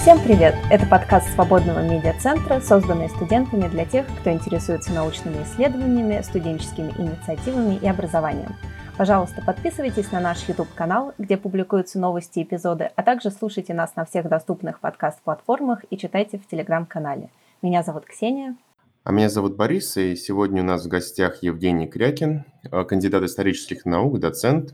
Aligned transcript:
Всем 0.00 0.18
привет! 0.24 0.54
Это 0.70 0.86
подкаст 0.86 1.30
Свободного 1.34 1.82
медиацентра, 1.86 2.58
созданный 2.60 3.10
студентами 3.10 3.68
для 3.68 3.84
тех, 3.84 4.06
кто 4.20 4.32
интересуется 4.32 4.94
научными 4.94 5.42
исследованиями, 5.42 6.22
студенческими 6.22 6.90
инициативами 6.96 7.76
и 7.76 7.86
образованием. 7.86 8.56
Пожалуйста, 8.96 9.42
подписывайтесь 9.44 10.10
на 10.10 10.20
наш 10.20 10.48
YouTube-канал, 10.48 11.12
где 11.18 11.36
публикуются 11.36 11.98
новости 11.98 12.38
и 12.38 12.44
эпизоды, 12.44 12.90
а 12.96 13.02
также 13.02 13.30
слушайте 13.30 13.74
нас 13.74 13.94
на 13.94 14.06
всех 14.06 14.26
доступных 14.26 14.80
подкаст-платформах 14.80 15.84
и 15.90 15.98
читайте 15.98 16.38
в 16.38 16.46
Телеграм-канале. 16.46 17.28
Меня 17.60 17.82
зовут 17.82 18.06
Ксения. 18.06 18.56
А 19.04 19.12
меня 19.12 19.28
зовут 19.28 19.56
Борис, 19.56 19.98
и 19.98 20.16
сегодня 20.16 20.62
у 20.62 20.64
нас 20.64 20.86
в 20.86 20.88
гостях 20.88 21.42
Евгений 21.42 21.86
Крякин, 21.86 22.46
э, 22.72 22.84
кандидат 22.84 23.24
исторических 23.24 23.84
наук, 23.84 24.18
доцент. 24.18 24.72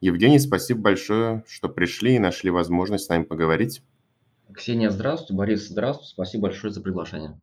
Евгений, 0.00 0.40
спасибо 0.40 0.80
большое, 0.80 1.44
что 1.46 1.68
пришли 1.68 2.16
и 2.16 2.18
нашли 2.18 2.50
возможность 2.50 3.04
с 3.04 3.08
нами 3.08 3.22
поговорить. 3.22 3.80
Ксения, 4.54 4.90
здравствуйте. 4.90 5.34
Борис, 5.34 5.68
здравствуйте. 5.68 6.12
Спасибо 6.12 6.44
большое 6.44 6.72
за 6.72 6.80
приглашение. 6.80 7.40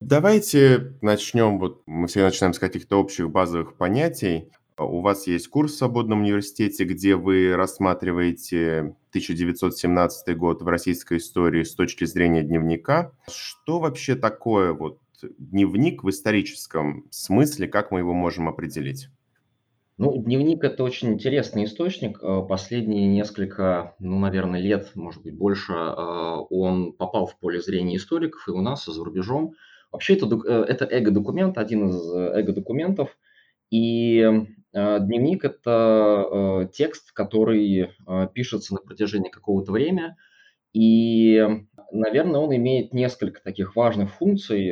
Давайте 0.00 0.96
начнем, 1.00 1.58
вот 1.58 1.82
мы 1.86 2.08
все 2.08 2.22
начинаем 2.22 2.52
с 2.52 2.58
каких-то 2.58 3.00
общих 3.00 3.30
базовых 3.30 3.76
понятий. 3.76 4.50
У 4.76 5.00
вас 5.00 5.28
есть 5.28 5.48
курс 5.48 5.72
в 5.72 5.78
Свободном 5.78 6.22
университете, 6.22 6.84
где 6.84 7.14
вы 7.14 7.54
рассматриваете 7.54 8.96
1917 9.10 10.36
год 10.36 10.62
в 10.62 10.66
российской 10.66 11.18
истории 11.18 11.62
с 11.62 11.74
точки 11.74 12.04
зрения 12.04 12.42
дневника. 12.42 13.12
Что 13.28 13.78
вообще 13.78 14.16
такое 14.16 14.72
вот 14.72 14.98
дневник 15.38 16.02
в 16.02 16.10
историческом 16.10 17.06
смысле, 17.10 17.68
как 17.68 17.92
мы 17.92 18.00
его 18.00 18.12
можем 18.12 18.48
определить? 18.48 19.08
Ну, 19.96 20.20
дневник– 20.20 20.64
это 20.64 20.82
очень 20.82 21.12
интересный 21.12 21.64
источник. 21.64 22.18
Э, 22.20 22.42
последние 22.48 23.06
несколько, 23.06 23.94
ну, 24.00 24.18
наверное, 24.18 24.60
лет, 24.60 24.90
может 24.96 25.22
быть, 25.22 25.36
больше, 25.36 25.72
э, 25.72 26.36
он 26.50 26.94
попал 26.94 27.26
в 27.26 27.38
поле 27.38 27.60
зрения 27.60 27.96
историков 27.96 28.48
и 28.48 28.50
у 28.50 28.60
нас, 28.60 28.88
и 28.88 28.92
за 28.92 29.04
рубежом. 29.04 29.52
Вообще, 29.92 30.14
это, 30.14 30.26
э, 30.26 30.64
это 30.68 30.84
эго-документ, 30.84 31.58
один 31.58 31.90
из 31.90 32.12
эго-документов. 32.12 33.16
И 33.70 34.20
дневник– 34.72 35.44
это 35.46 36.68
текст, 36.72 37.12
который 37.12 37.90
пишется 38.34 38.74
на 38.74 38.80
протяжении 38.80 39.30
какого-то 39.30 39.72
времени. 39.72 40.16
И, 40.72 41.42
наверное, 41.90 42.40
он 42.40 42.54
имеет 42.54 42.92
несколько 42.92 43.42
таких 43.42 43.74
важных 43.74 44.12
функций 44.12 44.66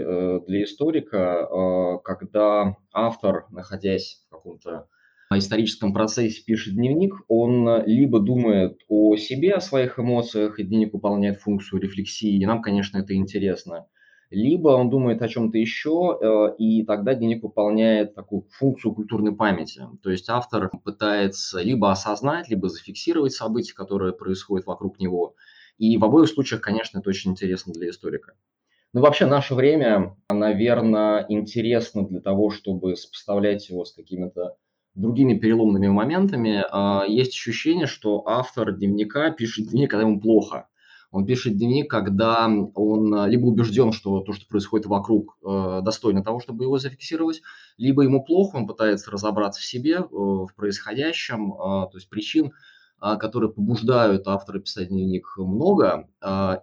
для 0.46 0.64
историка, 0.64 1.98
когда 2.04 2.76
автор, 2.92 3.46
находясь 3.50 4.24
в 4.26 4.30
каком-то 4.34 4.88
историческом 5.38 5.92
процессе 5.92 6.42
пишет 6.44 6.74
дневник, 6.74 7.14
он 7.28 7.68
э, 7.68 7.84
либо 7.86 8.20
думает 8.20 8.78
о 8.88 9.16
себе, 9.16 9.54
о 9.54 9.60
своих 9.60 9.98
эмоциях, 9.98 10.58
и 10.58 10.64
дневник 10.64 10.92
выполняет 10.92 11.40
функцию 11.40 11.80
рефлексии, 11.80 12.36
и 12.36 12.46
нам, 12.46 12.62
конечно, 12.62 12.98
это 12.98 13.14
интересно, 13.14 13.86
либо 14.32 14.70
он 14.70 14.88
думает 14.88 15.20
о 15.20 15.28
чем-то 15.28 15.58
еще, 15.58 16.18
э, 16.20 16.56
и 16.56 16.84
тогда 16.84 17.14
дневник 17.14 17.42
выполняет 17.42 18.14
такую 18.14 18.46
функцию 18.50 18.94
культурной 18.94 19.36
памяти. 19.36 19.82
То 20.02 20.10
есть 20.10 20.28
автор 20.30 20.70
пытается 20.82 21.60
либо 21.60 21.90
осознать, 21.90 22.48
либо 22.48 22.68
зафиксировать 22.68 23.32
события, 23.32 23.74
которые 23.74 24.14
происходят 24.14 24.66
вокруг 24.66 24.98
него. 24.98 25.34
И 25.76 25.98
в 25.98 26.04
обоих 26.04 26.28
случаях, 26.28 26.62
конечно, 26.62 26.98
это 26.98 27.10
очень 27.10 27.32
интересно 27.32 27.74
для 27.74 27.90
историка. 27.90 28.32
Ну, 28.94 29.00
вообще, 29.00 29.26
наше 29.26 29.54
время, 29.54 30.16
наверное, 30.30 31.24
интересно 31.28 32.06
для 32.06 32.20
того, 32.20 32.50
чтобы 32.50 32.96
сопоставлять 32.96 33.68
его 33.68 33.84
с 33.84 33.92
какими-то 33.92 34.56
другими 34.94 35.38
переломными 35.38 35.88
моментами, 35.88 36.64
а, 36.70 37.04
есть 37.06 37.32
ощущение, 37.32 37.86
что 37.86 38.22
автор 38.26 38.72
дневника 38.72 39.30
пишет 39.30 39.68
дневник, 39.68 39.90
когда 39.90 40.06
ему 40.06 40.20
плохо. 40.20 40.68
Он 41.10 41.26
пишет 41.26 41.56
дневник, 41.56 41.90
когда 41.90 42.48
он 42.74 43.14
а, 43.14 43.26
либо 43.28 43.46
убежден, 43.46 43.92
что 43.92 44.20
то, 44.20 44.32
что 44.32 44.46
происходит 44.46 44.86
вокруг, 44.86 45.36
а, 45.44 45.80
достойно 45.80 46.22
того, 46.22 46.40
чтобы 46.40 46.64
его 46.64 46.78
зафиксировать, 46.78 47.42
либо 47.78 48.02
ему 48.02 48.22
плохо, 48.24 48.56
он 48.56 48.66
пытается 48.66 49.10
разобраться 49.10 49.60
в 49.60 49.64
себе, 49.64 49.96
э, 49.96 50.04
в 50.10 50.48
происходящем, 50.56 51.52
то 51.52 51.90
есть 51.94 52.08
причин, 52.08 52.52
которые 53.00 53.50
побуждают 53.50 54.28
автора 54.28 54.60
писать 54.60 54.88
дневник 54.88 55.34
много, 55.36 56.08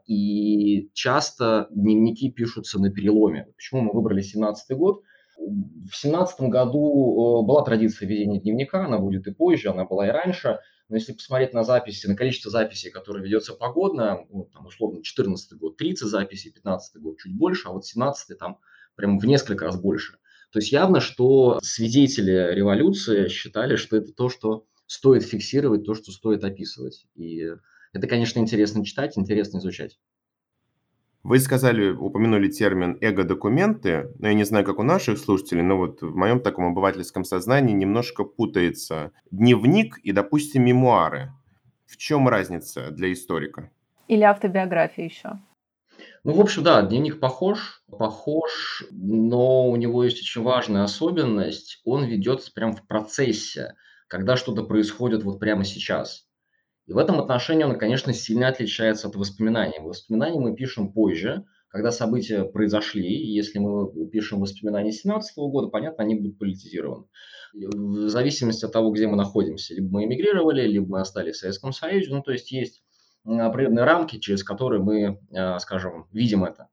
и 0.07 0.89
часто 0.93 1.67
дневники 1.69 2.31
пишутся 2.31 2.79
на 2.79 2.89
переломе. 2.89 3.47
Почему 3.57 3.81
мы 3.81 3.91
выбрали 3.91 4.21
17 4.21 4.77
год? 4.77 5.03
В 5.39 5.95
семнадцатом 5.95 6.49
году 6.49 7.41
э, 7.41 7.47
была 7.47 7.63
традиция 7.63 8.07
ведения 8.07 8.39
дневника, 8.39 8.85
она 8.85 8.99
будет 8.99 9.25
и 9.27 9.31
позже, 9.31 9.69
она 9.69 9.85
была 9.85 10.07
и 10.07 10.11
раньше. 10.11 10.59
Но 10.89 10.95
если 10.95 11.13
посмотреть 11.13 11.53
на 11.53 11.63
записи, 11.63 12.07
на 12.07 12.15
количество 12.15 12.51
записей, 12.51 12.91
которые 12.91 13.23
ведется 13.23 13.53
погодно, 13.53 14.25
ну, 14.29 14.49
там, 14.51 14.65
условно, 14.65 15.03
14 15.03 15.57
год 15.57 15.77
30 15.77 16.07
записей, 16.07 16.51
15 16.51 17.01
год 17.01 17.17
чуть 17.19 17.35
больше, 17.35 17.67
а 17.67 17.71
вот 17.71 17.85
17 17.85 18.37
там 18.37 18.59
прям 18.95 19.19
в 19.19 19.25
несколько 19.25 19.65
раз 19.65 19.79
больше. 19.79 20.17
То 20.51 20.59
есть 20.59 20.71
явно, 20.71 20.99
что 20.99 21.59
свидетели 21.61 22.53
революции 22.53 23.27
считали, 23.27 23.75
что 23.75 23.97
это 23.97 24.11
то, 24.11 24.29
что 24.29 24.65
стоит 24.87 25.23
фиксировать, 25.23 25.85
то, 25.85 25.93
что 25.93 26.11
стоит 26.11 26.43
описывать. 26.43 27.05
И 27.15 27.51
это, 27.93 28.07
конечно, 28.07 28.39
интересно 28.39 28.83
читать, 28.83 29.17
интересно 29.17 29.59
изучать. 29.59 29.99
Вы 31.29 31.39
сказали, 31.39 31.91
упомянули 31.91 32.49
термин 32.49 32.97
эго-документы, 33.01 34.11
но 34.17 34.29
я 34.29 34.33
не 34.33 34.45
знаю, 34.45 34.65
как 34.65 34.79
у 34.79 34.81
наших 34.81 35.19
слушателей, 35.19 35.61
но 35.61 35.77
вот 35.77 36.01
в 36.01 36.15
моем 36.15 36.39
таком 36.39 36.65
обывательском 36.65 37.23
сознании 37.23 37.75
немножко 37.75 38.23
путается 38.23 39.11
дневник 39.29 39.99
и, 39.99 40.11
допустим, 40.11 40.65
мемуары. 40.65 41.31
В 41.85 41.97
чем 41.97 42.27
разница 42.27 42.89
для 42.89 43.13
историка? 43.13 43.69
Или 44.07 44.23
автобиография 44.23 45.05
еще? 45.05 45.39
Ну, 46.23 46.33
в 46.33 46.41
общем, 46.41 46.63
да, 46.63 46.81
дневник 46.81 47.19
похож, 47.19 47.83
похож, 47.91 48.85
но 48.89 49.69
у 49.69 49.75
него 49.75 50.03
есть 50.03 50.17
очень 50.17 50.41
важная 50.41 50.81
особенность. 50.81 51.79
Он 51.85 52.05
ведется 52.05 52.51
прямо 52.51 52.73
в 52.73 52.87
процессе, 52.87 53.75
когда 54.07 54.35
что-то 54.35 54.63
происходит 54.63 55.21
вот 55.21 55.39
прямо 55.39 55.63
сейчас. 55.63 56.25
И 56.89 56.91
в 56.91 56.97
этом 56.97 57.19
отношении 57.19 57.63
он, 57.63 57.77
конечно, 57.77 58.13
сильно 58.13 58.47
отличается 58.47 59.09
от 59.09 59.15
воспоминаний. 59.15 59.79
Воспоминания 59.79 60.39
мы 60.39 60.55
пишем 60.55 60.91
позже, 60.91 61.45
когда 61.67 61.91
события 61.91 62.45
произошли. 62.45 63.07
Если 63.31 63.59
мы 63.59 64.07
пишем 64.07 64.39
воспоминания 64.39 64.91
17 64.91 65.37
года, 65.37 65.67
понятно, 65.67 66.03
они 66.03 66.15
будут 66.15 66.39
политизированы. 66.39 67.05
В 67.53 68.09
зависимости 68.09 68.65
от 68.65 68.71
того, 68.71 68.89
где 68.89 69.05
мы 69.05 69.17
находимся. 69.17 69.75
Либо 69.75 69.87
мы 69.91 70.05
эмигрировали, 70.05 70.63
либо 70.63 70.87
мы 70.87 71.01
остались 71.01 71.35
в 71.35 71.39
Советском 71.41 71.73
Союзе. 71.73 72.11
Ну, 72.11 72.23
то 72.23 72.31
есть 72.31 72.51
есть 72.51 72.81
определенные 73.23 73.85
рамки, 73.85 74.17
через 74.17 74.43
которые 74.43 74.81
мы, 74.81 75.19
а, 75.31 75.59
скажем, 75.59 76.07
видим 76.11 76.43
это. 76.43 76.69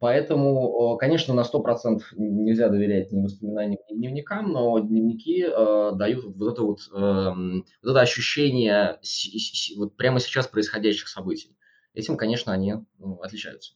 Поэтому, 0.00 0.96
конечно, 0.98 1.34
на 1.34 1.42
100% 1.42 2.02
нельзя 2.16 2.68
доверять 2.68 3.12
ни 3.12 3.22
воспоминаниям, 3.22 3.80
ни 3.90 3.96
дневникам, 3.96 4.52
но 4.52 4.78
дневники 4.78 5.44
э, 5.46 5.92
дают 5.94 6.24
вот 6.24 6.52
это 6.52 6.62
вот, 6.62 6.80
э, 6.92 7.62
вот 7.82 7.90
это 7.90 8.00
ощущение 8.00 8.98
вот 9.76 9.96
прямо 9.96 10.20
сейчас 10.20 10.46
происходящих 10.46 11.08
событий. 11.08 11.56
Этим, 11.94 12.16
конечно, 12.16 12.52
они 12.52 12.74
ну, 12.98 13.20
отличаются. 13.22 13.74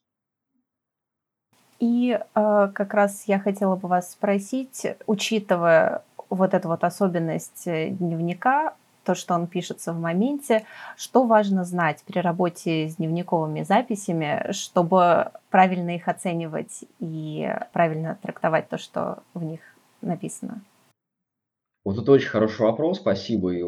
И 1.78 2.18
э, 2.18 2.68
как 2.74 2.94
раз 2.94 3.24
я 3.26 3.38
хотела 3.38 3.76
бы 3.76 3.88
вас 3.88 4.12
спросить, 4.12 4.86
учитывая 5.06 6.02
вот 6.28 6.52
эту 6.52 6.68
вот 6.68 6.82
особенность 6.82 7.66
э, 7.66 7.90
дневника, 7.90 8.74
то, 9.08 9.14
что 9.14 9.34
он 9.34 9.46
пишется 9.46 9.94
в 9.94 9.98
моменте. 9.98 10.66
Что 10.98 11.24
важно 11.24 11.64
знать 11.64 12.04
при 12.06 12.18
работе 12.18 12.90
с 12.90 12.96
дневниковыми 12.96 13.62
записями, 13.62 14.52
чтобы 14.52 15.30
правильно 15.48 15.96
их 15.96 16.08
оценивать 16.08 16.84
и 17.00 17.50
правильно 17.72 18.18
трактовать 18.20 18.68
то, 18.68 18.76
что 18.76 19.22
в 19.32 19.42
них 19.42 19.60
написано? 20.02 20.60
Вот 21.86 21.96
это 21.96 22.12
очень 22.12 22.28
хороший 22.28 22.66
вопрос, 22.66 22.98
спасибо. 22.98 23.54
И 23.54 23.62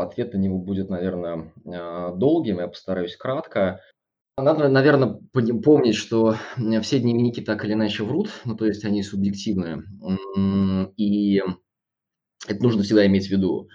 ответ 0.00 0.32
на 0.32 0.38
него 0.38 0.58
будет, 0.58 0.90
наверное, 0.90 1.50
а, 1.66 2.12
долгим, 2.12 2.60
я 2.60 2.68
постараюсь 2.68 3.16
кратко. 3.16 3.80
Надо, 4.38 4.68
наверное, 4.68 5.18
помнить, 5.32 5.96
что 5.96 6.36
все 6.82 7.00
дневники 7.00 7.40
так 7.40 7.64
или 7.64 7.72
иначе 7.72 8.04
врут, 8.04 8.30
ну, 8.44 8.54
то 8.54 8.64
есть 8.64 8.84
они 8.84 9.02
субъективные. 9.02 9.82
И 10.96 11.42
это 12.46 12.62
нужно 12.62 12.84
всегда 12.84 13.04
иметь 13.06 13.26
в 13.26 13.30
виду. 13.30 13.68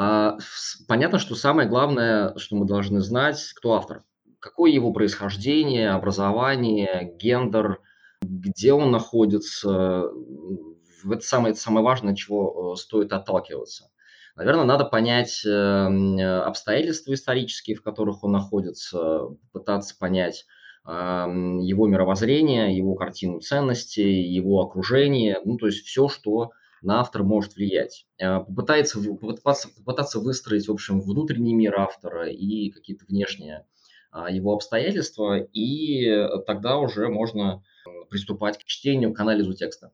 А, 0.00 0.38
понятно, 0.86 1.18
что 1.18 1.34
самое 1.34 1.68
главное, 1.68 2.32
что 2.36 2.54
мы 2.54 2.66
должны 2.66 3.00
знать, 3.00 3.52
кто 3.56 3.74
автор. 3.74 4.04
Какое 4.38 4.70
его 4.70 4.92
происхождение, 4.92 5.90
образование, 5.90 7.16
гендер, 7.20 7.80
где 8.22 8.72
он 8.72 8.92
находится. 8.92 10.04
Это 11.04 11.20
самое, 11.20 11.50
это 11.50 11.60
самое 11.60 11.84
важное, 11.84 12.14
чего 12.14 12.74
э, 12.74 12.76
стоит 12.76 13.12
отталкиваться. 13.12 13.90
Наверное, 14.36 14.66
надо 14.66 14.84
понять 14.84 15.42
эм, 15.44 16.16
обстоятельства 16.20 17.12
исторические, 17.12 17.74
в 17.76 17.82
которых 17.82 18.22
он 18.22 18.30
находится, 18.30 19.22
пытаться 19.52 19.98
понять 19.98 20.46
его 20.86 21.86
мировоззрение, 21.86 22.74
его 22.74 22.94
картину 22.94 23.40
ценностей, 23.40 24.22
его 24.22 24.62
окружение, 24.62 25.38
ну, 25.44 25.58
то 25.58 25.66
есть 25.66 25.84
все, 25.84 26.08
что 26.08 26.52
на 26.82 27.00
автора 27.00 27.22
может 27.22 27.56
влиять. 27.56 28.06
А, 28.20 28.40
попытается, 28.40 29.00
попытаться, 29.00 29.68
попытаться 29.68 30.20
выстроить, 30.20 30.68
в 30.68 30.72
общем, 30.72 31.00
внутренний 31.00 31.54
мир 31.54 31.78
автора 31.78 32.28
и 32.28 32.70
какие-то 32.70 33.04
внешние 33.06 33.66
а, 34.10 34.30
его 34.30 34.54
обстоятельства, 34.54 35.38
и 35.38 36.28
тогда 36.46 36.78
уже 36.78 37.08
можно 37.08 37.62
приступать 38.10 38.58
к 38.58 38.64
чтению, 38.64 39.12
к 39.12 39.20
анализу 39.20 39.54
текста. 39.54 39.92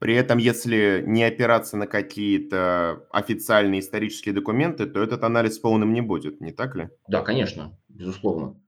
При 0.00 0.14
этом, 0.14 0.38
если 0.38 1.04
не 1.06 1.22
опираться 1.24 1.76
на 1.76 1.86
какие-то 1.86 3.06
официальные 3.10 3.80
исторические 3.80 4.34
документы, 4.34 4.86
то 4.86 5.02
этот 5.02 5.22
анализ 5.24 5.58
полным 5.58 5.92
не 5.92 6.00
будет, 6.00 6.40
не 6.40 6.52
так 6.52 6.74
ли? 6.74 6.88
Да, 7.06 7.20
конечно, 7.20 7.78
безусловно. 7.88 8.58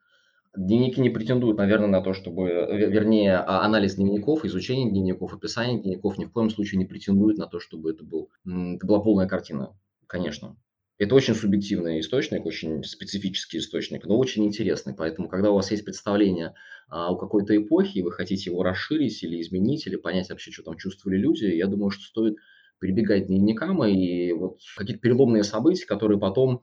Дневники 0.55 1.01
не 1.01 1.09
претендуют, 1.09 1.57
наверное, 1.57 1.89
на 1.89 2.03
то, 2.03 2.13
чтобы, 2.13 2.47
вернее, 2.47 3.39
а, 3.39 3.65
анализ 3.65 3.95
дневников, 3.95 4.45
изучение 4.45 4.91
дневников, 4.91 5.33
описание 5.33 5.81
дневников 5.81 6.19
ни 6.19 6.27
в 6.27 6.33
коем 6.33 6.51
случае 6.51 6.79
не 6.79 6.85
претендует 6.85 7.39
на 7.39 7.47
то, 7.47 7.59
чтобы 7.59 7.91
это, 7.91 8.05
был, 8.05 8.31
это 8.45 8.87
была 8.87 9.01
полная 9.01 9.27
картина, 9.27 9.75
конечно. 10.07 10.59
Это 10.99 11.15
очень 11.15 11.35
субъективный 11.35 12.01
источник, 12.01 12.45
очень 12.45 12.85
специфический 12.85 13.59
источник, 13.59 14.05
но 14.05 14.19
очень 14.19 14.45
интересный. 14.45 14.95
Поэтому, 14.95 15.27
когда 15.29 15.51
у 15.51 15.55
вас 15.55 15.71
есть 15.71 15.87
представление 15.87 16.55
а, 16.87 17.09
о 17.09 17.17
какой-то 17.17 17.57
эпохе, 17.57 18.01
и 18.01 18.03
вы 18.03 18.13
хотите 18.13 18.51
его 18.51 18.63
расширить 18.63 19.23
или 19.23 19.41
изменить, 19.41 19.87
или 19.87 19.97
понять 19.97 20.29
вообще, 20.29 20.51
что 20.53 20.65
там 20.65 20.77
чувствовали 20.77 21.17
люди, 21.17 21.47
я 21.47 21.67
думаю, 21.67 21.91
что 21.91 22.05
стоит 22.05 22.37
прибегать 22.79 23.25
к 23.25 23.27
дневникам 23.29 23.83
и 23.85 24.33
вот 24.33 24.59
какие-то 24.77 25.01
переломные 25.01 25.45
события, 25.45 25.87
которые 25.87 26.21
потом 26.21 26.61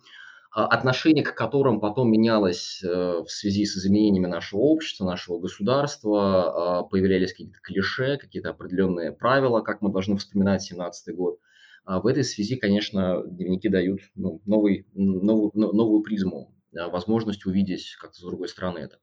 отношение 0.51 1.23
к 1.23 1.35
которым 1.35 1.79
потом 1.79 2.11
менялось 2.11 2.81
э, 2.83 2.87
в 2.87 3.29
связи 3.29 3.65
с 3.65 3.77
изменениями 3.77 4.25
нашего 4.25 4.61
общества, 4.61 5.05
нашего 5.05 5.39
государства, 5.39 6.79
а, 6.79 6.83
появлялись 6.83 7.31
какие-то 7.31 7.59
клише, 7.61 8.17
какие-то 8.17 8.49
определенные 8.49 9.11
правила, 9.11 9.61
как 9.61 9.81
мы 9.81 9.91
должны 9.91 10.17
вспоминать 10.17 10.63
17 10.63 11.15
год. 11.15 11.39
А 11.85 12.01
в 12.01 12.07
этой 12.07 12.23
связи, 12.23 12.55
конечно, 12.55 13.23
дневники 13.25 13.69
дают 13.69 14.01
ну, 14.15 14.41
новый, 14.45 14.87
новую, 14.93 15.51
новую 15.53 16.01
призму, 16.01 16.55
возможность 16.71 17.45
увидеть 17.45 17.95
как-то 17.99 18.17
с 18.17 18.21
другой 18.21 18.47
стороны 18.47 18.79
это. 18.79 18.97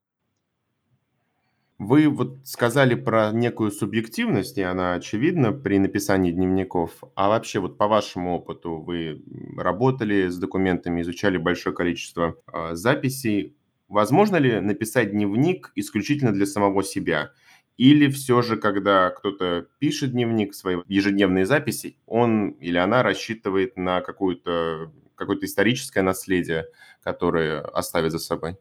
Вы 1.79 2.09
вот 2.09 2.39
сказали 2.45 2.95
про 2.95 3.33
некую 3.33 3.71
субъективность, 3.71 4.57
и 4.57 4.63
она 4.63 4.95
очевидна 4.95 5.53
при 5.53 5.79
написании 5.79 6.33
дневников. 6.33 7.03
А 7.15 7.29
вообще 7.29 7.61
вот 7.61 7.77
по 7.77 7.87
вашему 7.87 8.35
опыту 8.35 8.79
вы 8.79 9.23
работали 9.59 10.29
с 10.29 10.39
документами, 10.39 11.03
изучали 11.03 11.37
большое 11.37 11.77
количество 11.77 12.37
э, 12.51 12.75
записей. 12.75 13.57
Возможно 13.89 14.37
ли 14.37 14.59
написать 14.61 15.11
дневник 15.11 15.73
исключительно 15.75 16.33
для 16.33 16.47
самого 16.47 16.83
себя? 16.83 17.33
Или 17.77 18.09
все 18.09 18.41
же, 18.41 18.57
когда 18.57 19.11
кто-то 19.11 19.67
пишет 19.79 20.13
дневник, 20.13 20.55
свои 20.55 20.79
ежедневные 20.89 21.45
записи, 21.45 21.99
он 22.07 22.53
или 22.53 22.79
она 22.79 23.03
рассчитывает 23.03 23.77
на 23.77 24.01
какое-то 24.01 24.91
какое-то 25.15 25.45
историческое 25.47 26.03
наследие, 26.03 26.67
которое 27.03 27.61
оставит 27.61 28.13
за 28.13 28.19
собой? 28.19 28.57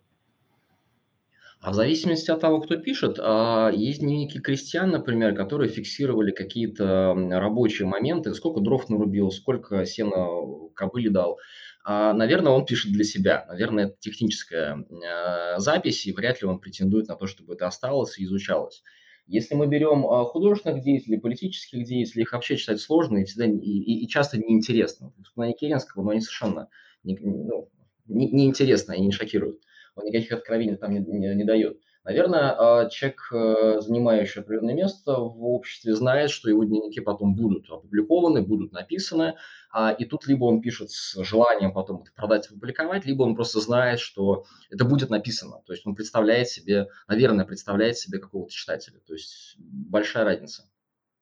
А 1.65 1.71
в 1.71 1.73
зависимости 1.73 2.29
от 2.29 2.41
того, 2.41 2.61
кто 2.61 2.77
пишет, 2.77 3.17
а, 3.19 3.71
есть 3.71 3.99
дневники 3.99 4.39
крестьян, 4.39 4.91
например, 4.91 5.33
которые 5.33 5.67
фиксировали 5.67 6.29
какие-то 6.29 7.15
рабочие 7.15 7.87
моменты, 7.87 8.35
сколько 8.35 8.59
дров 8.59 8.87
нарубил, 8.87 9.31
сколько 9.31 9.83
сена 9.83 10.27
кобыли 10.75 11.09
дал. 11.09 11.39
А, 11.83 12.13
наверное, 12.13 12.51
он 12.51 12.67
пишет 12.67 12.91
для 12.91 13.03
себя. 13.03 13.47
Наверное, 13.47 13.85
это 13.85 13.95
техническая 13.99 14.77
а, 14.77 15.57
запись, 15.57 16.05
и 16.05 16.11
вряд 16.11 16.39
ли 16.39 16.47
он 16.47 16.59
претендует 16.59 17.07
на 17.07 17.15
то, 17.15 17.25
чтобы 17.25 17.55
это 17.55 17.65
осталось 17.65 18.19
и 18.19 18.25
изучалось. 18.25 18.83
Если 19.25 19.55
мы 19.55 19.65
берем 19.65 20.03
художественных 20.03 20.83
деятелей, 20.83 21.17
политических 21.17 21.83
деятелей, 21.83 22.21
их 22.21 22.33
вообще 22.33 22.57
читать 22.57 22.79
сложно 22.79 23.17
и, 23.17 23.23
всегда, 23.25 23.45
и, 23.47 24.03
и, 24.03 24.07
часто 24.07 24.37
неинтересно. 24.37 25.13
Воспоминания 25.17 25.57
Керенского, 25.57 26.03
но 26.03 26.11
они 26.11 26.21
совершенно 26.21 26.69
не, 27.03 27.17
ну, 27.17 27.71
не, 28.05 28.29
неинтересны, 28.29 28.91
они 28.91 29.07
не 29.07 29.11
шокируют 29.11 29.61
он 29.95 30.05
никаких 30.05 30.31
откровений 30.31 30.75
там 30.75 30.91
не, 30.91 30.99
не, 30.99 31.33
не 31.35 31.43
дает. 31.43 31.79
Наверное, 32.05 32.55
а, 32.55 32.89
человек, 32.89 33.29
э, 33.33 33.81
занимающий 33.81 34.41
определенное 34.41 34.75
место 34.75 35.13
в 35.13 35.43
обществе, 35.43 35.95
знает, 35.95 36.29
что 36.29 36.49
его 36.49 36.63
дневники 36.63 36.99
потом 36.99 37.35
будут 37.35 37.67
опубликованы, 37.67 38.43
будут 38.43 38.73
написаны, 38.73 39.37
а, 39.71 39.91
и 39.91 40.05
тут 40.05 40.27
либо 40.27 40.45
он 40.45 40.61
пишет 40.61 40.91
с 40.91 41.15
желанием 41.23 41.73
потом 41.73 42.03
это 42.03 42.11
продать 42.13 42.45
и 42.45 42.53
публиковать, 42.53 43.05
либо 43.05 43.23
он 43.23 43.35
просто 43.35 43.59
знает, 43.59 43.99
что 43.99 44.45
это 44.69 44.85
будет 44.85 45.09
написано. 45.09 45.63
То 45.65 45.73
есть 45.73 45.87
он 45.87 45.95
представляет 45.95 46.47
себе, 46.47 46.89
наверное, 47.07 47.43
представляет 47.43 47.97
себе 47.97 48.19
какого-то 48.19 48.51
читателя. 48.51 48.99
То 49.07 49.13
есть 49.13 49.55
большая 49.57 50.25
разница. 50.25 50.69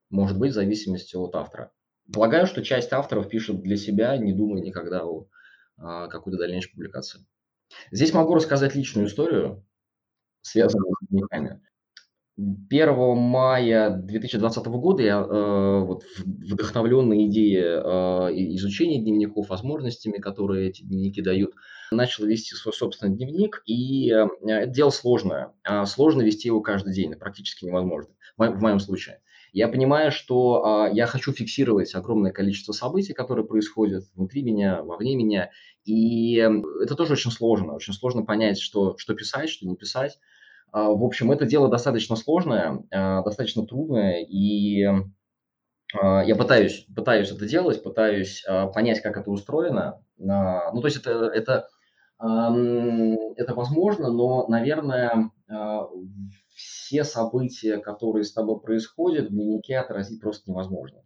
Может 0.10 0.38
быть, 0.38 0.52
в 0.52 0.56
зависимости 0.56 1.16
от 1.16 1.34
автора. 1.36 1.72
Полагаю, 2.12 2.46
что 2.46 2.62
часть 2.62 2.92
авторов 2.92 3.30
пишет 3.30 3.62
для 3.62 3.78
себя, 3.78 4.18
не 4.18 4.34
думая 4.34 4.62
никогда 4.62 5.06
о 5.06 5.28
а, 5.78 6.08
какой-то 6.08 6.38
дальнейшей 6.38 6.72
публикации. 6.72 7.26
Здесь 7.92 8.14
могу 8.14 8.36
рассказать 8.36 8.76
личную 8.76 9.08
историю, 9.08 9.66
связанную 10.42 10.94
с 11.02 11.08
дневниками. 11.08 11.62
1 12.36 13.18
мая 13.18 13.92
2020 13.92 14.66
года 14.66 15.04
я 15.04 15.20
э, 15.20 15.80
вот, 15.86 16.04
вдохновленный 16.18 17.28
идеей 17.28 17.62
э, 17.62 18.56
изучения 18.56 19.00
дневников, 19.00 19.50
возможностями, 19.50 20.18
которые 20.18 20.70
эти 20.70 20.82
дневники 20.82 21.22
дают, 21.22 21.54
начал 21.92 22.26
вести 22.26 22.56
свой 22.56 22.74
собственный 22.74 23.16
дневник, 23.16 23.62
и 23.68 24.12
э, 24.12 24.28
это 24.48 24.72
дело 24.72 24.90
сложное. 24.90 25.54
А 25.64 25.86
сложно 25.86 26.24
вести 26.24 26.48
его 26.48 26.62
каждый 26.62 26.94
день, 26.94 27.14
практически 27.14 27.66
невозможно, 27.66 28.16
в 28.38 28.62
моем 28.62 28.80
случае. 28.80 29.20
Я 29.52 29.68
понимаю, 29.68 30.12
что 30.12 30.88
э, 30.90 30.96
я 30.96 31.06
хочу 31.06 31.32
фиксировать 31.32 31.94
огромное 31.94 32.32
количество 32.32 32.72
событий, 32.72 33.14
которые 33.14 33.46
происходят 33.46 34.06
внутри 34.16 34.42
меня, 34.42 34.82
вовне 34.82 35.16
меня, 35.16 35.52
и 35.86 36.36
это 36.36 36.96
тоже 36.96 37.14
очень 37.14 37.32
сложно. 37.32 37.74
Очень 37.74 37.94
сложно 37.94 38.24
понять, 38.24 38.60
что, 38.60 38.98
что 38.98 39.14
писать, 39.14 39.50
что 39.50 39.68
не 39.68 39.76
писать. 39.76 40.18
А, 40.74 40.90
в 40.90 41.04
общем, 41.04 41.32
это 41.32 41.46
дело 41.46 41.70
достаточно 41.70 42.16
сложное, 42.16 42.84
а, 42.92 43.22
достаточно 43.22 43.66
трудное, 43.66 44.24
и 44.24 44.84
а, 45.94 46.24
я 46.24 46.36
пытаюсь, 46.36 46.88
пытаюсь 46.96 47.32
это 47.32 47.46
делать, 47.46 47.84
пытаюсь 47.84 48.44
понять, 48.74 49.02
как 49.02 49.18
это 49.18 49.30
устроено. 49.30 50.04
Ну, 50.18 50.82
то 50.82 50.86
есть 50.88 50.98
это, 50.98 51.28
это, 51.28 51.68
это 52.20 53.56
возможно, 53.56 54.12
но, 54.12 54.48
наверное, 54.48 55.32
все 56.56 57.04
события, 57.04 57.78
которые 57.78 58.24
с 58.24 58.32
тобой 58.32 58.62
происходят, 58.62 59.28
в 59.28 59.30
дневнике 59.30 59.78
отразить 59.78 60.22
просто 60.22 60.50
невозможно. 60.50 61.02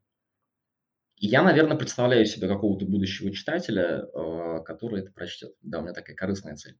Я, 1.19 1.41
наверное, 1.41 1.77
представляю 1.77 2.25
себе 2.25 2.47
какого-то 2.47 2.85
будущего 2.85 3.31
читателя, 3.31 4.05
э, 4.13 4.61
который 4.63 5.01
это 5.01 5.11
прочтет. 5.11 5.53
Да, 5.63 5.79
у 5.79 5.81
меня 5.81 5.93
такая 5.93 6.15
корыстная 6.15 6.55
цель. 6.55 6.77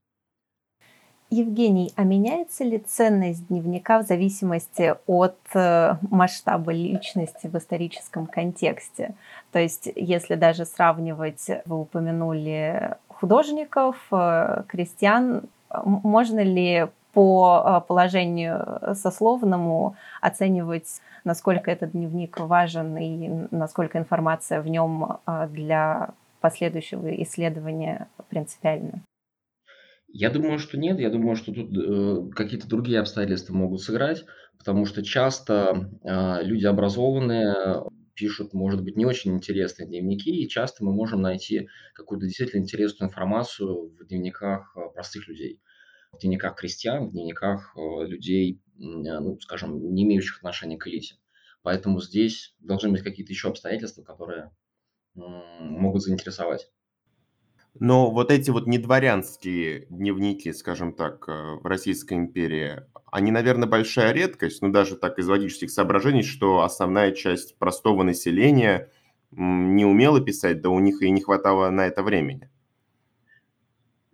Евгений, 1.30 1.92
а 1.96 2.04
меняется 2.04 2.64
ли 2.64 2.78
ценность 2.78 3.48
дневника 3.48 4.00
в 4.02 4.06
зависимости 4.06 4.96
от 5.08 5.38
э, 5.56 5.96
масштаба 6.10 6.72
личности 6.72 7.48
в 7.48 7.58
историческом 7.58 8.28
контексте? 8.28 9.16
То 9.52 9.60
есть, 9.60 9.90
если 9.96 10.36
даже 10.36 10.66
сравнивать, 10.66 11.48
вы 11.66 11.82
упомянули 11.82 12.96
художников, 13.08 13.98
э, 14.12 14.64
крестьян, 14.68 15.50
можно 15.84 16.42
ли 16.42 16.88
по 17.18 17.84
положению 17.88 18.94
сословному 18.94 19.96
оценивать 20.22 21.02
насколько 21.24 21.72
этот 21.72 21.94
дневник 21.94 22.40
важен 22.40 22.96
и 22.96 23.48
насколько 23.50 23.98
информация 23.98 24.62
в 24.62 24.68
нем 24.68 25.18
а, 25.26 25.48
для 25.48 26.14
последующего 26.42 27.08
исследования 27.24 28.08
принципиальна? 28.30 29.02
Я 30.10 30.30
думаю, 30.30 30.60
что 30.60 30.78
нет. 30.78 31.00
Я 31.00 31.10
думаю, 31.10 31.36
что 31.36 31.52
тут 31.52 31.76
э, 31.76 32.30
какие-то 32.36 32.68
другие 32.68 33.00
обстоятельства 33.00 33.56
могут 33.56 33.82
сыграть, 33.82 34.24
потому 34.60 34.86
что 34.86 35.04
часто 35.04 35.90
э, 36.04 36.44
люди 36.44 36.68
образованные 36.68 37.82
пишут, 38.14 38.54
может 38.54 38.84
быть, 38.84 38.96
не 38.96 39.06
очень 39.06 39.34
интересные 39.34 39.88
дневники, 39.88 40.30
и 40.30 40.48
часто 40.48 40.86
мы 40.86 40.94
можем 40.94 41.24
найти 41.24 41.68
какую-то 41.96 42.28
действительно 42.28 42.62
интересную 42.62 43.10
информацию 43.10 43.90
в 43.90 44.06
дневниках 44.06 44.72
э, 44.78 44.82
простых 44.94 45.28
людей, 45.28 45.60
в 46.18 46.22
дневниках 46.22 46.56
крестьян, 46.56 47.08
в 47.08 47.12
дневниках 47.12 47.76
э, 47.76 48.06
людей, 48.06 48.62
ну, 48.78 49.40
скажем, 49.40 49.94
не 49.94 50.04
имеющих 50.04 50.38
отношения 50.38 50.78
к 50.78 50.88
элите. 50.88 51.16
Поэтому 51.64 52.02
здесь 52.02 52.56
должны 52.60 52.92
быть 52.92 53.04
какие-то 53.04 53.32
еще 53.32 53.50
обстоятельства, 53.50 54.04
которые 54.04 54.52
могут 55.16 56.04
заинтересовать. 56.04 56.70
Но 57.80 58.10
вот 58.10 58.32
эти 58.32 58.50
вот 58.50 58.66
недворянские 58.66 59.86
дневники, 59.90 60.52
скажем 60.54 60.94
так, 60.94 61.28
э, 61.28 61.58
в 61.62 61.66
Российской 61.66 62.16
империи, 62.16 62.84
они, 63.12 63.32
наверное, 63.32 63.68
большая 63.68 64.14
редкость, 64.14 64.62
но 64.62 64.70
даже 64.70 64.96
так 64.96 65.20
из 65.20 65.28
логических 65.28 65.70
соображений, 65.70 66.24
что 66.24 66.62
основная 66.62 67.12
часть 67.12 67.58
простого 67.58 68.04
населения 68.04 68.92
не 69.32 69.86
умела 69.86 70.22
писать, 70.22 70.62
да 70.62 70.70
у 70.70 70.80
них 70.80 71.02
и 71.02 71.12
не 71.12 71.22
хватало 71.22 71.70
на 71.70 71.86
это 71.86 72.02
времени. 72.02 72.50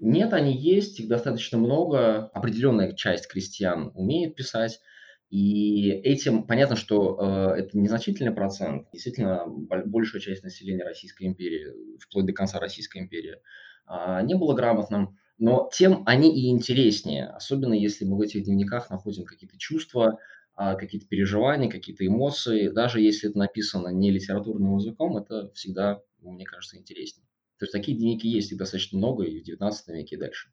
Нет, 0.05 0.33
они 0.33 0.53
есть, 0.53 0.99
их 0.99 1.07
достаточно 1.07 1.57
много. 1.57 2.27
Определенная 2.33 2.91
часть 2.91 3.25
крестьян 3.27 3.89
умеет 3.95 4.35
писать, 4.35 4.81
и 5.29 5.91
этим 5.91 6.43
понятно, 6.43 6.75
что 6.75 7.17
э, 7.55 7.59
это 7.61 7.77
незначительный 7.77 8.33
процент. 8.33 8.89
Действительно, 8.91 9.45
большая 9.47 10.21
часть 10.21 10.43
населения 10.43 10.83
Российской 10.83 11.23
империи, 11.23 11.97
вплоть 11.99 12.25
до 12.25 12.33
конца 12.33 12.59
Российской 12.59 12.97
империи, 12.97 13.37
э, 13.87 14.19
не 14.23 14.35
было 14.35 14.53
грамотным. 14.53 15.17
но 15.37 15.69
тем 15.73 16.03
они 16.05 16.35
и 16.37 16.49
интереснее, 16.51 17.27
особенно 17.27 17.73
если 17.73 18.03
мы 18.03 18.17
в 18.17 18.21
этих 18.21 18.43
дневниках 18.43 18.89
находим 18.89 19.23
какие-то 19.23 19.57
чувства, 19.57 20.19
а, 20.53 20.75
какие-то 20.75 21.07
переживания, 21.07 21.69
какие-то 21.71 22.05
эмоции. 22.05 22.67
Даже 22.67 22.99
если 22.99 23.29
это 23.29 23.39
написано 23.39 23.87
не 23.87 24.11
литературным 24.11 24.75
языком, 24.75 25.15
это 25.15 25.49
всегда, 25.53 26.01
мне 26.19 26.43
кажется, 26.43 26.77
интереснее. 26.77 27.25
То 27.63 27.65
есть 27.65 27.71
такие 27.71 27.97
дневники 27.97 28.27
есть 28.27 28.51
их 28.51 28.57
достаточно 28.57 28.97
много 28.97 29.23
и 29.23 29.39
в 29.39 29.47
XIX 29.47 29.71
веке 29.87 30.17
и 30.17 30.19
дальше. 30.19 30.51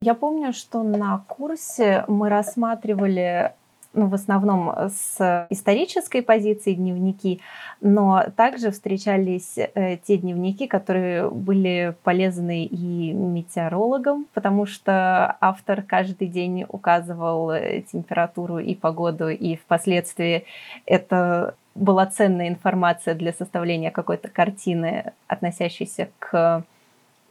Я 0.00 0.14
помню, 0.14 0.54
что 0.54 0.82
на 0.82 1.18
курсе 1.18 2.06
мы 2.08 2.30
рассматривали 2.30 3.54
ну, 3.98 4.06
в 4.06 4.14
основном 4.14 4.72
с 4.88 5.46
исторической 5.50 6.22
позиции 6.22 6.74
дневники, 6.74 7.40
но 7.80 8.24
также 8.36 8.70
встречались 8.70 9.58
э, 9.58 9.96
те 9.96 10.18
дневники, 10.18 10.68
которые 10.68 11.28
были 11.28 11.96
полезны 12.04 12.64
и 12.64 13.12
метеорологам, 13.12 14.26
потому 14.34 14.66
что 14.66 15.36
автор 15.40 15.82
каждый 15.82 16.28
день 16.28 16.64
указывал 16.68 17.50
э, 17.50 17.82
температуру 17.82 18.58
и 18.58 18.76
погоду, 18.76 19.28
и 19.28 19.56
впоследствии 19.56 20.44
это 20.86 21.56
была 21.74 22.06
ценная 22.06 22.48
информация 22.48 23.14
для 23.14 23.32
составления 23.32 23.90
какой-то 23.90 24.28
картины, 24.28 25.12
относящейся 25.26 26.08
к 26.20 26.64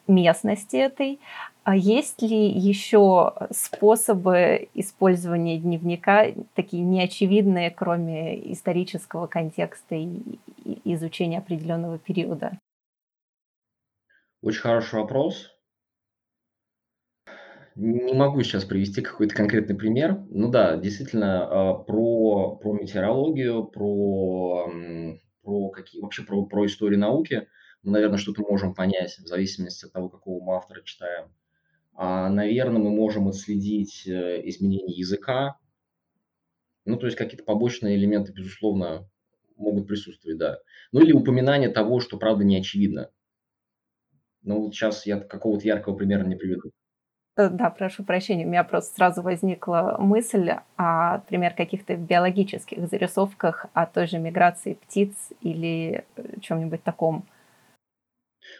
местности 0.07 0.75
этой. 0.75 1.19
А 1.67 1.75
есть 1.75 2.21
ли 2.21 2.47
еще 2.47 3.33
способы 3.51 4.69
использования 4.73 5.59
дневника, 5.59 6.27
такие 6.55 6.81
неочевидные, 6.81 7.71
кроме 7.71 8.53
исторического 8.53 9.27
контекста 9.27 9.95
и 9.95 10.39
изучения 10.85 11.39
определенного 11.39 11.99
периода? 11.99 12.57
Очень 14.41 14.61
хороший 14.61 15.01
вопрос. 15.01 15.51
Не 17.75 18.13
могу 18.13 18.41
сейчас 18.43 18.63
привести 18.63 19.01
какой-то 19.01 19.35
конкретный 19.35 19.75
пример. 19.75 20.21
Ну 20.29 20.49
да, 20.49 20.77
действительно, 20.77 21.47
а, 21.71 21.73
про, 21.73 22.55
про 22.55 22.73
метеорологию, 22.75 23.65
про, 23.65 24.71
про 25.43 25.69
какие, 25.71 26.01
вообще 26.01 26.23
про, 26.23 26.45
про 26.45 26.65
историю 26.65 27.01
науки 27.01 27.49
мы, 27.83 27.91
наверное, 27.91 28.19
что-то 28.19 28.41
можем 28.43 28.73
понять 28.73 29.17
в 29.17 29.27
зависимости 29.27 29.83
от 29.83 29.91
того, 29.91 30.07
какого 30.07 30.41
мы 30.41 30.55
автора 30.55 30.81
читаем. 30.83 31.33
А, 31.99 32.29
наверное, 32.29 32.79
мы 32.79 32.91
можем 32.91 33.27
отследить 33.27 34.07
э, 34.07 34.47
изменения 34.47 34.93
языка. 34.93 35.57
Ну, 36.85 36.95
то 36.95 37.07
есть 37.07 37.17
какие-то 37.17 37.43
побочные 37.43 37.97
элементы, 37.97 38.31
безусловно, 38.31 39.09
могут 39.55 39.87
присутствовать, 39.87 40.37
да. 40.37 40.59
Ну, 40.91 41.01
или 41.01 41.11
упоминание 41.11 41.69
того, 41.69 41.99
что, 41.99 42.19
правда, 42.19 42.43
не 42.43 42.55
очевидно. 42.55 43.09
Ну, 44.43 44.61
вот 44.61 44.75
сейчас 44.75 45.07
я 45.07 45.19
какого-то 45.19 45.65
яркого 45.65 45.95
примера 45.95 46.23
не 46.23 46.35
приведу. 46.35 46.69
Э, 47.35 47.49
да, 47.49 47.71
прошу 47.71 48.03
прощения, 48.03 48.45
у 48.45 48.49
меня 48.49 48.63
просто 48.63 48.95
сразу 48.95 49.23
возникла 49.23 49.95
мысль 49.97 50.51
о, 50.75 51.17
например, 51.17 51.55
каких-то 51.55 51.95
биологических 51.95 52.87
зарисовках 52.87 53.65
о 53.73 53.87
той 53.87 54.05
же 54.05 54.19
миграции 54.19 54.75
птиц 54.75 55.31
или 55.41 56.05
э, 56.15 56.39
чем-нибудь 56.41 56.83
таком. 56.83 57.25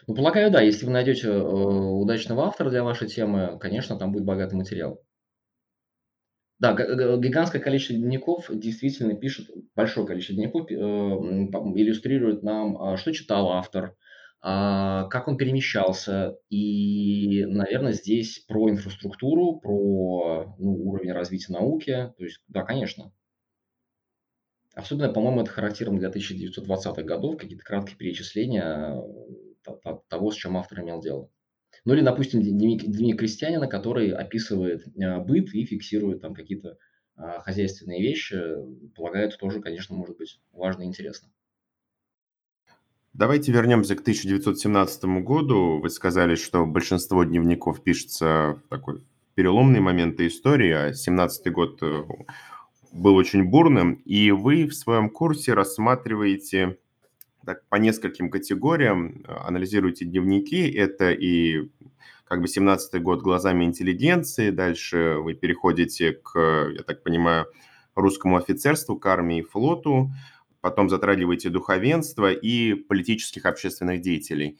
Ну, 0.06 0.14
полагаю, 0.14 0.50
да. 0.50 0.60
Если 0.60 0.86
вы 0.86 0.92
найдете, 0.92 1.28
э, 1.28 1.40
удачного 1.40 2.44
автора 2.46 2.70
для 2.70 2.84
вашей 2.84 3.08
темы, 3.08 3.58
конечно, 3.60 3.98
там 3.98 4.12
будет 4.12 4.24
богатый 4.24 4.54
материал. 4.54 5.02
Да, 6.58 6.72
гигантское 6.72 7.62
количество 7.62 7.94
дневников 7.94 8.50
действительно 8.52 9.14
пишет, 9.14 9.48
большое 9.76 10.06
количество 10.06 10.34
дневников 10.34 10.68
э, 10.70 10.74
иллюстрирует 10.74 12.42
нам, 12.42 12.76
а, 12.82 12.96
что 12.96 13.12
читал 13.12 13.52
автор, 13.52 13.94
а, 14.40 15.04
как 15.04 15.28
он 15.28 15.36
перемещался. 15.36 16.36
И, 16.50 17.44
наверное, 17.46 17.92
здесь 17.92 18.40
про 18.40 18.70
инфраструктуру, 18.70 19.60
про 19.60 20.56
ну, 20.58 20.72
уровень 20.88 21.12
развития 21.12 21.52
науки. 21.52 22.12
То 22.16 22.24
есть, 22.24 22.40
да, 22.48 22.64
конечно. 22.64 23.12
Особенно, 24.74 25.12
по-моему, 25.12 25.42
это 25.42 25.50
характерно 25.50 25.98
для 25.98 26.08
1920-х 26.08 27.02
годов, 27.02 27.36
какие-то 27.36 27.64
краткие 27.64 27.96
перечисления 27.96 28.94
того, 30.08 30.30
с 30.30 30.36
чем 30.36 30.56
автор 30.56 30.80
имел 30.80 31.00
дело. 31.00 31.30
Ну 31.84 31.94
или, 31.94 32.02
допустим, 32.02 32.42
дневник, 32.42 32.84
дневник 32.84 33.18
крестьянина, 33.18 33.66
который 33.66 34.12
описывает 34.12 34.86
э, 34.86 35.18
быт 35.20 35.54
и 35.54 35.64
фиксирует 35.64 36.20
там 36.20 36.34
какие-то 36.34 36.76
а, 37.16 37.40
хозяйственные 37.40 38.00
вещи, 38.00 38.38
полагаю, 38.94 39.26
это 39.26 39.36
тоже, 39.38 39.60
конечно, 39.60 39.94
может 39.94 40.16
быть 40.16 40.40
важно 40.52 40.82
и 40.82 40.86
интересно. 40.86 41.28
Давайте 43.12 43.50
вернемся 43.50 43.96
к 43.96 44.02
1917 44.02 45.04
году. 45.24 45.80
Вы 45.80 45.90
сказали, 45.90 46.36
что 46.36 46.64
большинство 46.64 47.24
дневников 47.24 47.82
пишется 47.82 48.62
в 48.64 48.68
такой 48.68 49.02
переломный 49.34 49.80
момент 49.80 50.20
истории, 50.20 50.70
а 50.70 50.92
17 50.92 51.52
год 51.52 51.82
э, 51.82 52.04
был 52.92 53.16
очень 53.16 53.44
бурным, 53.44 53.94
и 54.04 54.30
вы 54.30 54.66
в 54.66 54.74
своем 54.74 55.10
курсе 55.10 55.54
рассматриваете 55.54 56.78
так, 57.44 57.66
по 57.68 57.76
нескольким 57.76 58.30
категориям 58.30 59.24
э, 59.26 59.32
анализируете 59.32 60.04
дневники. 60.04 60.70
Это 60.70 61.10
и 61.12 61.70
как 62.24 62.42
бы 62.42 62.46
17-й 62.46 63.00
год 63.00 63.22
глазами 63.22 63.64
интеллигенции, 63.64 64.50
дальше 64.50 65.16
вы 65.18 65.34
переходите 65.34 66.12
к, 66.12 66.38
я 66.70 66.82
так 66.82 67.02
понимаю, 67.02 67.46
русскому 67.94 68.36
офицерству, 68.36 68.98
к 68.98 69.06
армии 69.06 69.38
и 69.38 69.42
флоту, 69.42 70.10
потом 70.60 70.88
затрагиваете 70.88 71.48
духовенство 71.48 72.30
и 72.30 72.74
политических 72.74 73.46
общественных 73.46 74.02
деятелей. 74.02 74.58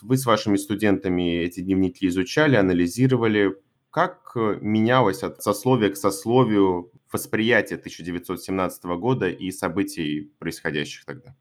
Вы 0.00 0.16
с 0.16 0.24
вашими 0.24 0.56
студентами 0.56 1.38
эти 1.38 1.60
дневники 1.60 2.06
изучали, 2.06 2.56
анализировали. 2.56 3.56
Как 3.90 4.32
менялось 4.34 5.24
от 5.24 5.42
сословия 5.42 5.90
к 5.90 5.96
сословию 5.96 6.92
восприятие 7.10 7.78
1917 7.78 8.84
года 8.84 9.28
и 9.28 9.50
событий, 9.50 10.32
происходящих 10.38 11.04
тогда? 11.04 11.34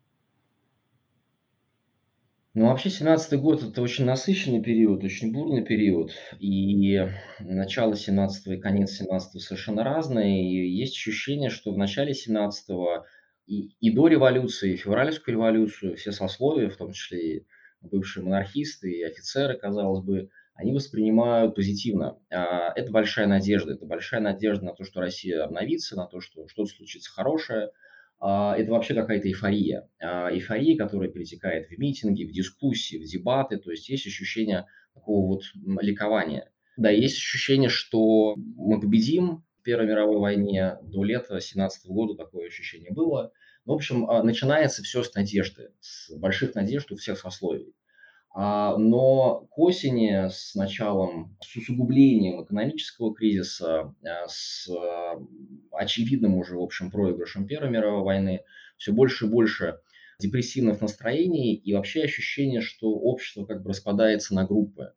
Ну, 2.55 2.65
вообще, 2.65 2.89
семнадцатый 2.89 3.37
год– 3.37 3.61
это 3.61 3.79
очень 3.79 4.05
насыщенный 4.05 4.61
период, 4.61 5.03
очень 5.03 5.31
бурный 5.31 5.63
период. 5.63 6.11
И 6.39 6.99
начало 7.39 7.95
семнадцатого 7.95 8.53
и 8.53 8.59
конец 8.59 8.93
семнадцатого 8.93 9.39
совершенно 9.39 9.83
разные. 9.83 10.51
И 10.51 10.67
есть 10.67 10.95
ощущение, 10.95 11.51
что 11.51 11.71
в 11.71 11.77
начале 11.77 12.15
семнадцатого 12.15 13.05
и, 13.45 13.75
и 13.79 13.91
до 13.91 14.07
революции, 14.07 14.73
и 14.73 14.77
февральскую 14.77 15.35
революцию, 15.35 15.95
все 15.95 16.11
сословия, 16.11 16.71
в 16.71 16.75
том 16.75 16.91
числе 16.91 17.37
и 17.37 17.45
бывшие 17.81 18.23
монархисты, 18.23 18.91
и 18.91 19.03
офицеры, 19.03 19.55
казалось 19.55 20.03
бы, 20.03 20.31
они 20.55 20.73
воспринимают 20.73 21.53
позитивно. 21.53 22.17
А, 22.31 22.73
это 22.75 22.91
большая 22.91 23.27
надежда. 23.27 23.73
Это 23.73 23.85
большая 23.85 24.21
надежда 24.21 24.65
на 24.65 24.73
то, 24.73 24.83
что 24.83 25.01
Россия 25.01 25.43
обновится, 25.43 25.95
на 25.95 26.07
то, 26.07 26.19
что 26.19 26.47
что-то 26.47 26.71
случится 26.71 27.11
хорошее– 27.11 27.69
это 28.21 28.71
вообще 28.71 28.93
какая-то 28.93 29.29
эйфория. 29.29 29.89
А, 30.01 30.29
эйфория, 30.31 30.77
которая 30.77 31.09
перетекает 31.09 31.69
в 31.69 31.77
митинги, 31.77 32.25
в 32.25 32.31
дискуссии, 32.31 32.97
в 32.97 33.05
дебаты. 33.05 33.57
То 33.57 33.71
есть 33.71 33.87
есть 33.89 34.05
ощущение 34.07 34.65
такого 34.93 35.27
вот 35.27 35.43
ликования. 35.81 36.51
Да, 36.77 36.89
есть 36.89 37.17
ощущение, 37.17 37.69
что 37.69 38.35
мы 38.35 38.79
победим 38.79 39.43
в 39.59 39.63
Первой 39.63 39.87
мировой 39.87 40.19
войне. 40.19 40.77
До 40.83 41.03
лета 41.03 41.39
17 41.39 41.87
года 41.87 42.15
такое 42.15 42.47
ощущение 42.47 42.91
было. 42.91 43.31
В 43.65 43.71
общем, 43.71 44.09
а, 44.09 44.23
начинается 44.23 44.83
все 44.83 45.03
с 45.03 45.13
надежды, 45.13 45.71
с 45.79 46.13
больших 46.15 46.55
надежд 46.55 46.91
у 46.91 46.95
всех 46.95 47.19
сословий. 47.19 47.73
А, 48.31 48.77
но 48.77 49.47
к 49.51 49.57
осени 49.57 50.29
с 50.29 50.53
началом, 50.53 51.35
с 51.41 51.55
усугублением 51.55 52.43
экономического 52.43 53.13
кризиса, 53.13 53.95
а, 54.03 54.27
с 54.27 54.69
а, 54.69 55.19
очевидным 55.71 56.35
уже, 56.35 56.55
в 56.55 56.61
общем, 56.61 56.91
проигрышем 56.91 57.47
Первой 57.47 57.71
мировой 57.71 58.03
войны, 58.03 58.43
все 58.77 58.93
больше 58.93 59.25
и 59.25 59.29
больше 59.29 59.79
депрессивных 60.19 60.81
настроений 60.81 61.55
и 61.55 61.73
вообще 61.73 62.03
ощущение, 62.03 62.61
что 62.61 62.91
общество 62.91 63.45
как 63.45 63.63
бы 63.63 63.69
распадается 63.69 64.35
на 64.35 64.45
группы. 64.45 64.93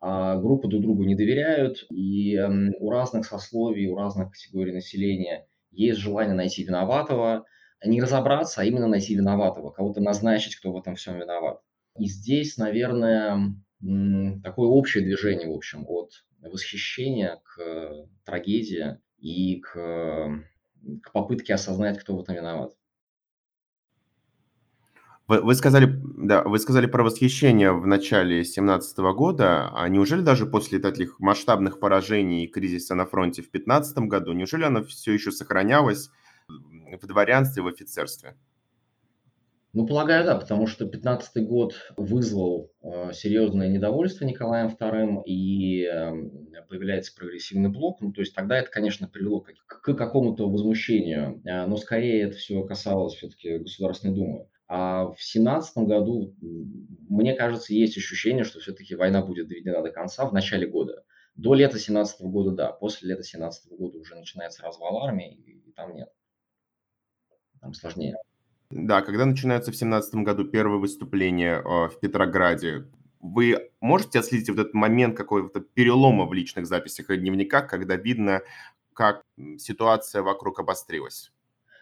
А 0.00 0.36
группы 0.36 0.68
друг 0.68 0.82
другу 0.82 1.04
не 1.04 1.16
доверяют, 1.16 1.86
и 1.90 2.38
у 2.78 2.90
разных 2.90 3.24
сословий, 3.24 3.88
у 3.88 3.96
разных 3.96 4.30
категорий 4.30 4.72
населения 4.72 5.48
есть 5.70 5.98
желание 5.98 6.34
найти 6.34 6.62
виноватого, 6.62 7.46
не 7.84 8.00
разобраться, 8.00 8.60
а 8.60 8.64
именно 8.64 8.86
найти 8.86 9.14
виноватого, 9.14 9.70
кого-то 9.70 10.00
назначить, 10.00 10.56
кто 10.56 10.72
в 10.72 10.76
этом 10.76 10.94
всем 10.94 11.18
виноват. 11.18 11.60
И 11.98 12.06
здесь, 12.06 12.56
наверное, 12.56 13.54
такое 14.42 14.68
общее 14.68 15.04
движение, 15.04 15.48
в 15.48 15.54
общем, 15.54 15.84
от 15.88 16.12
восхищения 16.40 17.40
к 17.42 18.08
трагедии 18.24 18.98
и 19.18 19.60
к, 19.60 20.42
к 21.02 21.12
попытке 21.12 21.54
осознать, 21.54 21.98
кто 21.98 22.16
в 22.16 22.20
этом 22.20 22.36
виноват. 22.36 22.72
Вы, 25.28 25.56
сказали, 25.56 25.92
да, 26.18 26.44
вы 26.44 26.56
сказали 26.60 26.86
про 26.86 27.02
восхищение 27.02 27.72
в 27.72 27.84
начале 27.84 28.36
2017 28.36 28.98
года. 28.98 29.70
А 29.74 29.88
неужели 29.88 30.20
даже 30.20 30.46
после 30.46 30.78
таких 30.78 31.18
масштабных 31.18 31.80
поражений 31.80 32.44
и 32.44 32.48
кризиса 32.48 32.94
на 32.94 33.06
фронте 33.06 33.42
в 33.42 33.50
2015 33.50 33.98
году, 34.06 34.32
неужели 34.34 34.62
оно 34.62 34.84
все 34.84 35.12
еще 35.12 35.32
сохранялось 35.32 36.10
в 36.48 37.06
дворянстве, 37.06 37.64
в 37.64 37.66
офицерстве? 37.66 38.36
Ну, 39.76 39.86
полагаю, 39.86 40.24
да, 40.24 40.36
потому 40.36 40.66
что 40.66 40.86
15 40.86 41.46
год 41.46 41.74
вызвал 41.98 42.72
э, 42.82 43.12
серьезное 43.12 43.68
недовольство 43.68 44.24
Николаем 44.24 44.68
II, 44.68 45.22
и 45.26 45.84
э, 45.84 46.62
появляется 46.66 47.14
прогрессивный 47.14 47.68
блок. 47.68 48.00
Ну, 48.00 48.10
то 48.10 48.22
есть 48.22 48.34
тогда 48.34 48.56
это, 48.56 48.70
конечно, 48.70 49.06
привело 49.06 49.40
к, 49.42 49.52
к 49.66 49.94
какому-то 49.94 50.48
возмущению, 50.48 51.42
э, 51.44 51.66
но 51.66 51.76
скорее 51.76 52.22
это 52.22 52.38
все 52.38 52.62
касалось 52.62 53.16
все-таки 53.16 53.58
Государственной 53.58 54.14
Думы. 54.14 54.48
А 54.66 55.08
в 55.08 55.22
17 55.22 55.76
году, 55.86 56.34
мне 56.40 57.34
кажется, 57.34 57.74
есть 57.74 57.98
ощущение, 57.98 58.44
что 58.44 58.60
все-таки 58.60 58.94
война 58.94 59.20
будет 59.20 59.48
доведена 59.48 59.82
до 59.82 59.90
конца 59.90 60.24
в 60.24 60.32
начале 60.32 60.66
года. 60.66 61.04
До 61.34 61.52
лета 61.52 61.78
17 61.78 62.22
года, 62.22 62.52
да. 62.52 62.72
После 62.72 63.10
лета 63.10 63.24
17 63.24 63.70
года 63.72 63.98
уже 63.98 64.14
начинается 64.14 64.62
развал 64.62 65.02
армии, 65.02 65.34
и 65.34 65.72
там 65.72 65.94
нет. 65.94 66.08
Там 67.60 67.74
сложнее. 67.74 68.16
Да, 68.70 69.02
когда 69.02 69.26
начинаются 69.26 69.70
в 69.70 69.76
17 69.76 70.16
году 70.16 70.44
первые 70.44 70.80
выступления 70.80 71.62
э, 71.62 71.88
в 71.88 71.98
Петрограде, 72.00 72.86
вы 73.20 73.70
можете 73.80 74.18
отследить 74.18 74.50
вот 74.50 74.58
этот 74.58 74.74
момент 74.74 75.16
какого-то 75.16 75.60
перелома 75.60 76.26
в 76.26 76.32
личных 76.32 76.66
записях 76.66 77.10
и 77.10 77.16
дневниках, 77.16 77.68
когда 77.68 77.96
видно, 77.96 78.42
как 78.92 79.22
ситуация 79.58 80.22
вокруг 80.22 80.58
обострилась? 80.58 81.32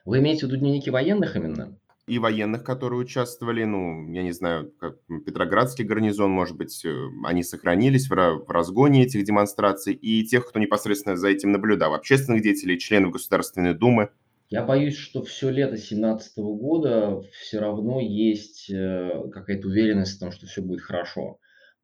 Вы 0.04 0.18
имеете 0.18 0.46
в 0.46 0.50
виду 0.50 0.60
дневники 0.60 0.90
военных 0.90 1.36
именно? 1.36 1.78
И 2.06 2.18
военных, 2.18 2.64
которые 2.64 3.00
участвовали, 3.00 3.64
ну, 3.64 4.12
я 4.12 4.22
не 4.22 4.32
знаю, 4.32 4.70
как 4.78 4.98
Петроградский 5.24 5.84
гарнизон, 5.86 6.30
может 6.30 6.54
быть, 6.54 6.84
э, 6.84 7.08
они 7.24 7.42
сохранились 7.42 8.10
в 8.10 8.44
разгоне 8.46 9.04
этих 9.04 9.24
демонстраций, 9.24 9.94
и 9.94 10.22
тех, 10.24 10.46
кто 10.46 10.58
непосредственно 10.58 11.16
за 11.16 11.28
этим 11.28 11.52
наблюдал, 11.52 11.94
общественных 11.94 12.42
деятелей, 12.42 12.78
членов 12.78 13.12
Государственной 13.12 13.72
Думы– 13.72 14.10
я 14.50 14.62
боюсь, 14.62 14.96
что 14.96 15.22
все 15.22 15.50
лето 15.50 15.72
2017 15.72 16.38
года 16.38 17.22
все 17.32 17.60
равно 17.60 18.00
есть 18.00 18.70
э, 18.70 19.28
какая-то 19.32 19.68
уверенность 19.68 20.16
в 20.16 20.20
том, 20.20 20.32
что 20.32 20.46
все 20.46 20.62
будет 20.62 20.82
хорошо. 20.82 21.38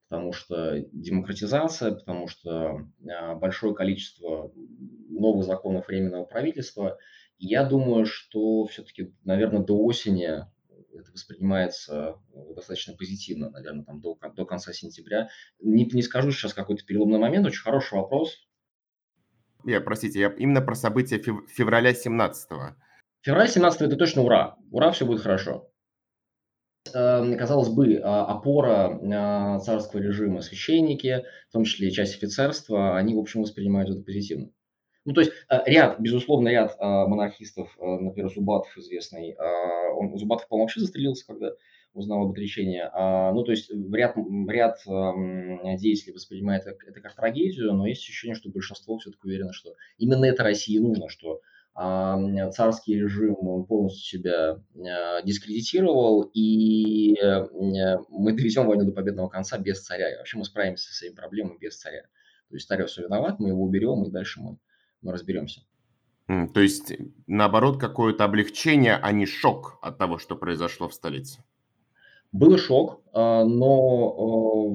Потому 0.08 0.32
что 0.32 0.84
демократизация, 0.92 1.92
потому 1.92 2.26
что 2.26 2.88
а, 3.08 3.34
большое 3.36 3.74
количество 3.74 4.52
новых 5.08 5.44
законов 5.46 5.86
временного 5.86 6.24
правительства. 6.24 6.98
Я 7.38 7.64
думаю, 7.64 8.06
что 8.06 8.66
все-таки, 8.66 9.14
наверное, 9.24 9.62
до 9.62 9.78
осени 9.78 10.44
это 10.92 11.12
воспринимается 11.12 12.16
э, 12.32 12.54
достаточно 12.54 12.94
позитивно, 12.94 13.50
наверное, 13.50 13.84
там 13.84 14.00
до, 14.00 14.18
до 14.34 14.44
конца 14.44 14.72
сентября. 14.72 15.28
Не, 15.60 15.84
не 15.84 16.02
скажу 16.02 16.32
сейчас 16.32 16.54
какой-то 16.54 16.84
переломный 16.84 17.18
момент, 17.18 17.46
очень 17.46 17.62
хороший 17.62 17.94
вопрос, 17.94 18.36
я, 19.64 19.80
простите, 19.80 20.20
я 20.20 20.28
именно 20.28 20.60
про 20.60 20.74
события 20.74 21.18
фев- 21.18 21.46
февраля 21.48 21.92
17-го. 21.92 22.76
Февраль 23.22 23.48
17 23.48 23.82
это 23.82 23.96
точно 23.96 24.22
ура. 24.22 24.56
Ура, 24.70 24.92
все 24.92 25.04
будет 25.04 25.20
хорошо. 25.20 25.70
Эм, 26.94 27.36
казалось 27.36 27.68
бы, 27.68 28.00
а, 28.02 28.24
опора 28.24 28.98
а, 29.02 29.58
царского 29.60 30.00
режима, 30.00 30.40
священники, 30.40 31.24
в 31.48 31.52
том 31.52 31.64
числе 31.64 31.88
и 31.88 31.92
часть 31.92 32.16
офицерства, 32.16 32.96
они, 32.96 33.14
в 33.14 33.18
общем, 33.18 33.42
воспринимают 33.42 33.90
это 33.90 34.00
позитивно. 34.00 34.50
Ну, 35.04 35.14
то 35.14 35.20
есть 35.20 35.32
э, 35.48 35.58
ряд, 35.66 35.98
безусловно, 36.00 36.48
ряд 36.48 36.76
а, 36.78 37.06
монархистов, 37.06 37.76
э, 37.78 37.84
например, 37.84 38.30
Зубатов 38.30 38.76
известный, 38.78 39.36
он, 39.94 40.16
Зубатов, 40.16 40.48
по-моему, 40.48 40.64
вообще 40.64 40.80
застрелился, 40.80 41.26
когда 41.26 41.52
узнал 41.92 42.24
об 42.24 42.30
отречении. 42.30 42.82
А, 42.92 43.32
ну, 43.32 43.42
то 43.42 43.50
есть 43.50 43.70
ряд, 43.70 44.16
ряд 44.48 44.78
а, 44.86 45.76
деятелей 45.76 46.12
воспринимает 46.12 46.66
это, 46.66 47.00
как 47.00 47.14
трагедию, 47.14 47.72
но 47.72 47.86
есть 47.86 48.02
ощущение, 48.02 48.34
что 48.34 48.50
большинство 48.50 48.98
все-таки 48.98 49.26
уверено, 49.26 49.52
что 49.52 49.74
именно 49.98 50.24
это 50.24 50.42
России 50.42 50.78
нужно, 50.78 51.08
что 51.08 51.40
царский 51.72 52.96
режим 52.96 53.64
полностью 53.64 54.20
себя 54.20 54.62
а, 54.76 55.22
дискредитировал, 55.22 56.30
и 56.34 57.16
а, 57.20 57.48
мы 58.10 58.32
доведем 58.32 58.66
войну 58.66 58.84
до 58.84 58.92
победного 58.92 59.28
конца 59.28 59.56
без 59.56 59.80
царя. 59.82 60.12
И 60.12 60.16
вообще 60.16 60.36
мы 60.36 60.44
справимся 60.44 60.88
со 60.88 60.94
своими 60.94 61.14
проблемами 61.14 61.58
без 61.58 61.78
царя. 61.78 62.02
То 62.48 62.56
есть 62.56 62.66
царь 62.66 62.84
все 62.86 63.02
виноват, 63.02 63.38
мы 63.38 63.50
его 63.50 63.62
уберем, 63.62 64.04
и 64.04 64.10
дальше 64.10 64.40
мы, 64.40 64.58
мы 65.00 65.12
разберемся. 65.12 65.62
То 66.26 66.60
есть, 66.60 66.92
наоборот, 67.26 67.80
какое-то 67.80 68.24
облегчение, 68.24 68.96
а 68.96 69.10
не 69.12 69.26
шок 69.26 69.78
от 69.82 69.98
того, 69.98 70.18
что 70.18 70.36
произошло 70.36 70.88
в 70.88 70.94
столице. 70.94 71.42
Был 72.32 72.56
шок, 72.58 73.00
а, 73.12 73.44
но 73.44 74.70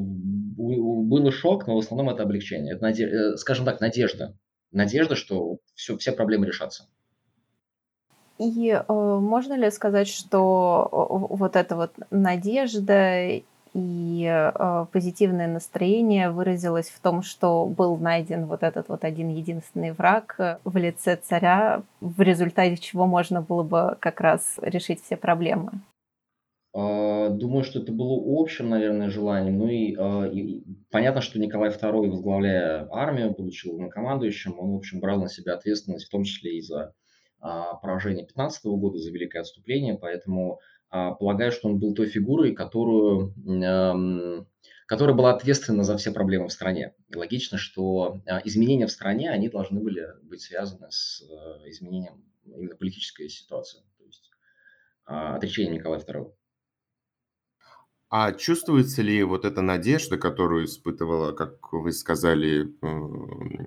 был 0.58 1.32
шок, 1.32 1.68
но 1.68 1.76
в 1.76 1.80
основном 1.80 2.10
это 2.10 2.24
облегчение. 2.24 2.76
Это, 2.76 2.88
э, 2.88 3.38
скажем 3.38 3.66
так, 3.66 3.80
надежда. 3.82 4.36
Надежда, 4.72 5.16
что 5.16 5.58
все, 5.74 5.98
все 5.98 6.12
проблемы 6.12 6.46
решатся. 6.48 6.88
И 8.38 8.70
э, 8.70 8.84
можно 8.94 9.54
ли 9.54 9.72
сказать, 9.72 10.10
что 10.10 10.90
вот 11.30 11.56
эта 11.56 11.76
вот 11.76 11.92
надежда 12.12 13.42
и 13.74 14.26
э, 14.26 14.86
позитивное 14.92 15.48
настроение 15.48 16.32
выразилось 16.32 16.90
в 16.90 17.00
том, 17.00 17.22
что 17.22 17.66
был 17.66 17.98
найден 17.98 18.46
вот 18.46 18.64
этот 18.64 18.90
вот 18.90 19.04
один 19.06 19.30
единственный 19.30 19.92
враг 19.92 20.60
в 20.64 20.78
лице 20.78 21.18
царя, 21.22 21.84
в 22.02 22.22
результате 22.22 22.78
чего 22.78 23.06
можно 23.06 23.42
было 23.42 23.64
бы 23.64 23.98
как 24.00 24.20
раз 24.20 24.56
решить 24.62 25.02
все 25.04 25.16
проблемы? 25.16 25.72
А, 26.78 27.30
думаю, 27.30 27.64
что 27.64 27.80
это 27.80 27.94
было 27.94 28.22
общим, 28.26 28.70
наверное, 28.70 29.10
желанием. 29.10 29.58
Ну 29.60 29.70
и, 29.70 29.96
а, 29.98 30.26
и 30.26 30.62
понятно, 30.92 31.22
что 31.22 31.40
Николай 31.40 31.70
II, 31.70 32.10
возглавляя 32.10 32.86
армию, 32.92 33.34
будучи 33.34 33.66
главнокомандующим, 33.66 34.60
он, 34.60 34.74
в 34.74 34.76
общем, 34.76 35.00
брал 35.00 35.22
на 35.22 35.30
себя 35.30 35.54
ответственность, 35.54 36.08
в 36.08 36.10
том 36.10 36.26
числе 36.26 36.58
и 36.58 36.62
за 36.62 36.94
а, 37.40 37.76
поражение 37.76 38.26
15 38.26 38.66
года, 38.66 38.98
за 38.98 39.10
великое 39.10 39.40
отступление. 39.40 39.98
Поэтому 39.98 40.60
полагаю, 40.90 41.52
что 41.52 41.70
он 41.70 41.80
был 41.80 41.94
той 41.94 42.08
фигурой, 42.08 42.54
которую, 42.54 43.34
которая 44.88 45.16
была 45.16 45.34
ответственна 45.34 45.84
за 45.84 45.98
все 45.98 46.12
проблемы 46.12 46.48
в 46.48 46.54
стране. 46.54 46.94
И 47.10 47.18
логично, 47.18 47.58
что 47.58 48.22
изменения 48.46 48.88
в 48.88 48.92
стране, 48.92 49.30
они 49.30 49.50
должны 49.50 49.82
были 49.82 50.08
быть 50.24 50.42
связаны 50.42 50.88
с 50.92 51.22
изменением 51.66 52.24
именно 52.46 52.76
политической 52.78 53.28
ситуации, 53.28 53.80
то 53.98 54.06
есть 54.06 54.30
отречением 55.06 55.74
Николая 55.74 56.00
II. 56.00 56.32
А 58.10 58.34
чувствуется 58.34 59.02
ли 59.02 59.24
вот 59.24 59.46
эта 59.46 59.62
надежда, 59.62 60.18
которую 60.18 60.66
испытывала, 60.66 61.32
как 61.34 61.74
вы 61.74 61.92
сказали, 61.92 62.66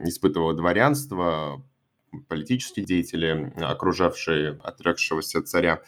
испытывало 0.06 0.54
дворянство, 0.54 1.64
политические 2.28 2.86
деятели, 2.86 3.52
окружавшие 3.56 4.58
отрекшегося 4.62 5.42
царя, 5.42 5.82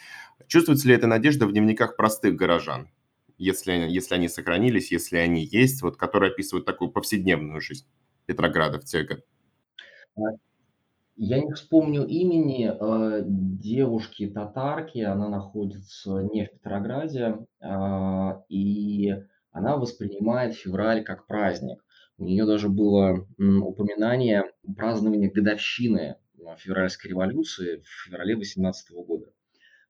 чувствуется 0.47 0.87
ли 0.87 0.95
эта 0.95 1.07
надежда 1.07 1.47
в 1.47 1.51
дневниках 1.53 1.95
простых 1.95 2.35
горожан, 2.35 2.89
если, 3.37 3.71
если 3.71 4.15
они 4.15 4.27
сохранились, 4.27 4.91
если 4.91 5.17
они 5.17 5.43
есть, 5.45 5.81
вот, 5.81 5.97
которые 5.97 6.31
описывают 6.31 6.65
такую 6.65 6.91
повседневную 6.91 7.61
жизнь 7.61 7.85
Петрограда 8.25 8.79
в 8.79 8.85
те 8.85 9.03
годы? 9.03 9.23
Я 11.23 11.39
не 11.39 11.51
вспомню 11.53 12.03
имени 12.07 12.67
э, 12.67 13.21
девушки-татарки, 13.27 15.01
она 15.01 15.29
находится 15.29 16.23
не 16.23 16.47
в 16.47 16.51
Петрограде, 16.53 17.45
а, 17.61 18.43
и 18.49 19.13
она 19.51 19.77
воспринимает 19.77 20.55
февраль 20.55 21.03
как 21.03 21.27
праздник. 21.27 21.85
У 22.17 22.23
нее 22.23 22.47
даже 22.47 22.69
было 22.69 23.27
упоминание 23.37 24.45
празднования 24.75 25.29
годовщины 25.29 26.15
э, 26.39 26.55
февральской 26.57 27.11
революции 27.11 27.83
в 27.83 28.05
феврале 28.07 28.35
18 28.35 28.91
года. 29.05 29.27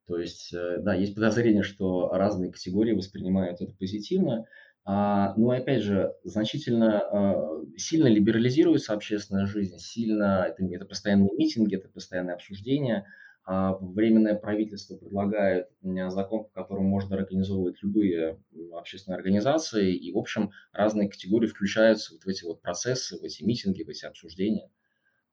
То 0.07 0.17
есть, 0.17 0.53
э, 0.53 0.79
да, 0.81 0.95
есть 0.95 1.15
подозрение, 1.15 1.63
что 1.63 2.09
разные 2.09 2.51
категории 2.51 2.91
воспринимают 2.91 3.61
это 3.61 3.71
позитивно. 3.71 4.47
Ну, 4.85 5.51
опять 5.51 5.83
же, 5.83 6.15
значительно 6.23 6.99
а, 6.99 7.63
сильно 7.77 8.07
либерализируется 8.07 8.93
общественная 8.93 9.45
жизнь, 9.45 9.77
сильно 9.77 10.45
это, 10.47 10.63
это 10.65 10.85
постоянные 10.85 11.31
митинги, 11.33 11.75
это 11.75 11.87
постоянные 11.87 12.33
обсуждения. 12.33 13.05
А, 13.43 13.75
временное 13.75 14.35
правительство 14.35 14.97
предлагает 14.97 15.67
закон, 16.09 16.45
по 16.45 16.63
которому 16.63 16.87
можно 16.87 17.15
организовывать 17.15 17.81
любые 17.83 18.39
общественные 18.73 19.17
организации, 19.17 19.95
и, 19.95 20.11
в 20.11 20.17
общем, 20.17 20.51
разные 20.73 21.09
категории 21.09 21.47
включаются 21.47 22.13
вот 22.13 22.23
в 22.23 22.27
эти 22.27 22.43
вот 22.43 22.61
процессы, 22.61 23.19
в 23.19 23.23
эти 23.23 23.43
митинги, 23.43 23.83
в 23.83 23.89
эти 23.89 24.05
обсуждения. 24.05 24.69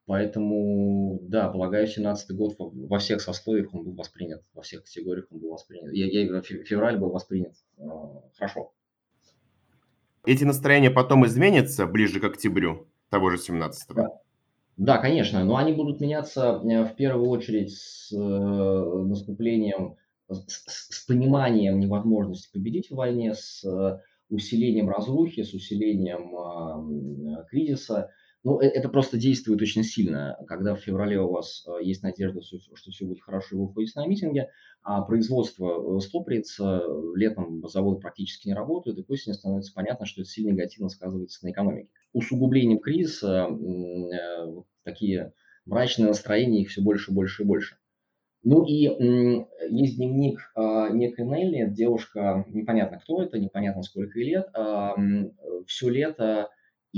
Поэтому, 0.04 1.20
да, 1.22 1.50
полагаю, 1.50 1.86
17 1.86 2.34
год 2.34 2.54
во 2.58 2.98
всех 2.98 3.20
сословиях 3.20 3.74
он 3.74 3.84
был 3.84 3.94
воспринят, 3.94 4.42
во 4.54 4.62
всех 4.62 4.84
категориях 4.84 5.26
он 5.30 5.38
был 5.38 5.50
воспринят. 5.50 5.92
Я, 5.92 6.06
я, 6.06 6.40
февраль 6.40 6.98
был 6.98 7.10
воспринят 7.10 7.54
хорошо. 8.38 8.72
Эти 10.28 10.44
настроения 10.44 10.90
потом 10.90 11.24
изменятся 11.24 11.86
ближе 11.86 12.20
к 12.20 12.24
октябрю 12.24 12.86
того 13.08 13.30
же 13.30 13.38
17-го? 13.38 14.20
Да. 14.76 14.98
конечно, 14.98 15.42
но 15.42 15.56
они 15.56 15.72
будут 15.72 16.02
меняться 16.02 16.60
э, 16.62 16.84
в 16.84 16.94
первую 16.96 17.30
очередь 17.30 17.72
с 17.72 18.12
э, 18.12 18.18
наступлением, 18.18 19.96
с, 20.28 20.44
с 20.66 21.06
пониманием 21.06 21.80
невозможности 21.80 22.52
победить 22.52 22.90
в 22.90 22.96
войне, 22.96 23.34
с 23.34 23.64
э, 23.64 24.00
усилением 24.28 24.90
разрухи, 24.90 25.44
с 25.44 25.54
усилением 25.54 27.46
кризиса. 27.46 28.10
Ну, 28.44 28.60
э, 28.60 28.66
это 28.66 28.88
просто 28.88 29.18
действует 29.18 29.60
очень 29.60 29.82
сильно. 29.82 30.36
Когда 30.46 30.74
в 30.74 30.80
феврале 30.80 31.20
у 31.20 31.30
вас 31.30 31.66
э, 31.66 31.84
есть 31.84 32.02
надежда, 32.02 32.40
что 32.42 32.90
все 32.90 33.04
будет 33.04 33.20
хорошо, 33.20 33.56
и 33.56 33.58
вы 33.58 33.64
уходите 33.64 33.98
на 33.98 34.06
митинги, 34.06 34.48
а 34.82 35.02
производство 35.02 35.96
э, 35.96 36.00
стопорится, 36.00 36.82
летом 37.14 37.66
заводы 37.68 38.00
практически 38.00 38.48
не 38.48 38.54
работают, 38.54 38.98
и 38.98 39.02
к 39.02 39.16
становится 39.16 39.72
понятно, 39.74 40.06
что 40.06 40.22
это 40.22 40.30
сильно 40.30 40.50
негативно 40.50 40.88
сказывается 40.88 41.44
на 41.44 41.50
экономике. 41.50 41.90
Усугублением 42.12 42.78
кризиса 42.78 43.48
такие 44.84 45.32
мрачные 45.66 46.08
настроения, 46.08 46.62
их 46.62 46.70
все 46.70 46.80
больше, 46.80 47.12
больше 47.12 47.42
и 47.42 47.46
больше. 47.46 47.76
Ну 48.44 48.64
и 48.64 48.88
есть 49.68 49.96
дневник 49.96 50.38
а, 50.54 50.88
некой 50.88 51.26
Нелли, 51.26 51.68
девушка, 51.68 52.46
непонятно 52.48 52.98
кто 52.98 53.22
это, 53.22 53.38
непонятно 53.38 53.82
сколько 53.82 54.18
ей 54.18 54.30
лет, 54.30 54.48
а, 54.54 54.94
все 55.66 55.90
лето 55.90 56.48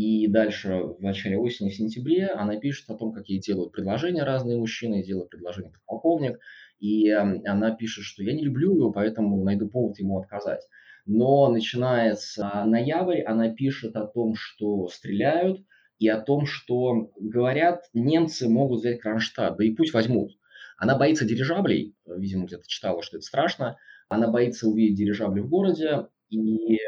и 0.00 0.28
дальше 0.28 0.76
в 0.98 1.02
начале 1.02 1.36
осени, 1.36 1.68
в 1.68 1.74
сентябре 1.74 2.28
она 2.28 2.56
пишет 2.56 2.88
о 2.88 2.96
том, 2.96 3.12
как 3.12 3.28
ей 3.28 3.38
делают 3.38 3.72
предложения 3.72 4.22
разные 4.22 4.56
мужчины, 4.56 5.02
делают 5.02 5.28
предложения 5.28 5.72
подполковник, 5.72 6.38
и 6.78 7.10
она 7.10 7.76
пишет, 7.76 8.04
что 8.04 8.22
я 8.22 8.32
не 8.32 8.42
люблю 8.42 8.74
его, 8.74 8.92
поэтому 8.92 9.44
найду 9.44 9.68
повод 9.68 9.98
ему 9.98 10.18
отказать. 10.18 10.62
Но 11.04 11.50
начинается 11.50 12.64
ноябрь, 12.64 13.20
она 13.20 13.50
пишет 13.50 13.94
о 13.94 14.06
том, 14.06 14.36
что 14.36 14.88
стреляют, 14.88 15.60
и 15.98 16.08
о 16.08 16.18
том, 16.18 16.46
что 16.46 17.10
говорят, 17.20 17.82
немцы 17.92 18.48
могут 18.48 18.80
взять 18.80 19.00
Кронштадт, 19.00 19.58
да 19.58 19.64
и 19.64 19.74
пусть 19.74 19.92
возьмут. 19.92 20.32
Она 20.78 20.96
боится 20.96 21.26
дирижаблей, 21.26 21.94
видимо, 22.06 22.46
где-то 22.46 22.66
читала, 22.66 23.02
что 23.02 23.18
это 23.18 23.26
страшно. 23.26 23.76
Она 24.08 24.30
боится 24.30 24.66
увидеть 24.66 24.96
дирижабли 24.96 25.40
в 25.40 25.50
городе. 25.50 26.06
И 26.30 26.78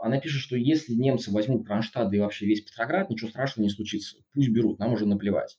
она 0.00 0.20
пишет, 0.20 0.40
что 0.40 0.56
если 0.56 0.94
немцы 0.94 1.32
возьмут 1.32 1.66
Кронштадт 1.66 2.12
и 2.14 2.20
вообще 2.20 2.46
весь 2.46 2.62
Петроград, 2.62 3.10
ничего 3.10 3.28
страшного 3.28 3.64
не 3.64 3.70
случится. 3.70 4.18
Пусть 4.32 4.50
берут, 4.50 4.78
нам 4.78 4.92
уже 4.92 5.06
наплевать. 5.06 5.58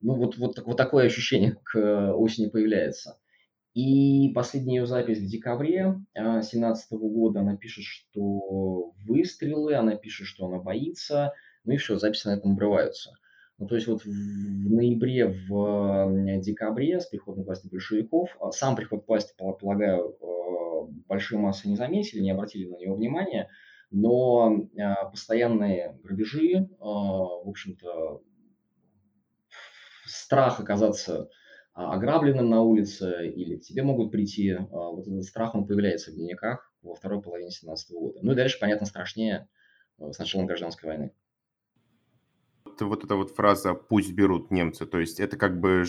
Ну, 0.00 0.14
вот, 0.14 0.36
вот, 0.38 0.58
вот 0.64 0.76
такое 0.76 1.06
ощущение 1.06 1.56
к 1.64 2.12
осени 2.14 2.48
появляется. 2.48 3.18
И 3.74 4.30
последняя 4.34 4.80
ее 4.80 4.86
запись 4.86 5.18
в 5.18 5.26
декабре 5.26 5.94
2017 6.14 6.92
а, 6.92 6.96
года, 6.96 7.40
она 7.40 7.56
пишет, 7.56 7.84
что 7.84 8.92
выстрелы, 9.06 9.74
она 9.74 9.94
пишет, 9.96 10.26
что 10.26 10.46
она 10.46 10.58
боится, 10.58 11.32
ну 11.64 11.72
и 11.72 11.76
все, 11.78 11.96
записи 11.96 12.26
на 12.26 12.32
этом 12.32 12.52
обрываются. 12.52 13.12
Ну, 13.56 13.66
то 13.66 13.74
есть 13.74 13.86
вот 13.86 14.04
в 14.04 14.08
ноябре, 14.08 15.26
в 15.26 16.40
декабре 16.40 17.00
с 17.00 17.06
приходом 17.06 17.44
к 17.44 17.46
власти 17.46 17.68
большевиков, 17.68 18.36
а, 18.40 18.50
сам 18.50 18.76
приход 18.76 19.04
к 19.04 19.08
власти, 19.08 19.34
полагаю, 19.38 20.16
большие 21.08 21.38
массы 21.38 21.68
не 21.68 21.76
заметили, 21.76 22.20
не 22.20 22.30
обратили 22.30 22.68
на 22.68 22.76
него 22.76 22.94
внимания, 22.94 23.48
но 23.90 24.56
а, 24.78 25.06
постоянные 25.06 25.98
грабежи, 26.02 26.68
а, 26.80 26.84
в 26.84 27.48
общем-то, 27.48 28.22
страх 30.06 30.60
оказаться 30.60 31.28
ограбленным 31.74 32.50
на 32.50 32.62
улице 32.62 33.30
или 33.30 33.56
к 33.56 33.62
тебе 33.62 33.82
могут 33.82 34.12
прийти, 34.12 34.54
вот 34.58 35.06
этот 35.06 35.24
страх, 35.24 35.54
он 35.54 35.66
появляется 35.66 36.10
в 36.10 36.14
дневниках 36.14 36.70
во 36.82 36.94
второй 36.94 37.22
половине 37.22 37.50
17 37.50 37.92
года. 37.92 38.18
Ну 38.22 38.32
и 38.32 38.34
дальше, 38.34 38.58
понятно, 38.60 38.84
страшнее 38.86 39.48
с 39.98 40.18
началом 40.18 40.46
гражданской 40.46 40.90
войны 40.90 41.12
вот 42.80 43.04
эта 43.04 43.16
вот 43.16 43.30
фраза 43.30 43.74
«пусть 43.74 44.12
берут 44.12 44.50
немцы», 44.50 44.86
то 44.86 44.98
есть 44.98 45.20
это 45.20 45.36
как 45.36 45.60
бы, 45.60 45.84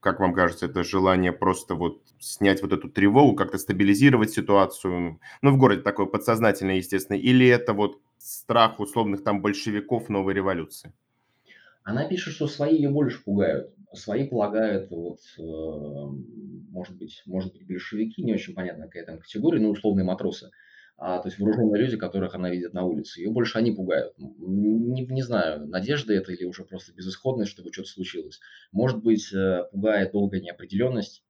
как 0.00 0.20
вам 0.20 0.34
кажется, 0.34 0.66
это 0.66 0.84
желание 0.84 1.32
просто 1.32 1.74
вот 1.74 2.02
снять 2.18 2.62
вот 2.62 2.72
эту 2.72 2.88
тревогу, 2.88 3.36
как-то 3.36 3.58
стабилизировать 3.58 4.30
ситуацию, 4.30 5.20
ну, 5.42 5.50
в 5.50 5.58
городе 5.58 5.82
такое 5.82 6.06
подсознательное, 6.06 6.76
естественно, 6.76 7.16
или 7.16 7.46
это 7.46 7.72
вот 7.72 8.00
страх 8.18 8.80
условных 8.80 9.24
там 9.24 9.42
большевиков 9.42 10.08
новой 10.08 10.34
революции? 10.34 10.92
Она 11.84 12.08
пишет, 12.08 12.34
что 12.34 12.48
свои 12.48 12.76
ее 12.76 12.90
больше 12.90 13.22
пугают. 13.22 13.72
Свои 13.92 14.26
полагают, 14.28 14.90
вот, 14.90 15.20
э, 15.38 15.42
может 15.42 16.96
быть, 16.96 17.22
может 17.26 17.52
быть, 17.52 17.66
большевики, 17.66 18.22
не 18.22 18.34
очень 18.34 18.54
понятно, 18.54 18.86
какая 18.86 19.06
там 19.06 19.18
категория, 19.18 19.60
но 19.60 19.70
условные 19.70 20.04
матросы– 20.04 20.50
а, 20.98 21.18
то 21.18 21.28
есть 21.28 21.38
вооруженные 21.38 21.82
люди, 21.82 21.96
которых 21.96 22.34
она 22.34 22.50
видит 22.50 22.72
на 22.72 22.84
улице. 22.84 23.20
Ее 23.20 23.30
больше 23.30 23.58
они 23.58 23.72
пугают. 23.72 24.14
Не, 24.18 25.04
не 25.06 25.22
знаю, 25.22 25.66
надежда 25.66 26.14
это 26.14 26.32
или 26.32 26.44
уже 26.44 26.64
просто 26.64 26.92
безысходность, 26.94 27.50
чтобы 27.50 27.72
что-то 27.72 27.88
случилось. 27.88 28.40
Может 28.72 29.02
быть, 29.02 29.30
э, 29.32 29.64
пугает 29.70 30.12
долгая 30.12 30.40
неопределенность, 30.40 31.22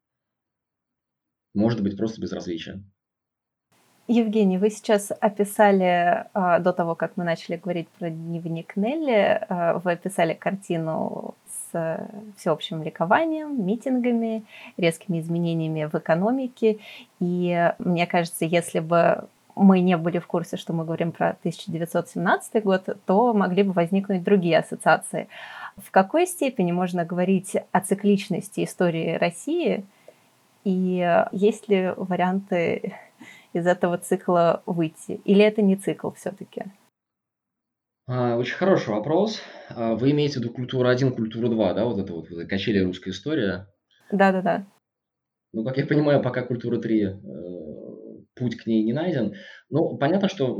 может 1.52 1.82
быть, 1.82 1.96
просто 1.96 2.20
безразличие. 2.20 2.84
Евгений, 4.08 4.56
вы 4.56 4.70
сейчас 4.70 5.10
описали, 5.10 6.26
а, 6.32 6.60
до 6.60 6.72
того, 6.72 6.94
как 6.94 7.16
мы 7.16 7.24
начали 7.24 7.56
говорить 7.56 7.88
про 7.98 8.08
дневник 8.08 8.76
Нелли, 8.76 9.44
а, 9.48 9.80
вы 9.80 9.92
описали 9.92 10.32
картину 10.32 11.34
с 11.72 11.98
всеобщим 12.36 12.84
ликованием, 12.84 13.66
митингами, 13.66 14.44
резкими 14.76 15.18
изменениями 15.18 15.90
в 15.92 15.94
экономике. 15.96 16.78
И 17.18 17.72
мне 17.80 18.06
кажется, 18.06 18.44
если 18.44 18.78
бы 18.78 19.26
мы 19.56 19.80
не 19.80 19.96
были 19.96 20.18
в 20.18 20.26
курсе, 20.26 20.56
что 20.56 20.72
мы 20.74 20.84
говорим 20.84 21.12
про 21.12 21.30
1917 21.30 22.62
год, 22.62 22.96
то 23.06 23.32
могли 23.32 23.62
бы 23.62 23.72
возникнуть 23.72 24.22
другие 24.22 24.58
ассоциации. 24.58 25.28
В 25.76 25.90
какой 25.90 26.26
степени 26.26 26.72
можно 26.72 27.04
говорить 27.04 27.56
о 27.72 27.80
цикличности 27.80 28.64
истории 28.64 29.16
России? 29.16 29.84
И 30.64 31.22
есть 31.32 31.68
ли 31.68 31.92
варианты 31.96 32.94
из 33.54 33.66
этого 33.66 33.98
цикла 33.98 34.62
выйти? 34.66 35.20
Или 35.24 35.42
это 35.42 35.62
не 35.62 35.76
цикл 35.76 36.10
все-таки? 36.10 36.64
А, 38.08 38.36
очень 38.36 38.56
хороший 38.56 38.90
вопрос. 38.90 39.40
А, 39.70 39.94
вы 39.94 40.10
имеете 40.10 40.34
в 40.34 40.42
виду 40.42 40.52
культуру 40.52 40.88
1, 40.88 41.12
культуру 41.12 41.48
2, 41.48 41.74
да, 41.74 41.84
вот 41.84 41.98
это 41.98 42.12
вот 42.12 42.28
качели 42.48 42.78
русская 42.80 43.10
история? 43.10 43.68
Да-да-да. 44.12 44.66
Ну, 45.52 45.64
как 45.64 45.78
я 45.78 45.86
понимаю, 45.86 46.22
пока 46.22 46.42
культура 46.42 46.78
3 46.78 47.16
путь 48.36 48.56
к 48.56 48.66
ней 48.66 48.84
не 48.84 48.92
найден. 48.92 49.34
Ну, 49.70 49.96
понятно, 49.98 50.28
что 50.28 50.58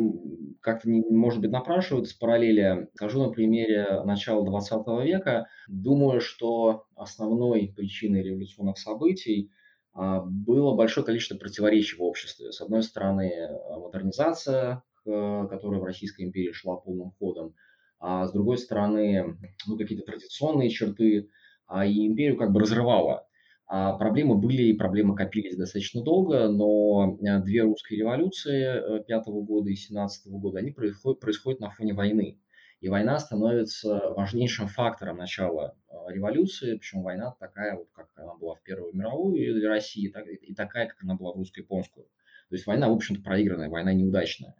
как-то, 0.60 0.90
не, 0.90 1.02
может 1.08 1.40
быть, 1.40 1.50
напрашиваются 1.50 2.18
параллели. 2.18 2.88
Скажу 2.94 3.22
на 3.22 3.30
примере 3.30 4.02
начала 4.04 4.44
20 4.44 4.86
века. 5.04 5.46
Думаю, 5.68 6.20
что 6.20 6.86
основной 6.96 7.72
причиной 7.76 8.22
революционных 8.22 8.78
событий 8.78 9.52
а, 9.92 10.22
было 10.22 10.74
большое 10.74 11.06
количество 11.06 11.36
противоречий 11.36 11.96
в 11.96 12.02
обществе. 12.02 12.50
С 12.50 12.60
одной 12.60 12.82
стороны, 12.82 13.32
модернизация, 13.78 14.82
которая 15.04 15.80
в 15.80 15.84
Российской 15.84 16.22
империи 16.22 16.52
шла 16.52 16.76
полным 16.76 17.12
ходом, 17.18 17.54
а 17.98 18.26
с 18.26 18.32
другой 18.32 18.58
стороны, 18.58 19.38
ну, 19.66 19.78
какие-то 19.78 20.04
традиционные 20.04 20.68
черты, 20.70 21.28
а 21.66 21.86
и 21.86 22.06
империю 22.06 22.36
как 22.36 22.52
бы 22.52 22.60
разрывала. 22.60 23.25
А 23.68 23.94
проблемы 23.94 24.37
были 24.37 24.62
и 24.62 24.74
проблемы 24.74 25.16
копились 25.16 25.57
достаточно 25.57 26.02
долго, 26.02 26.48
но 26.48 27.18
э, 27.20 27.42
две 27.42 27.62
русские 27.62 27.98
революции 27.98 28.62
э, 28.62 29.02
пятого 29.05 29.42
года 29.42 29.70
и 29.70 29.74
семнадцатого 29.74 30.38
года, 30.38 30.61
они 30.61 30.70
происходят, 30.70 31.18
происходят 31.18 31.61
на 31.61 31.70
фоне 31.70 31.92
войны. 31.92 32.38
И 32.81 32.88
война 32.88 33.18
становится 33.18 34.11
важнейшим 34.11 34.68
фактором 34.68 35.16
начала 35.16 35.76
э, 35.88 35.94
революции, 36.12 36.76
причем 36.76 37.02
война 37.02 37.35
такая, 37.40 37.76
вот 37.76 37.88
как 37.92 38.09
она 38.14 38.37
была 38.37 38.55
в 38.55 38.62
Первую 38.62 38.94
мировую 38.94 39.55
для 39.55 39.68
России, 39.68 40.09
так, 40.09 40.29
и 40.29 40.55
такая, 40.55 40.87
как 40.87 41.02
она 41.02 41.16
была 41.16 41.33
в 41.33 41.37
русско-японскую. 41.37 42.07
То 42.48 42.55
есть 42.55 42.66
война, 42.68 42.88
в 42.88 42.92
общем-то, 42.92 43.22
проигранная, 43.22 43.68
война 43.68 43.92
неудачная. 43.92 44.55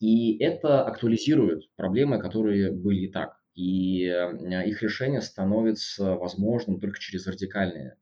И 0.00 0.36
это 0.38 0.84
актуализирует 0.84 1.74
проблемы, 1.76 2.18
которые 2.18 2.72
были 2.72 3.06
и 3.06 3.10
так. 3.10 3.40
И 3.54 4.04
их 4.04 4.82
решение 4.82 5.22
становится 5.22 6.14
возможным 6.16 6.78
только 6.78 6.98
через 6.98 7.26
радикальные 7.26 7.96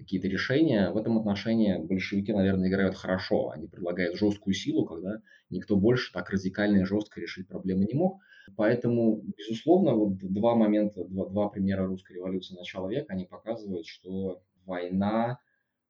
какие-то 0.00 0.28
решения. 0.28 0.90
В 0.90 0.96
этом 0.96 1.18
отношении 1.18 1.76
большевики, 1.76 2.32
наверное, 2.32 2.68
играют 2.68 2.96
хорошо. 2.96 3.50
Они 3.50 3.68
предлагают 3.68 4.16
жесткую 4.16 4.54
силу, 4.54 4.86
когда 4.86 5.20
никто 5.50 5.76
больше 5.76 6.12
так 6.12 6.30
радикально 6.30 6.78
и 6.78 6.84
жестко 6.84 7.20
решить 7.20 7.48
проблемы 7.48 7.84
не 7.84 7.94
мог. 7.94 8.20
Поэтому, 8.56 9.22
безусловно, 9.36 9.94
вот 9.94 10.16
два 10.18 10.54
момента, 10.54 11.04
два, 11.04 11.28
два 11.28 11.48
примера 11.48 11.86
русской 11.86 12.14
революции 12.14 12.54
начала 12.54 12.90
века, 12.90 13.12
они 13.12 13.26
показывают, 13.26 13.86
что 13.86 14.42
война, 14.64 15.38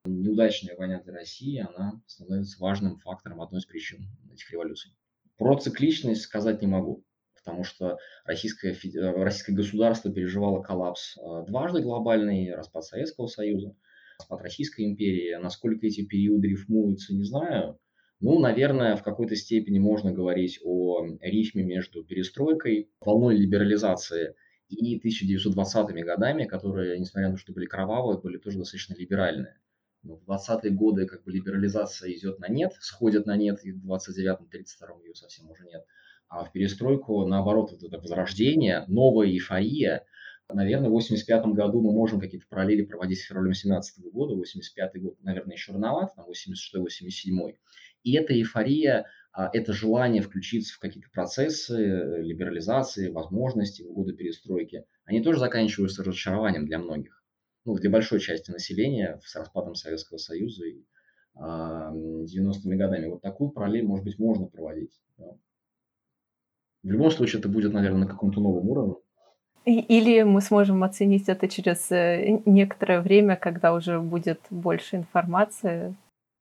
неудачная 0.04 0.76
война 0.76 1.00
для 1.00 1.14
России, 1.14 1.64
она 1.66 2.02
становится 2.06 2.60
важным 2.60 2.98
фактором, 2.98 3.40
одной 3.40 3.60
из 3.60 3.66
причин 3.66 4.08
этих 4.32 4.50
революций. 4.50 4.92
Про 5.38 5.56
цикличность 5.56 6.22
сказать 6.22 6.60
не 6.60 6.68
могу 6.68 7.04
потому 7.42 7.64
что 7.64 7.96
российское, 8.26 8.76
российское 9.14 9.54
государство 9.54 10.12
переживало 10.12 10.60
коллапс 10.60 11.16
э, 11.16 11.46
дважды 11.46 11.80
глобальный, 11.80 12.54
распад 12.54 12.84
Советского 12.84 13.28
Союза– 13.28 13.74
распад 14.20 14.42
Российской 14.42 14.84
империи. 14.84 15.34
Насколько 15.42 15.86
эти 15.86 16.04
периоды 16.04 16.48
рифмуются, 16.48 17.14
не 17.14 17.24
знаю. 17.24 17.78
Ну, 18.20 18.38
наверное, 18.38 18.96
в 18.96 19.02
какой-то 19.02 19.34
степени 19.34 19.78
можно 19.78 20.12
говорить 20.12 20.60
о 20.62 21.06
рифме 21.22 21.62
между 21.62 22.04
перестройкой, 22.04 22.90
волной 23.00 23.36
либерализации 23.36 24.34
и 24.68 25.00
1920-ми 25.00 26.02
годами, 26.02 26.44
которые, 26.44 26.98
несмотря 26.98 27.28
на 27.28 27.36
то, 27.36 27.40
что 27.40 27.54
были 27.54 27.64
кровавые, 27.64 28.20
были 28.20 28.36
тоже 28.36 28.58
достаточно 28.58 28.94
либеральные. 28.94 29.58
Но 30.02 30.16
в 30.16 30.28
20-е 30.28 30.70
годы 30.70 31.06
как 31.06 31.24
бы 31.24 31.32
либерализация 31.32 32.12
идет 32.12 32.38
на 32.40 32.48
нет, 32.48 32.72
сходит 32.80 33.26
на 33.26 33.36
нет, 33.36 33.60
и 33.64 33.72
в 33.72 33.90
29-32-м 33.90 35.02
ее 35.02 35.14
совсем 35.14 35.50
уже 35.50 35.64
нет. 35.64 35.84
А 36.28 36.44
в 36.44 36.52
перестройку, 36.52 37.26
наоборот, 37.26 37.72
вот 37.72 37.82
это 37.82 37.98
возрождение, 37.98 38.84
новая 38.86 39.28
эйфория. 39.28 40.04
Наверное, 40.54 40.88
в 40.88 40.92
85 40.92 41.46
году 41.46 41.80
мы 41.80 41.92
можем 41.92 42.20
какие-то 42.20 42.46
параллели 42.48 42.82
проводить 42.82 43.20
с 43.20 43.24
февралем 43.24 43.54
17 43.54 44.04
года. 44.12 44.34
85 44.34 45.02
год, 45.02 45.22
наверное, 45.22 45.54
еще 45.54 45.72
рановато, 45.72 46.14
там 46.16 46.26
86-87. 46.28 47.56
И 48.02 48.14
эта 48.14 48.34
эйфория, 48.34 49.06
а, 49.32 49.50
это 49.52 49.72
желание 49.72 50.22
включиться 50.22 50.74
в 50.74 50.78
какие-то 50.78 51.10
процессы 51.10 51.74
э, 51.74 52.22
либерализации, 52.22 53.10
возможности 53.10 53.82
в 53.82 53.92
годы 53.92 54.14
перестройки, 54.14 54.84
они 55.04 55.22
тоже 55.22 55.38
заканчиваются 55.38 56.02
разочарованием 56.02 56.66
для 56.66 56.78
многих. 56.78 57.22
Ну, 57.64 57.74
для 57.74 57.90
большой 57.90 58.20
части 58.20 58.50
населения 58.50 59.20
с 59.22 59.36
распадом 59.36 59.74
Советского 59.74 60.16
Союза 60.16 60.64
и 60.64 60.84
90-ми 61.36 62.76
годами. 62.76 63.06
Вот 63.06 63.22
такую 63.22 63.50
параллель, 63.50 63.84
может 63.84 64.04
быть, 64.04 64.18
можно 64.18 64.46
проводить. 64.46 64.98
В 66.82 66.90
любом 66.90 67.10
случае, 67.10 67.40
это 67.40 67.48
будет, 67.48 67.72
наверное, 67.72 68.00
на 68.00 68.06
каком-то 68.06 68.40
новом 68.40 68.68
уровне. 68.68 68.94
Или 69.66 70.22
мы 70.22 70.40
сможем 70.40 70.82
оценить 70.84 71.28
это 71.28 71.46
через 71.46 71.90
э, 71.90 72.40
некоторое 72.46 73.00
время, 73.00 73.36
когда 73.36 73.74
уже 73.74 74.00
будет 74.00 74.40
больше 74.50 74.96
информации. 74.96 75.94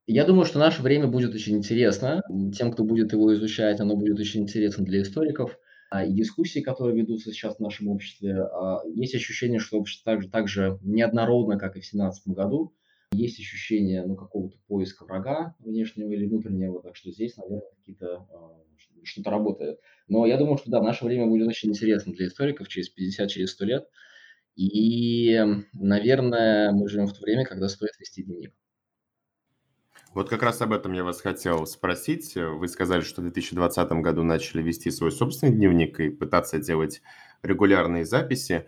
Я 0.08 0.26
думаю, 0.26 0.46
что 0.46 0.58
наше 0.58 0.82
время 0.82 1.08
будет 1.08 1.36
очень 1.36 1.58
интересно. 1.58 2.22
Тем, 2.58 2.72
кто 2.72 2.84
будет 2.84 3.12
его 3.12 3.34
изучать, 3.36 3.80
оно 3.80 3.96
будет 3.96 4.20
очень 4.20 4.44
интересно 4.44 4.84
для 4.86 5.02
историков. 5.02 5.58
А, 5.92 6.06
и 6.06 6.14
дискуссии, 6.14 6.62
которые 6.62 6.96
ведутся 6.96 7.32
сейчас 7.32 7.58
в 7.58 7.60
нашем 7.60 7.90
обществе, 7.90 8.42
а, 8.42 8.82
есть 8.86 9.16
ощущение, 9.16 9.60
что 9.60 9.78
общество 9.78 10.14
также, 10.14 10.30
так 10.30 10.48
же 10.48 10.80
неоднородно, 10.82 11.58
как 11.58 11.76
и 11.76 11.82
в 11.82 11.84
2017 11.84 12.34
году. 12.34 12.74
Есть 13.12 13.40
ощущение 13.40 14.06
ну, 14.06 14.16
какого-то 14.16 14.58
поиска 14.68 15.04
врага 15.04 15.56
внешнего 15.60 16.12
или 16.12 16.28
внутреннего, 16.28 16.82
так 16.82 16.96
что 16.96 17.12
здесь, 17.12 17.36
наверное, 17.38 17.64
какие-то 17.78 18.28
а, 18.32 18.64
что-то 19.04 19.32
работает. 19.32 19.80
Но 20.08 20.26
я 20.26 20.38
думаю, 20.38 20.58
что 20.58 20.70
да, 20.70 20.82
наше 20.82 21.06
время 21.06 21.26
будет 21.26 21.48
очень 21.48 21.70
интересно 21.70 22.14
для 22.14 22.28
историков 22.28 22.68
через 22.68 22.90
50, 22.90 23.30
через 23.30 23.52
100 23.52 23.66
лет. 23.66 23.90
И, 24.56 25.40
наверное, 25.74 26.72
мы 26.72 26.88
живем 26.88 27.08
в 27.08 27.14
то 27.14 27.22
время, 27.22 27.46
когда 27.46 27.68
стоит 27.68 27.98
вести 28.00 28.24
дневник. 28.24 28.54
Вот 30.14 30.28
как 30.28 30.42
раз 30.42 30.62
об 30.62 30.74
этом 30.74 30.94
я 30.94 31.04
вас 31.04 31.22
хотел 31.22 31.66
спросить. 31.66 32.36
Вы 32.36 32.68
сказали, 32.68 33.02
что 33.02 33.22
в 33.22 33.26
2020 33.26 33.92
году 34.02 34.24
начали 34.24 34.62
вести 34.62 34.92
свой 34.92 35.12
собственный 35.12 35.54
дневник 35.54 36.00
и 36.00 36.10
пытаться 36.10 36.60
делать 36.60 37.02
регулярные 37.44 38.06
записи. 38.06 38.66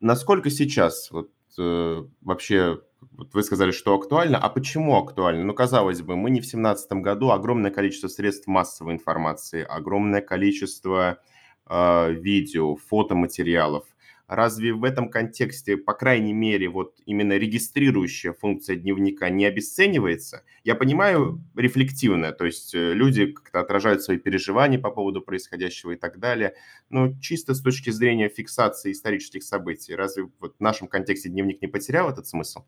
Насколько 0.00 0.50
сейчас 0.50 1.10
вот, 1.10 1.30
э, 1.58 2.04
вообще 2.20 2.80
вот 3.12 3.34
вы 3.34 3.42
сказали, 3.42 3.70
что 3.70 3.94
актуально. 3.94 4.38
А 4.38 4.48
почему 4.48 4.96
актуально? 4.96 5.44
Ну, 5.44 5.54
казалось 5.54 6.02
бы, 6.02 6.16
мы 6.16 6.30
не 6.30 6.40
в 6.40 6.44
2017 6.44 6.92
году. 6.92 7.30
Огромное 7.30 7.70
количество 7.70 8.08
средств 8.08 8.46
массовой 8.46 8.94
информации, 8.94 9.64
огромное 9.68 10.20
количество 10.20 11.18
э, 11.68 12.12
видео, 12.12 12.76
фотоматериалов. 12.76 13.84
Разве 14.30 14.72
в 14.72 14.84
этом 14.84 15.10
контексте, 15.10 15.76
по 15.76 15.92
крайней 15.92 16.32
мере, 16.32 16.68
вот 16.68 16.94
именно 17.04 17.36
регистрирующая 17.36 18.32
функция 18.32 18.76
дневника 18.76 19.28
не 19.28 19.44
обесценивается? 19.44 20.44
Я 20.62 20.76
понимаю 20.76 21.42
рефлективно, 21.56 22.30
то 22.30 22.44
есть 22.44 22.72
э, 22.72 22.92
люди 22.92 23.32
как-то 23.32 23.58
отражают 23.58 24.02
свои 24.02 24.18
переживания 24.18 24.78
по 24.78 24.92
поводу 24.92 25.20
происходящего 25.20 25.92
и 25.92 25.96
так 25.96 26.20
далее, 26.20 26.54
но 26.90 27.12
чисто 27.20 27.54
с 27.54 27.60
точки 27.60 27.90
зрения 27.90 28.28
фиксации 28.28 28.92
исторических 28.92 29.42
событий, 29.42 29.96
разве 29.96 30.28
вот 30.38 30.54
в 30.56 30.60
нашем 30.60 30.86
контексте 30.86 31.28
дневник 31.28 31.60
не 31.60 31.66
потерял 31.66 32.08
этот 32.08 32.28
смысл? 32.28 32.60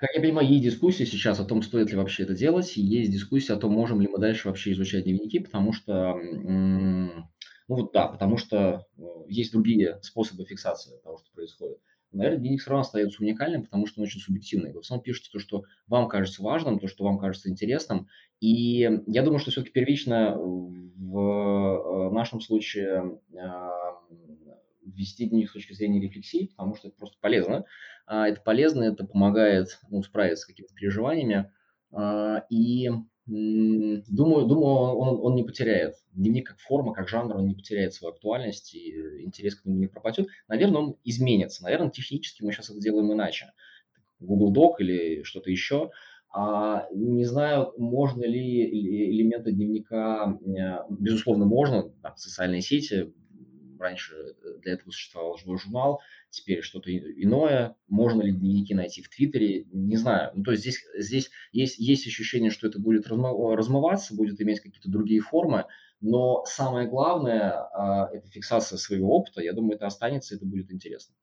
Как 0.00 0.14
я 0.14 0.22
понимаю, 0.22 0.48
есть 0.48 0.64
дискуссия 0.64 1.04
сейчас 1.04 1.40
о 1.40 1.44
том, 1.44 1.60
стоит 1.60 1.90
ли 1.90 1.96
вообще 1.96 2.22
это 2.22 2.32
делать, 2.34 2.74
и 2.78 2.80
есть 2.80 3.12
дискуссия 3.12 3.52
о 3.52 3.58
том, 3.58 3.72
можем 3.72 4.00
ли 4.00 4.08
мы 4.08 4.18
дальше 4.18 4.48
вообще 4.48 4.72
изучать 4.72 5.04
дневники, 5.04 5.40
потому 5.40 5.74
что, 5.74 6.14
ну 6.14 7.26
вот 7.68 7.92
да, 7.92 8.08
потому 8.08 8.38
что 8.38 8.86
э, 8.96 9.02
есть 9.28 9.52
другие 9.52 9.98
способы 10.00 10.46
фиксации 10.46 10.98
того, 11.04 11.18
что 11.18 11.30
происходит. 11.32 11.78
Наверное, 12.12 12.40
дневник 12.40 12.62
все 12.62 12.70
равно 12.70 12.80
остается 12.80 13.22
уникальным, 13.22 13.62
потому 13.64 13.86
что 13.86 14.00
он 14.00 14.06
очень 14.06 14.20
субъективный. 14.20 14.72
Вы 14.72 14.78
в 14.78 14.84
основном 14.84 15.04
пишете 15.04 15.28
то, 15.30 15.38
что 15.38 15.64
вам 15.86 16.08
кажется 16.08 16.42
важным, 16.42 16.78
то, 16.78 16.88
что 16.88 17.04
вам 17.04 17.18
кажется 17.18 17.50
интересным. 17.50 18.08
И 18.40 18.88
я 19.06 19.22
думаю, 19.22 19.38
что 19.38 19.50
все-таки 19.50 19.70
первично 19.70 20.34
в 20.34 22.08
э, 22.08 22.10
нашем 22.10 22.40
случае 22.40 23.20
вести 24.82 25.26
дневник 25.26 25.50
с 25.50 25.52
точки 25.52 25.72
зрения 25.72 26.00
рефлексии, 26.00 26.46
потому 26.46 26.74
что 26.74 26.88
это 26.88 26.96
просто 26.96 27.16
полезно. 27.20 27.64
А, 28.10 28.26
это 28.26 28.40
полезно, 28.40 28.82
это 28.82 29.04
помогает 29.04 29.78
ну, 29.88 30.02
справиться 30.02 30.42
с 30.42 30.46
какими-то 30.46 30.74
переживаниями. 30.74 31.52
А, 31.92 32.44
и 32.50 32.90
думаю, 33.24 34.46
думаю 34.46 34.96
он, 34.96 35.20
он 35.22 35.34
не 35.36 35.44
потеряет. 35.44 35.94
Дневник 36.10 36.48
как 36.48 36.58
форма, 36.58 36.92
как 36.92 37.08
жанр, 37.08 37.36
он 37.36 37.46
не 37.46 37.54
потеряет 37.54 37.94
свою 37.94 38.12
актуальность, 38.12 38.74
и 38.74 39.22
интерес 39.22 39.54
к 39.54 39.64
нему 39.64 39.78
не 39.78 39.86
пропадет. 39.86 40.26
Наверное, 40.48 40.80
он 40.80 40.96
изменится. 41.04 41.62
Наверное, 41.62 41.90
технически 41.90 42.42
мы 42.42 42.50
сейчас 42.50 42.70
это 42.70 42.80
делаем 42.80 43.12
иначе. 43.12 43.52
Google 44.18 44.52
Doc 44.52 44.74
или 44.80 45.22
что-то 45.22 45.48
еще. 45.52 45.92
А, 46.32 46.88
не 46.92 47.24
знаю, 47.24 47.72
можно 47.78 48.24
ли 48.24 49.10
элементы 49.12 49.52
дневника, 49.52 50.36
безусловно, 50.88 51.44
можно, 51.44 51.90
там, 52.02 52.16
социальные 52.16 52.62
сети, 52.62 53.14
раньше 53.80 54.14
э, 54.14 54.58
для 54.62 54.74
этого 54.74 54.90
существовал 54.90 55.36
живой 55.36 55.58
журнал, 55.58 56.00
теперь 56.30 56.62
что-то 56.62 56.94
иное. 56.94 57.76
Можно 57.88 58.22
ли 58.22 58.32
дневники 58.32 58.74
найти 58.74 59.02
в 59.02 59.08
Твиттере? 59.08 59.64
Не 59.72 59.96
знаю. 59.96 60.32
Ну, 60.34 60.44
то 60.44 60.52
есть 60.52 60.62
здесь, 60.62 60.84
здесь 60.96 61.30
есть, 61.52 61.78
есть 61.78 62.06
ощущение, 62.06 62.50
что 62.50 62.66
это 62.68 62.78
будет 62.78 63.06
размываться, 63.08 64.14
будет 64.14 64.40
иметь 64.40 64.60
какие-то 64.60 64.90
другие 64.90 65.20
формы, 65.20 65.66
но 66.00 66.44
самое 66.46 66.88
главное 66.88 67.52
а,– 67.52 68.08
это 68.12 68.28
фиксация 68.28 68.78
своего 68.78 69.16
опыта. 69.16 69.42
Я 69.42 69.52
думаю, 69.52 69.76
это 69.76 69.86
останется, 69.86 70.34
это 70.34 70.46
будет 70.46 70.70
интересно. 70.70 71.14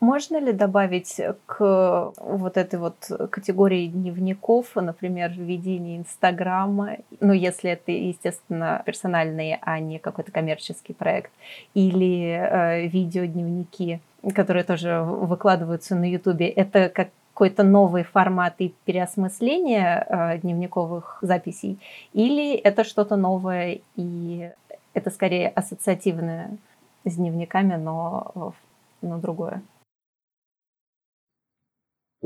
Можно 0.00 0.38
ли 0.38 0.52
добавить 0.52 1.20
к 1.46 2.12
вот 2.18 2.56
этой 2.56 2.78
вот 2.78 2.96
категории 3.30 3.86
дневников, 3.86 4.76
например, 4.76 5.32
введение 5.32 5.96
Инстаграма, 5.96 6.98
ну, 7.20 7.32
если 7.32 7.70
это, 7.70 7.92
естественно, 7.92 8.82
персональный, 8.84 9.58
а 9.62 9.78
не 9.80 9.98
какой-то 9.98 10.32
коммерческий 10.32 10.92
проект, 10.92 11.32
или 11.72 12.28
э, 12.28 12.86
видеодневники, 12.88 14.00
которые 14.34 14.64
тоже 14.64 15.00
выкладываются 15.02 15.94
на 15.96 16.04
Ютубе, 16.04 16.48
это 16.48 16.90
как 16.90 17.08
какой-то 17.36 17.64
новый 17.64 18.02
формат 18.02 18.54
и 18.60 18.74
переосмысление 18.86 20.06
э, 20.08 20.38
дневниковых 20.38 21.18
записей, 21.20 21.78
или 22.14 22.54
это 22.54 22.82
что-то 22.82 23.16
новое 23.16 23.80
и 23.94 24.50
это 24.94 25.10
скорее 25.10 25.50
ассоциативное 25.50 26.56
с 27.04 27.14
дневниками, 27.16 27.74
но, 27.74 28.54
но 29.02 29.18
другое? 29.18 29.60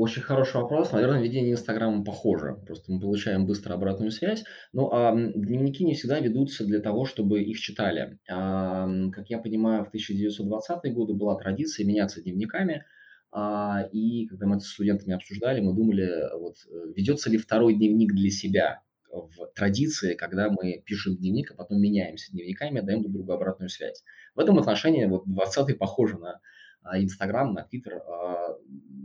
Очень 0.01 0.23
хороший 0.23 0.59
вопрос. 0.59 0.91
Наверное, 0.93 1.21
ведение 1.21 1.51
Инстаграма 1.51 2.03
похоже. 2.03 2.57
Просто 2.65 2.91
мы 2.91 2.99
получаем 2.99 3.45
быстро 3.45 3.75
обратную 3.75 4.09
связь. 4.09 4.43
Ну, 4.73 4.89
а 4.91 5.13
дневники 5.13 5.85
не 5.85 5.93
всегда 5.93 6.19
ведутся 6.19 6.65
для 6.65 6.79
того, 6.79 7.05
чтобы 7.05 7.43
их 7.43 7.59
читали. 7.59 8.17
А, 8.27 8.89
как 9.11 9.29
я 9.29 9.37
понимаю, 9.37 9.85
в 9.85 9.93
1920-е 9.93 10.91
годы 10.91 11.13
была 11.13 11.35
традиция 11.35 11.85
меняться 11.85 12.19
дневниками. 12.19 12.83
А, 13.31 13.83
и 13.91 14.25
когда 14.25 14.47
мы 14.47 14.55
это 14.55 14.65
с 14.65 14.69
студентами 14.69 15.13
обсуждали, 15.13 15.61
мы 15.61 15.75
думали, 15.75 16.35
вот, 16.35 16.55
ведется 16.95 17.29
ли 17.29 17.37
второй 17.37 17.75
дневник 17.75 18.11
для 18.11 18.31
себя 18.31 18.81
в 19.11 19.53
традиции, 19.53 20.15
когда 20.15 20.49
мы 20.49 20.81
пишем 20.83 21.15
дневник, 21.15 21.51
а 21.51 21.53
потом 21.53 21.79
меняемся 21.79 22.31
дневниками, 22.31 22.79
даем 22.79 23.03
друг 23.03 23.13
другу 23.13 23.33
обратную 23.33 23.69
связь. 23.69 24.03
В 24.33 24.39
этом 24.39 24.57
отношении 24.57 25.05
вот 25.05 25.27
20-е 25.27 25.75
похожи 25.75 26.17
на 26.17 26.39
а, 26.81 26.99
Инстаграм, 26.99 27.53
на 27.53 27.61
Твиттер. 27.65 28.01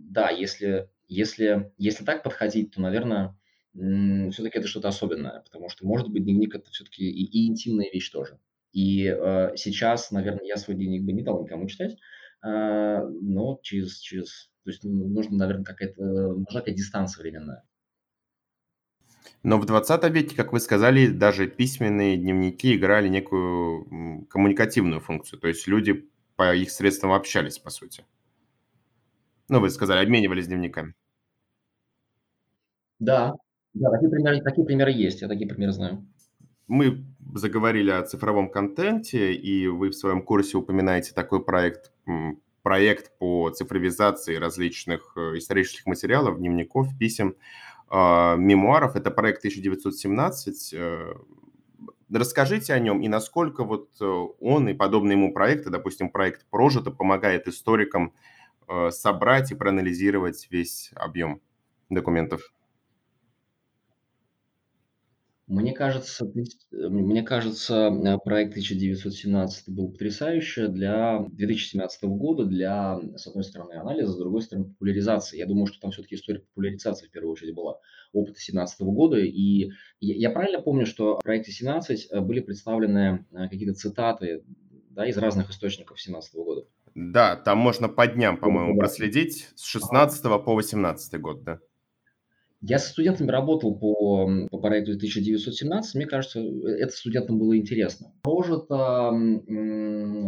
Да, 0.06 0.30
если, 0.30 0.88
если, 1.08 1.72
если 1.78 2.04
так 2.04 2.22
подходить, 2.22 2.72
то, 2.72 2.80
наверное, 2.80 3.36
все-таки 3.74 4.58
это 4.58 4.68
что-то 4.68 4.88
особенное, 4.88 5.40
потому 5.40 5.68
что, 5.68 5.86
может 5.86 6.08
быть, 6.08 6.24
дневник 6.24 6.54
это 6.54 6.70
все-таки 6.70 7.04
и, 7.04 7.24
и 7.24 7.48
интимная 7.48 7.90
вещь 7.92 8.10
тоже. 8.10 8.38
И 8.72 9.04
э, 9.06 9.56
сейчас, 9.56 10.10
наверное, 10.12 10.44
я 10.44 10.56
свой 10.56 10.76
дневник 10.76 11.02
бы 11.02 11.12
не 11.12 11.22
дал 11.22 11.42
никому 11.42 11.66
читать, 11.66 11.96
э, 12.42 13.08
но 13.20 13.58
через, 13.62 13.98
через, 13.98 14.50
то 14.64 14.70
есть 14.70 14.84
ну, 14.84 15.08
нужно, 15.08 15.36
наверное, 15.36 15.64
какая-то, 15.64 16.02
нужна 16.02 16.60
какая-то 16.60 16.78
дистанция 16.78 17.22
временная. 17.22 17.64
Но 19.42 19.58
в 19.58 19.66
20 19.66 20.04
веке, 20.12 20.36
как 20.36 20.52
вы 20.52 20.60
сказали, 20.60 21.08
даже 21.08 21.48
письменные 21.48 22.16
дневники 22.16 22.76
играли 22.76 23.08
некую 23.08 24.26
коммуникативную 24.26 25.00
функцию. 25.00 25.40
То 25.40 25.48
есть 25.48 25.66
люди 25.66 26.08
по 26.36 26.54
их 26.54 26.70
средствам 26.70 27.12
общались, 27.12 27.58
по 27.58 27.70
сути. 27.70 28.04
Ну, 29.48 29.60
вы 29.60 29.70
сказали, 29.70 30.04
обменивались 30.04 30.48
дневниками. 30.48 30.94
Да, 32.98 33.34
да, 33.74 33.90
такие 33.90 34.10
примеры, 34.10 34.40
такие 34.42 34.66
примеры 34.66 34.90
есть, 34.90 35.20
я 35.20 35.28
такие 35.28 35.48
примеры 35.48 35.72
знаю. 35.72 36.06
Мы 36.66 37.04
заговорили 37.34 37.90
о 37.90 38.02
цифровом 38.02 38.50
контенте, 38.50 39.34
и 39.34 39.68
вы 39.68 39.90
в 39.90 39.94
своем 39.94 40.22
курсе 40.22 40.56
упоминаете 40.56 41.12
такой 41.14 41.44
проект, 41.44 41.92
проект 42.62 43.16
по 43.18 43.50
цифровизации 43.50 44.36
различных 44.36 45.12
э, 45.16 45.38
исторических 45.38 45.86
материалов, 45.86 46.38
дневников, 46.38 46.88
писем. 46.98 47.36
э, 47.90 48.36
мемуаров. 48.36 48.96
Это 48.96 49.12
проект 49.12 49.38
1917. 49.38 50.74
Э, 50.74 51.14
расскажите 52.10 52.72
о 52.72 52.78
нем 52.80 53.00
и 53.02 53.08
насколько 53.08 53.62
вот 53.62 53.90
э, 54.00 54.04
он 54.40 54.68
и 54.68 54.74
подобные 54.74 55.16
ему 55.16 55.32
проекты, 55.32 55.70
допустим, 55.70 56.08
проект 56.08 56.46
«Прожито» 56.50 56.90
помогает 56.90 57.46
историкам 57.46 58.12
собрать 58.90 59.52
и 59.52 59.54
проанализировать 59.54 60.48
весь 60.50 60.90
объем 60.94 61.40
документов. 61.90 62.52
Мне 65.46 65.72
кажется, 65.72 66.26
э, 66.26 66.88
мне 66.88 67.22
кажется, 67.22 67.88
э, 67.88 68.18
проект 68.24 68.54
1917 68.54 69.68
был 69.68 69.92
потрясающе 69.92 70.66
для 70.66 71.20
2017 71.30 72.16
года, 72.16 72.44
для, 72.44 72.98
с 73.16 73.28
одной 73.28 73.44
стороны, 73.44 73.74
анализа, 73.74 74.10
с 74.10 74.18
другой 74.18 74.42
стороны, 74.42 74.66
популяризации. 74.66 75.38
Я 75.38 75.46
думаю, 75.46 75.66
что 75.66 75.78
там 75.80 75.92
все-таки 75.92 76.16
история 76.16 76.40
популяризации 76.40 77.06
в 77.06 77.12
первую 77.12 77.32
очередь 77.32 77.54
была 77.54 77.78
опыта 78.12 78.32
2017 78.32 78.80
года. 78.80 79.18
И 79.18 79.70
я, 80.00 80.30
правильно 80.30 80.60
помню, 80.60 80.84
что 80.84 81.20
в 81.20 81.22
проекте 81.22 81.52
17 81.52 82.08
э, 82.10 82.20
были 82.20 82.40
представлены 82.40 83.24
какие-то 83.32 83.74
цитаты 83.74 84.42
да, 84.90 85.06
из 85.06 85.16
разных 85.16 85.50
источников 85.50 85.96
2017 85.96 86.34
года. 86.34 86.66
Да, 86.96 87.36
там 87.36 87.58
можно 87.58 87.90
по 87.90 88.06
дням, 88.06 88.38
по-моему, 88.38 88.78
проследить 88.78 89.50
с 89.54 89.66
16 89.66 90.22
по 90.22 90.54
18 90.54 91.20
год, 91.20 91.44
да. 91.44 91.60
Я 92.62 92.78
со 92.78 92.88
студентами 92.88 93.30
работал 93.30 93.78
по, 93.78 94.26
по 94.50 94.58
проекту 94.58 94.92
1917. 94.92 95.94
Мне 95.94 96.06
кажется, 96.06 96.40
это 96.40 96.96
студентам 96.96 97.38
было 97.38 97.54
интересно. 97.54 98.14
Прожита 98.22 99.10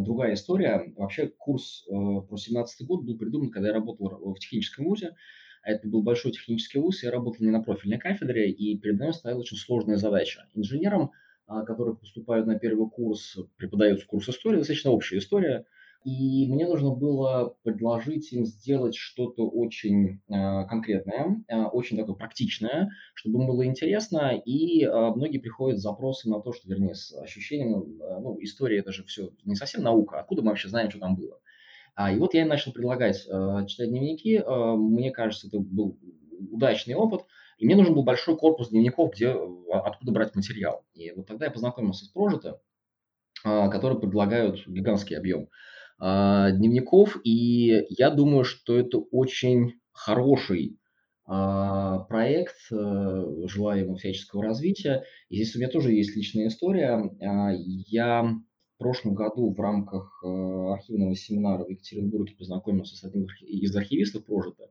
другая 0.04 0.34
история. 0.34 0.92
Вообще 0.98 1.28
курс 1.28 1.86
э, 1.88 1.90
про 2.28 2.36
17 2.36 2.86
год 2.86 3.02
был 3.02 3.16
придуман, 3.16 3.48
когда 3.48 3.68
я 3.68 3.74
работал 3.74 4.34
в 4.34 4.38
техническом 4.38 4.84
вузе. 4.84 5.16
А 5.62 5.70
это 5.70 5.88
был 5.88 6.02
большой 6.02 6.32
технический 6.32 6.80
вуз, 6.80 7.02
я 7.02 7.10
работал 7.10 7.46
не 7.46 7.50
на 7.50 7.62
профильной 7.62 7.98
кафедре, 7.98 8.50
и 8.50 8.78
перед 8.78 9.00
мной 9.00 9.14
стояла 9.14 9.40
очень 9.40 9.56
сложная 9.56 9.96
задача. 9.96 10.46
Инженерам, 10.54 11.12
а, 11.46 11.64
которые 11.64 11.96
поступают 11.96 12.46
на 12.46 12.58
первый 12.58 12.90
курс, 12.90 13.38
преподается 13.56 14.06
курс 14.06 14.28
истории, 14.28 14.58
достаточно 14.58 14.90
общая 14.90 15.16
история– 15.16 15.64
и 16.04 16.46
мне 16.50 16.66
нужно 16.66 16.90
было 16.90 17.56
предложить 17.64 18.32
им 18.32 18.46
сделать 18.46 18.94
что-то 18.94 19.48
очень 19.48 20.20
э, 20.28 20.66
конкретное, 20.66 21.42
э, 21.48 21.64
очень 21.64 21.96
такое 21.96 22.14
практичное, 22.14 22.90
чтобы 23.14 23.40
им 23.40 23.46
было 23.46 23.66
интересно. 23.66 24.40
И 24.44 24.84
э, 24.84 24.90
многие 24.90 25.38
приходят 25.38 25.78
с 25.78 25.82
запросом 25.82 26.32
на 26.32 26.40
то, 26.40 26.52
что, 26.52 26.68
вернее, 26.68 26.94
с 26.94 27.12
ощущением, 27.20 28.00
э, 28.00 28.20
ну, 28.20 28.38
история 28.40 28.78
это 28.78 28.92
же 28.92 29.04
все 29.04 29.30
не 29.44 29.56
совсем 29.56 29.82
наука, 29.82 30.20
откуда 30.20 30.42
мы 30.42 30.50
вообще 30.50 30.68
знаем, 30.68 30.90
что 30.90 31.00
там 31.00 31.16
было. 31.16 31.40
А, 31.96 32.12
и 32.12 32.18
вот 32.18 32.32
я 32.34 32.46
начал 32.46 32.72
предлагать 32.72 33.26
э, 33.26 33.66
читать 33.66 33.90
дневники. 33.90 34.36
Э, 34.36 34.76
мне 34.76 35.10
кажется, 35.10 35.48
это 35.48 35.58
был 35.58 35.98
удачный 36.52 36.94
опыт. 36.94 37.22
И 37.58 37.66
мне 37.66 37.74
нужен 37.74 37.92
был 37.92 38.04
большой 38.04 38.36
корпус 38.36 38.68
дневников, 38.68 39.14
где, 39.14 39.36
откуда 39.72 40.12
брать 40.12 40.36
материал. 40.36 40.84
И 40.94 41.10
вот 41.10 41.26
тогда 41.26 41.46
я 41.46 41.50
познакомился 41.50 42.04
с 42.04 42.08
Прожито, 42.08 42.60
э, 43.44 43.68
которые 43.68 43.98
предлагают 43.98 44.64
гигантский 44.68 45.18
объем 45.18 45.48
а, 45.98 46.50
дневников, 46.52 47.16
и 47.24 47.84
я 47.90 48.10
думаю, 48.10 48.44
что 48.44 48.78
это 48.78 48.98
очень 48.98 49.74
хороший 49.92 50.78
а, 51.30 51.98
проект, 52.04 52.56
э, 52.70 53.24
желаю 53.46 53.84
ему 53.84 53.96
всяческого 53.96 54.42
развития. 54.42 55.04
И 55.28 55.36
здесь 55.36 55.54
у 55.54 55.58
меня 55.58 55.68
тоже 55.68 55.92
есть 55.92 56.16
личная 56.16 56.48
история. 56.48 57.10
А, 57.20 57.50
я 57.52 58.22
в 58.22 58.78
прошлом 58.78 59.14
году 59.14 59.52
в 59.52 59.60
рамках 59.60 60.22
э, 60.24 60.28
архивного 60.72 61.14
семинара 61.16 61.64
в 61.64 61.68
Екатеринбурге 61.68 62.34
познакомился 62.38 62.96
с 62.96 63.04
одним 63.04 63.26
из 63.42 63.76
архивистов 63.76 64.24
прожито, 64.24 64.70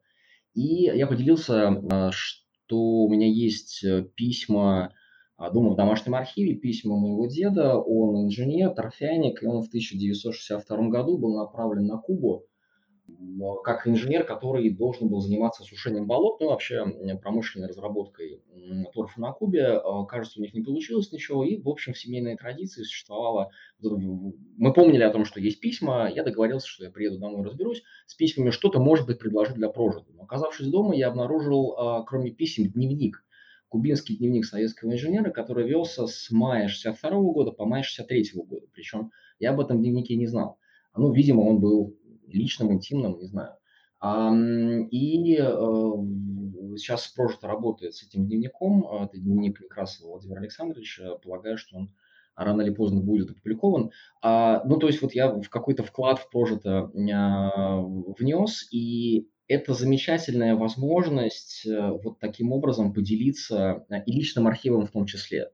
и 0.53 0.85
я 0.85 1.05
поделился, 1.05 2.11
что 2.11 2.77
у 2.77 3.09
меня 3.09 3.27
есть 3.27 3.83
э, 3.83 4.07
письма 4.15 4.93
дома 5.37 5.71
в 5.71 5.75
домашнем 5.75 6.15
архиве 6.15 6.55
письма 6.55 6.97
моего 6.97 7.27
деда. 7.27 7.77
Он 7.77 8.25
инженер, 8.25 8.71
торфяник, 8.71 9.43
и 9.43 9.47
он 9.47 9.63
в 9.63 9.67
1962 9.67 10.89
году 10.89 11.17
был 11.17 11.35
направлен 11.37 11.85
на 11.85 11.97
Кубу 11.97 12.45
как 13.63 13.87
инженер, 13.87 14.25
который 14.25 14.69
должен 14.69 15.07
был 15.07 15.21
заниматься 15.21 15.63
сушением 15.63 16.07
болот, 16.07 16.39
ну 16.39 16.49
вообще 16.49 16.85
промышленной 17.21 17.67
разработкой 17.67 18.41
торфа 18.93 19.21
на 19.21 19.31
Кубе. 19.31 19.65
А, 19.65 20.05
кажется, 20.05 20.39
у 20.39 20.43
них 20.43 20.53
не 20.53 20.61
получилось 20.61 21.11
ничего, 21.11 21.43
и, 21.43 21.61
в 21.61 21.69
общем, 21.69 21.93
в 21.93 21.97
семейной 21.97 22.35
традиции 22.35 22.83
существовало... 22.83 23.51
Мы 23.79 24.73
помнили 24.73 25.03
о 25.03 25.11
том, 25.11 25.25
что 25.25 25.39
есть 25.39 25.59
письма, 25.59 26.09
я 26.13 26.23
договорился, 26.23 26.67
что 26.67 26.83
я 26.83 26.91
приеду 26.91 27.17
домой 27.17 27.45
разберусь 27.45 27.83
с 28.05 28.15
письмами, 28.15 28.49
что-то, 28.49 28.79
может 28.79 29.05
быть, 29.05 29.19
предложить 29.19 29.55
для 29.55 29.69
прожита. 29.69 30.11
Но, 30.13 30.23
оказавшись 30.23 30.67
дома, 30.67 30.95
я 30.95 31.07
обнаружил, 31.07 31.75
а, 31.77 32.03
кроме 32.03 32.31
писем, 32.31 32.69
дневник 32.69 33.23
кубинский 33.69 34.17
дневник 34.17 34.45
советского 34.45 34.93
инженера, 34.93 35.31
который 35.31 35.67
велся 35.67 36.07
с 36.07 36.29
мая 36.31 36.67
62 36.67 37.09
года 37.33 37.51
по 37.51 37.65
май 37.65 37.83
63 37.83 38.31
года. 38.35 38.67
Причем 38.73 39.11
я 39.39 39.51
об 39.51 39.59
этом 39.59 39.79
дневнике 39.79 40.15
не 40.15 40.27
знал. 40.27 40.57
Ну, 40.95 41.11
видимо, 41.11 41.41
он 41.41 41.59
был 41.59 41.95
личным, 42.27 42.73
интимным, 42.73 43.17
не 43.19 43.25
знаю. 43.25 43.53
И 44.91 45.37
э, 45.39 45.45
сейчас 46.77 47.07
прожито 47.07 47.47
работает 47.47 47.95
с 47.95 48.03
этим 48.03 48.27
дневником. 48.27 48.85
Это 48.87 49.17
дневник 49.17 49.59
Некрасова 49.59 50.11
Владимира 50.11 50.39
Александровича. 50.39 51.15
Полагаю, 51.15 51.57
что 51.57 51.77
он 51.77 51.91
рано 52.35 52.61
или 52.61 52.69
поздно 52.69 53.01
будет 53.01 53.31
опубликован. 53.31 53.91
А, 54.21 54.63
ну, 54.65 54.77
то 54.77 54.87
есть 54.87 55.01
вот 55.01 55.13
я 55.13 55.31
в 55.31 55.49
какой-то 55.49 55.83
вклад 55.83 56.19
в 56.19 56.29
прожито 56.29 56.91
а, 57.13 57.81
внес, 57.81 58.67
и 58.71 59.27
это 59.47 59.73
замечательная 59.73 60.55
возможность 60.55 61.65
э, 61.65 61.91
вот 62.03 62.19
таким 62.19 62.51
образом 62.51 62.93
поделиться 62.93 63.85
э, 63.89 64.03
и 64.05 64.11
личным 64.11 64.47
архивом 64.47 64.85
в 64.85 64.91
том 64.91 65.05
числе. 65.05 65.51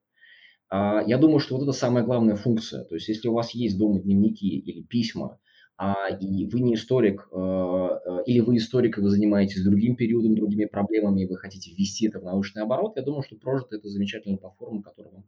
А, 0.70 1.04
я 1.06 1.18
думаю, 1.18 1.40
что 1.40 1.56
вот 1.56 1.64
это 1.64 1.72
самая 1.72 2.04
главная 2.04 2.36
функция. 2.36 2.84
То 2.86 2.96
есть, 2.96 3.08
если 3.08 3.28
у 3.28 3.34
вас 3.34 3.52
есть 3.52 3.78
дома 3.78 4.00
дневники 4.00 4.48
или 4.48 4.82
письма, 4.82 5.40
а, 5.78 6.10
и 6.10 6.48
вы 6.48 6.62
не 6.62 6.74
историк, 6.74 7.28
э, 7.32 7.90
или 8.26 8.40
вы 8.40 8.58
историк, 8.58 8.98
и 8.98 9.02
вы 9.02 9.10
занимаетесь 9.10 9.64
другим 9.64 9.96
периодом, 9.96 10.36
другими 10.36 10.66
проблемами, 10.66 11.24
и 11.24 11.28
вы 11.28 11.38
хотите 11.38 11.72
ввести 11.72 12.08
это 12.08 12.20
в 12.20 12.24
научный 12.24 12.64
оборот, 12.64 12.96
я 12.96 13.04
думаю, 13.04 13.22
что 13.24 13.36
прожито 13.36 13.76
это 13.76 13.88
замечательная 13.88 14.38
платформа, 14.38 14.82
которая 14.82 15.14
вам 15.14 15.26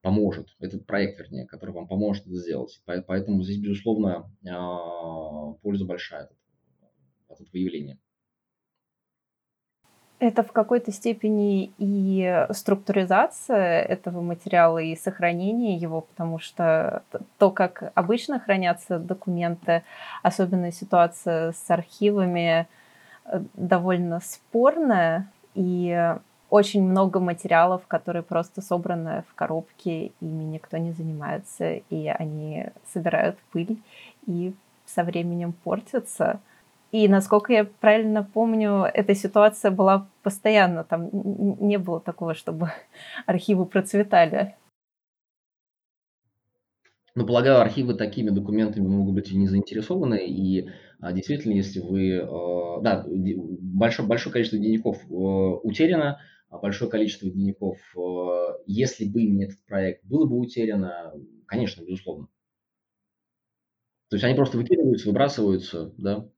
поможет, 0.00 0.48
этот 0.60 0.86
проект, 0.86 1.18
вернее, 1.18 1.46
который 1.46 1.72
вам 1.72 1.88
поможет 1.88 2.26
это 2.26 2.36
сделать. 2.36 2.80
Поэтому 2.86 3.42
здесь, 3.42 3.58
безусловно, 3.58 4.30
а, 4.48 5.52
польза 5.62 5.84
большая 5.84 6.28
от 7.28 7.38
выявления. 7.52 7.98
Это 10.18 10.42
в 10.42 10.52
какой-то 10.52 10.92
степени 10.92 11.72
и 11.76 12.46
структуризация 12.50 13.82
этого 13.82 14.22
материала, 14.22 14.78
и 14.78 14.96
сохранение 14.96 15.76
его, 15.76 16.00
потому 16.00 16.38
что 16.38 17.02
то, 17.36 17.50
как 17.50 17.92
обычно 17.94 18.40
хранятся 18.40 18.98
документы, 18.98 19.82
особенно 20.22 20.72
ситуация 20.72 21.52
с 21.52 21.70
архивами, 21.70 22.66
э, 23.26 23.42
довольно 23.52 24.20
спорная, 24.20 25.30
и 25.54 26.14
очень 26.48 26.82
много 26.82 27.20
материалов, 27.20 27.86
которые 27.86 28.22
просто 28.22 28.62
собраны 28.62 29.24
в 29.28 29.34
коробке, 29.34 30.12
ими 30.20 30.44
никто 30.44 30.76
не 30.76 30.92
занимается, 30.92 31.74
и 31.74 32.06
они 32.06 32.68
собирают 32.92 33.36
пыль 33.52 33.76
и 34.26 34.54
со 34.86 35.02
временем 35.02 35.52
портятся. 35.52 36.40
И 36.92 37.08
насколько 37.08 37.52
я 37.52 37.64
правильно 37.64 38.22
помню, 38.22 38.84
эта 38.84 39.14
ситуация 39.14 39.70
была 39.70 40.08
постоянно, 40.22 40.84
там 40.84 41.10
не 41.12 41.78
было 41.78 42.00
такого, 42.00 42.34
чтобы 42.34 42.70
архивы 43.26 43.66
процветали. 43.66 44.54
Ну, 47.14 47.26
полагаю, 47.26 47.60
архивы 47.60 47.94
такими 47.94 48.28
документами 48.28 48.86
могут 48.86 49.14
быть 49.14 49.30
и 49.30 49.36
не 49.36 49.48
заинтересованы, 49.48 50.26
и 50.26 50.68
а, 51.00 51.12
действительно, 51.12 51.54
если 51.54 51.80
вы... 51.80 52.20
А, 52.20 52.80
да, 52.82 53.06
большое, 53.08 54.06
большое 54.06 54.34
количество 54.34 54.58
дневников 54.58 54.98
а, 55.10 55.14
утеряно, 55.14 56.20
а 56.50 56.58
большое 56.58 56.90
количество 56.90 57.30
дневников, 57.30 57.78
а, 57.96 58.58
если 58.66 59.06
бы 59.06 59.22
не 59.22 59.44
этот 59.44 59.64
проект, 59.64 60.04
было 60.04 60.26
бы 60.26 60.36
утеряно, 60.36 61.14
конечно, 61.46 61.82
безусловно. 61.82 62.28
То 64.10 64.16
есть 64.16 64.24
они 64.24 64.34
просто 64.34 64.58
выкидываются, 64.58 65.08
выбрасываются, 65.08 65.94
да, 65.96 66.28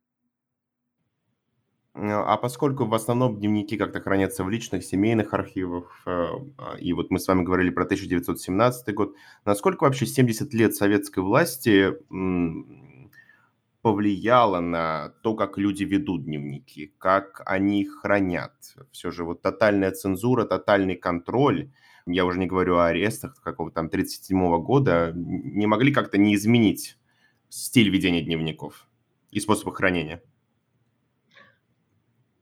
а 2.01 2.37
поскольку 2.37 2.85
в 2.85 2.95
основном 2.95 3.39
дневники 3.39 3.77
как-то 3.77 4.01
хранятся 4.01 4.45
в 4.45 4.51
личных 4.51 4.85
семейных 4.85 5.35
архивах, 5.35 6.03
э, 6.07 6.27
а, 6.57 6.77
и 6.79 6.93
вот 6.93 7.11
мы 7.11 7.19
с 7.19 7.27
вами 7.27 7.43
говорили 7.43 7.71
про 7.71 7.85
1917 7.85 8.95
год, 8.95 9.15
насколько 9.45 9.85
вообще 9.85 10.07
70 10.07 10.55
лет 10.55 10.77
советской 10.77 11.21
власти 11.21 11.95
повлияло 13.83 14.61
на 14.61 15.13
то, 15.23 15.35
как 15.35 15.59
люди 15.59 15.83
ведут 15.83 16.25
дневники, 16.25 16.95
как 16.99 17.43
они 17.47 17.83
их 17.83 18.01
хранят? 18.03 18.53
Все 18.93 19.11
же 19.11 19.25
вот 19.25 19.43
тотальная 19.43 19.91
цензура, 19.91 20.45
тотальный 20.45 20.95
контроль, 20.95 21.71
я 22.07 22.25
уже 22.25 22.39
не 22.39 22.47
говорю 22.47 22.77
о 22.77 22.87
арестах 22.87 23.41
какого-то 23.43 23.75
там 23.75 23.91
37 23.91 24.63
года, 24.63 25.13
не 25.15 25.67
могли 25.67 25.93
как-то 25.93 26.17
не 26.17 26.35
изменить 26.37 26.97
стиль 27.49 27.91
ведения 27.91 28.23
дневников 28.23 28.87
и 29.31 29.41
способы 29.41 29.75
хранения? 29.75 30.23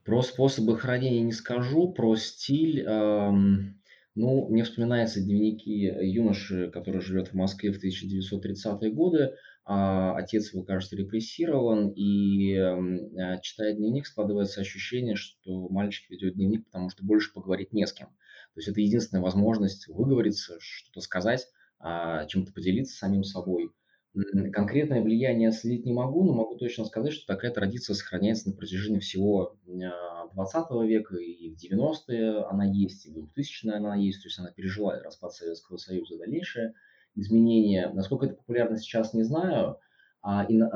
Про 0.07 0.23
способы 0.23 0.79
хранения 0.79 1.21
не 1.23 1.33
скажу, 1.33 1.93
про 1.93 2.15
стиль, 2.15 2.87
ам, 2.87 3.75
ну, 4.15 4.47
мне 4.49 4.63
вспоминаются 4.63 5.21
дневники 5.21 5.69
юноши, 5.69 6.71
который 6.71 7.01
живет 7.01 7.29
в 7.29 7.35
Москве 7.35 7.73
в 7.73 7.85
1930-е 7.85 8.93
годы. 8.93 9.35
А, 9.65 10.17
отец 10.17 10.53
его, 10.53 10.63
кажется, 10.63 10.95
репрессирован, 10.95 11.89
и 11.89 12.55
а, 12.55 13.39
читая 13.43 13.75
дневник, 13.75 14.07
складывается 14.07 14.61
ощущение, 14.61 15.17
что 15.17 15.69
мальчик 15.71 16.09
ведет 16.09 16.35
дневник, 16.35 16.67
потому 16.67 16.89
что 16.89 17.05
больше 17.05 17.33
поговорить 17.33 17.73
не 17.73 17.85
с 17.85 17.93
кем. 17.93 18.07
То 18.07 18.61
есть 18.61 18.69
это 18.69 18.81
единственная 18.81 19.25
возможность 19.25 19.89
выговориться, 19.89 20.57
что-то 20.61 21.01
сказать, 21.01 21.49
а, 21.81 22.27
чем-то 22.27 22.53
поделиться 22.53 22.97
самим 22.97 23.25
собой. 23.25 23.73
Конкретное 24.53 25.03
влияние 25.03 25.53
следить 25.53 25.85
не 25.85 25.93
могу, 25.93 26.25
но 26.25 26.33
могу 26.33 26.57
точно 26.57 26.87
сказать, 26.87 27.13
что 27.13 27.27
такая 27.27 27.51
традиция 27.51 27.95
сохраняется 27.95 28.49
на 28.49 28.57
протяжении 28.57 28.99
всего 29.01 29.57
а, 29.69 30.29
20 30.33 30.71
века, 30.89 31.17
и 31.17 31.51
в 31.51 31.57
90-е 31.59 32.45
она 32.49 32.65
есть, 32.65 33.07
и 33.07 33.11
в 33.11 33.29
2000-е 33.37 33.77
она 33.77 33.95
есть, 33.97 34.23
то 34.23 34.29
есть 34.29 34.39
она 34.39 34.51
пережила 34.53 34.99
распад 35.03 35.33
Советского 35.35 35.77
Союза, 35.77 36.17
дальнейшее 36.19 36.73
изменения. 37.15 37.91
Насколько 37.93 38.27
это 38.27 38.37
популярно 38.37 38.79
сейчас, 38.79 39.13
не 39.13 39.23
знаю, 39.23 39.79
а, 40.23 40.45
и 40.45 40.59
а, 40.61 40.69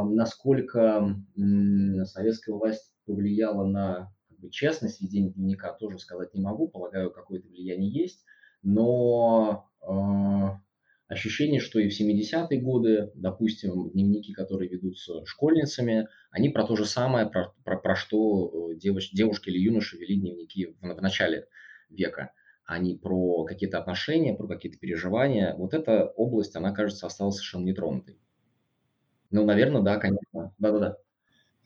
а, 0.00 0.04
насколько 0.04 1.16
м, 1.36 2.04
советская 2.04 2.54
власть 2.54 2.92
повлияла 3.06 3.64
на 3.64 4.12
как 4.28 4.38
бы, 4.38 4.50
честность 4.50 5.00
ведения 5.00 5.30
дневника, 5.30 5.72
тоже 5.72 5.98
сказать 5.98 6.34
не 6.34 6.40
могу, 6.40 6.68
полагаю, 6.68 7.12
какое-то 7.12 7.48
влияние 7.48 7.90
есть, 7.90 8.24
но 8.62 9.70
а, 9.82 10.60
ощущение, 11.08 11.60
что 11.60 11.80
и 11.80 11.88
в 11.88 12.00
70-е 12.00 12.60
годы, 12.60 13.10
допустим, 13.14 13.90
дневники, 13.90 14.32
которые 14.32 14.68
ведутся 14.68 15.24
школьницами, 15.24 16.08
они 16.30 16.50
про 16.50 16.64
то 16.64 16.76
же 16.76 16.84
самое, 16.84 17.28
про, 17.28 17.54
про, 17.64 17.78
про 17.78 17.96
что 17.96 18.70
э, 18.72 18.76
девоч, 18.76 19.10
девушки 19.12 19.48
или 19.48 19.58
юноши 19.58 19.96
вели 19.96 20.16
дневники 20.16 20.66
в, 20.66 20.80
в 20.80 21.02
начале 21.02 21.48
века, 21.88 22.32
а 22.64 22.78
не 22.78 22.94
про 22.94 23.44
какие-то 23.44 23.78
отношения, 23.78 24.34
про 24.34 24.46
какие-то 24.46 24.78
переживания. 24.78 25.54
Вот 25.56 25.72
эта 25.72 26.04
область, 26.04 26.54
она, 26.54 26.72
кажется, 26.72 27.06
осталась 27.06 27.36
совершенно 27.36 27.64
нетронутой. 27.64 28.18
Ну, 29.30 29.44
наверное, 29.44 29.82
да, 29.82 29.96
конечно. 29.96 30.54
Да-да-да. 30.58 30.96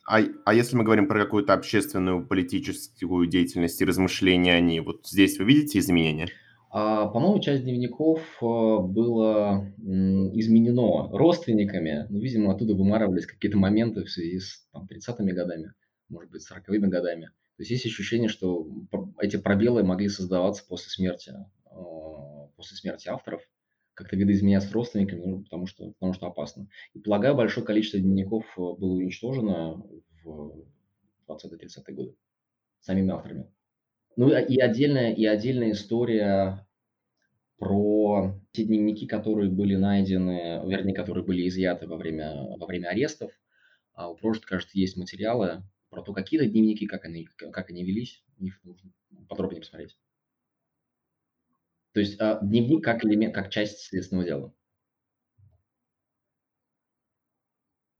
А, 0.07 0.21
а 0.45 0.55
если 0.55 0.77
мы 0.77 0.85
говорим 0.85 1.07
про 1.07 1.23
какую-то 1.23 1.53
общественную 1.53 2.27
политическую 2.27 3.27
деятельность 3.27 3.81
и 3.81 3.85
размышления 3.85 4.55
о 4.55 4.61
ней, 4.61 4.81
вот 4.81 5.07
здесь 5.07 5.39
вы 5.39 5.45
видите 5.45 5.79
изменения? 5.79 6.29
А, 6.75 7.07
по-моему, 7.07 7.39
часть 7.39 7.65
дневников 7.65 8.21
э, 8.41 8.45
было 8.47 9.71
изменено 9.77 11.11
родственниками. 11.11 12.07
Ну, 12.09 12.19
видимо, 12.19 12.55
оттуда 12.55 12.75
вымарывались 12.75 13.27
какие-то 13.27 13.59
моменты 13.59 14.05
в 14.05 14.11
связи 14.11 14.39
с 14.41 14.67
там, 14.73 14.89
30-ми 14.91 15.33
годами, 15.33 15.75
может 16.09 16.31
быть, 16.31 16.51
40-ми 16.51 16.89
годами. 16.89 17.27
То 17.27 17.61
есть 17.63 17.73
есть 17.73 17.85
ощущение, 17.85 18.31
что 18.31 18.67
эти 19.21 19.37
пробелы 19.37 19.83
могли 19.85 20.09
создаваться 20.09 20.65
после 20.67 20.89
смерти, 20.89 21.35
а, 21.67 22.47
после 22.57 22.79
смерти 22.79 23.09
авторов, 23.09 23.43
как-то 23.93 24.17
видоизменяться 24.17 24.73
родственниками, 24.73 25.27
ну, 25.27 25.43
потому 25.43 25.67
что, 25.67 25.93
потому 25.93 26.15
что 26.15 26.27
опасно. 26.27 26.69
И, 26.95 27.01
полагаю, 27.01 27.35
большое 27.35 27.67
количество 27.67 28.01
дневников 28.01 28.47
э, 28.57 28.61
было 28.61 28.95
уничтожено 28.95 29.85
в 30.25 30.65
20-30-е 31.29 31.95
годы 31.95 32.17
самими 32.81 33.11
авторами. 33.11 33.53
Ну 34.17 34.29
и 34.29 34.59
отдельная, 34.59 35.13
и 35.15 35.25
отдельная 35.25 35.73
история 35.73 36.67
про 37.57 38.35
те 38.53 38.65
дневники, 38.65 39.07
которые 39.07 39.51
были 39.51 39.77
найдены, 39.77 40.61
вернее, 40.67 40.95
которые 40.95 41.25
были 41.25 41.49
изъяты 41.49 41.87
во 41.87 41.97
время, 41.97 42.57
во 42.59 42.67
время 42.67 42.89
арестов. 42.89 43.31
А 43.95 44.11
у 44.11 44.17
Прожит, 44.17 44.45
кажется, 44.45 44.79
есть 44.79 44.97
материалы 44.97 45.63
про 45.89 46.03
то, 46.03 46.13
какие 46.13 46.41
то 46.41 46.47
дневники, 46.47 46.87
как 46.87 47.05
они, 47.05 47.25
как 47.25 47.71
они 47.71 47.85
велись. 47.85 48.23
У 48.39 48.45
них 48.45 48.59
нужно 48.65 48.93
подробнее 49.29 49.61
посмотреть. 49.61 49.97
То 51.93 52.01
есть 52.01 52.21
а, 52.21 52.41
дневник 52.43 52.83
как 52.83 53.05
элемент, 53.05 53.35
как 53.35 53.51
часть 53.51 53.81
следственного 53.81 54.27
дела. 54.27 54.55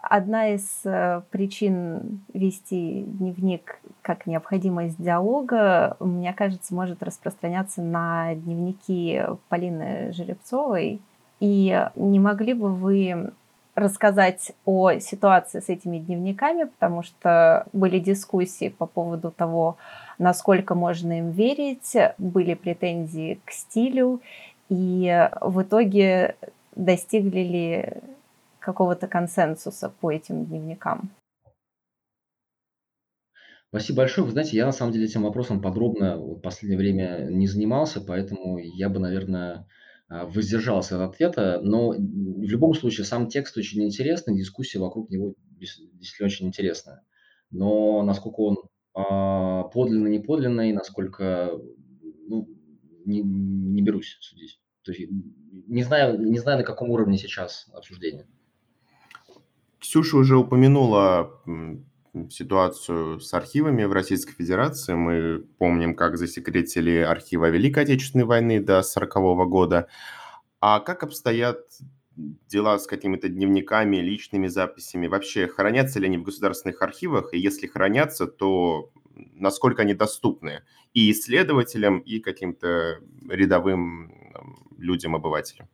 Одна 0.03 0.49
из 0.49 0.81
э, 0.85 1.23
причин 1.31 2.23
вести 2.35 3.03
дневник 3.03 3.79
как 4.03 4.27
необходимость 4.27 5.01
диалога, 5.01 5.97
мне 6.01 6.33
кажется, 6.33 6.75
может 6.75 7.05
распространяться 7.05 7.83
на 7.83 8.35
дневники 8.35 9.23
Полины 9.49 10.13
Жеребцовой. 10.13 11.01
И 11.39 11.89
не 11.95 12.19
могли 12.19 12.53
бы 12.53 12.75
вы 12.75 13.33
рассказать 13.77 14.53
о 14.65 14.99
ситуации 14.99 15.61
с 15.61 15.69
этими 15.69 15.99
дневниками, 15.99 16.65
потому 16.65 17.05
что 17.05 17.67
были 17.73 18.01
дискуссии 18.01 18.71
по 18.71 18.87
поводу 18.87 19.31
того, 19.31 19.77
насколько 20.19 20.75
можно 20.75 21.21
им 21.21 21.31
верить, 21.31 21.97
были 22.19 22.55
претензии 22.55 23.41
к 23.45 23.53
стилю, 23.53 24.21
и 24.69 25.31
в 25.41 25.63
итоге 25.63 26.35
достигли 26.75 27.41
ли 27.41 27.95
какого-то 28.63 29.09
консенсуса 29.09 29.93
по 30.01 30.11
этим 30.11 30.47
дневникам? 30.47 31.11
Спасибо 33.69 33.99
большое. 33.99 34.27
Вы 34.27 34.33
знаете, 34.33 34.57
я 34.57 34.67
на 34.67 34.73
самом 34.73 34.93
деле 34.93 35.07
этим 35.07 35.23
вопросом 35.23 35.63
подробно 35.63 36.19
в 36.19 36.41
последнее 36.41 36.79
время 36.79 37.27
не 37.31 37.47
занимался, 37.47 38.03
поэтому 38.03 38.59
я 38.59 38.91
бы, 38.91 39.01
наверное, 39.01 39.67
а, 40.09 40.27
воздержался 40.27 41.03
от 41.03 41.11
ответа. 41.11 41.59
Но 41.63 41.89
в 41.89 42.43
любом 42.43 42.75
случае 42.75 43.07
сам 43.07 43.29
текст 43.29 43.57
очень 43.57 43.83
интересный, 43.83 44.37
дискуссия 44.37 44.79
вокруг 44.79 45.09
него 45.09 45.35
действительно 45.59 46.27
очень 46.27 46.47
интересная. 46.49 47.03
Но 47.51 48.03
насколько 48.03 48.41
он 48.41 48.59
а, 48.95 49.63
подлинный, 49.65 50.11
не 50.11 50.19
подлинный, 50.19 50.73
насколько 50.75 51.53
ну, 52.29 52.47
не, 53.07 53.23
не 53.23 53.81
берусь 53.81 54.19
судить. 54.21 54.61
То 54.83 54.93
есть 54.93 55.11
не 55.67 55.83
знаю, 55.83 56.21
не 56.21 56.39
знаю, 56.39 56.59
на 56.59 56.65
каком 56.65 56.91
уровне 56.91 57.17
сейчас 57.17 57.71
обсуждение. 57.73 58.27
Ксюша 59.83 60.17
уже 60.17 60.37
упомянула 60.37 61.43
ситуацию 62.31 63.19
с 63.19 63.35
архивами 63.35 63.83
в 63.83 63.93
Российской 63.93 64.33
Федерации. 64.33 64.95
Мы 64.95 65.45
помним, 65.59 65.97
как 65.97 66.17
засекретили 66.17 66.99
архивы 66.99 67.51
Великой 67.51 67.83
Отечественной 67.83 68.25
войны 68.25 68.61
до 68.61 68.79
1940 68.79 69.49
года. 69.49 69.89
А 70.61 70.79
как 70.79 71.03
обстоят 71.03 71.67
дела 72.15 72.79
с 72.79 72.87
какими-то 72.87 73.29
дневниками, 73.29 73.97
личными 73.97 74.47
записями? 74.47 75.09
Вообще, 75.09 75.49
хранятся 75.49 75.99
ли 75.99 76.07
они 76.07 76.19
в 76.19 76.23
государственных 76.23 76.81
архивах? 76.81 77.35
И 77.35 77.41
если 77.41 77.67
хранятся, 77.67 78.29
то 78.29 78.93
насколько 79.17 79.83
они 79.83 79.95
доступны 79.95 80.63
и 80.95 81.11
исследователям, 81.11 81.99
и 81.99 82.21
каким-то 82.21 83.01
рядовым 83.29 84.15
людям, 84.79 85.17
обывателям? 85.17 85.69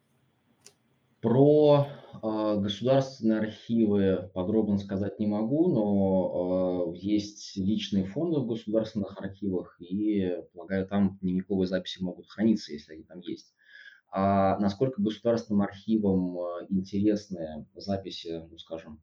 Про 1.21 1.89
э, 2.23 2.61
государственные 2.61 3.41
архивы 3.41 4.31
подробно 4.35 4.79
сказать 4.79 5.19
не 5.19 5.27
могу, 5.27 5.69
но 5.69 6.93
э, 6.95 6.97
есть 6.97 7.57
личные 7.57 8.05
фонды 8.05 8.39
в 8.39 8.47
государственных 8.47 9.21
архивах, 9.21 9.77
и, 9.81 10.33
полагаю, 10.55 10.87
там 10.87 11.19
дневниковые 11.21 11.67
записи 11.67 12.01
могут 12.05 12.29
храниться, 12.29 12.73
если 12.73 12.93
они 12.95 13.03
там 13.03 13.19
есть. 13.19 13.53
А 14.11 14.59
насколько 14.61 15.03
государственным 15.03 15.63
архивам 15.63 16.39
э, 16.39 16.67
интересны 16.69 17.67
записи, 17.75 18.45
ну, 18.49 18.57
скажем, 18.57 19.03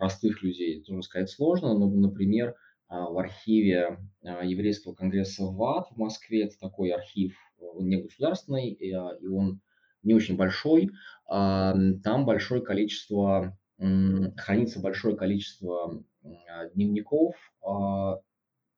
простых 0.00 0.42
людей, 0.42 0.82
тоже 0.82 1.02
сказать 1.04 1.30
сложно, 1.30 1.78
но, 1.78 1.88
например, 1.88 2.56
в 2.88 3.18
архиве 3.18 3.98
Еврейского 4.22 4.94
конгресса 4.94 5.44
ВАД 5.44 5.90
в 5.92 5.96
Москве, 5.96 6.46
это 6.46 6.58
такой 6.58 6.90
архив, 6.90 7.36
он 7.60 7.86
не 7.86 8.02
государственный, 8.02 8.70
и 8.70 8.92
он 8.94 9.60
не 10.02 10.14
очень 10.14 10.36
большой, 10.36 10.90
там 11.26 12.24
большое 12.24 12.62
количество, 12.62 13.56
хранится 13.78 14.80
большое 14.80 15.16
количество 15.16 16.02
дневников 16.74 17.34
а, 17.62 18.20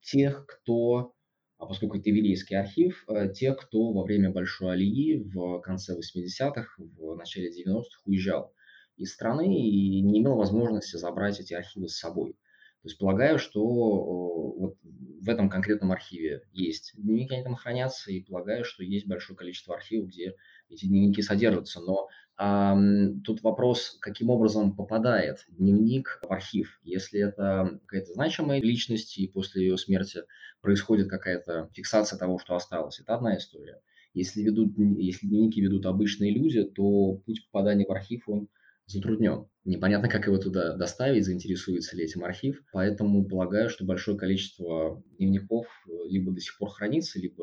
тех, 0.02 0.46
кто, 0.46 1.14
а 1.58 1.66
поскольку 1.66 1.98
это 1.98 2.10
еврейский 2.10 2.54
архив, 2.54 3.04
э, 3.08 3.32
тех, 3.32 3.56
кто 3.56 3.92
во 3.92 4.02
время 4.02 4.30
Большой 4.30 4.72
Алии 4.72 5.22
в 5.32 5.60
конце 5.60 5.96
80-х, 5.96 6.74
в 6.78 7.14
начале 7.16 7.50
90-х 7.50 8.02
уезжал 8.04 8.52
из 8.96 9.12
страны 9.12 9.56
и 9.56 10.00
не 10.02 10.20
имел 10.20 10.36
возможности 10.36 10.96
забрать 10.96 11.40
эти 11.40 11.54
архивы 11.54 11.88
с 11.88 11.98
собой. 11.98 12.36
То 12.82 12.88
есть 12.88 12.98
полагаю, 12.98 13.38
что 13.38 13.64
вот 13.64 14.76
в 14.82 15.28
этом 15.28 15.48
конкретном 15.48 15.92
архиве 15.92 16.42
есть 16.52 16.92
дневники, 16.96 17.32
они 17.32 17.44
там 17.44 17.54
хранятся, 17.54 18.10
и 18.10 18.24
полагаю, 18.24 18.64
что 18.64 18.82
есть 18.82 19.06
большое 19.06 19.36
количество 19.36 19.76
архивов, 19.76 20.08
где 20.08 20.34
эти 20.68 20.86
дневники 20.86 21.22
содержатся. 21.22 21.80
Но 21.80 22.08
а, 22.36 22.76
тут 23.24 23.42
вопрос, 23.42 23.98
каким 24.00 24.30
образом 24.30 24.74
попадает 24.74 25.44
дневник 25.46 26.18
в 26.22 26.32
архив. 26.32 26.80
Если 26.82 27.20
это 27.20 27.78
какая-то 27.86 28.14
значимая 28.14 28.60
личность, 28.60 29.16
и 29.16 29.28
после 29.28 29.62
ее 29.62 29.78
смерти 29.78 30.22
происходит 30.60 31.08
какая-то 31.08 31.70
фиксация 31.72 32.18
того, 32.18 32.40
что 32.40 32.56
осталось, 32.56 32.98
это 32.98 33.14
одна 33.14 33.36
история. 33.36 33.80
Если, 34.12 34.42
ведут, 34.42 34.76
если 34.76 35.28
дневники 35.28 35.60
ведут 35.60 35.86
обычные 35.86 36.32
люди, 36.32 36.64
то 36.64 37.14
путь 37.24 37.44
попадания 37.44 37.86
в 37.86 37.92
архив, 37.92 38.28
он 38.28 38.48
затруднен. 38.92 39.46
Непонятно, 39.64 40.08
как 40.08 40.26
его 40.26 40.38
туда 40.38 40.76
доставить, 40.76 41.24
заинтересуется 41.24 41.96
ли 41.96 42.04
этим 42.04 42.24
архив. 42.24 42.62
Поэтому 42.72 43.24
полагаю, 43.26 43.70
что 43.70 43.84
большое 43.84 44.16
количество 44.16 45.02
дневников 45.18 45.66
э, 45.86 45.90
либо 46.08 46.32
до 46.32 46.40
сих 46.40 46.58
пор 46.58 46.70
хранится, 46.70 47.18
либо 47.20 47.42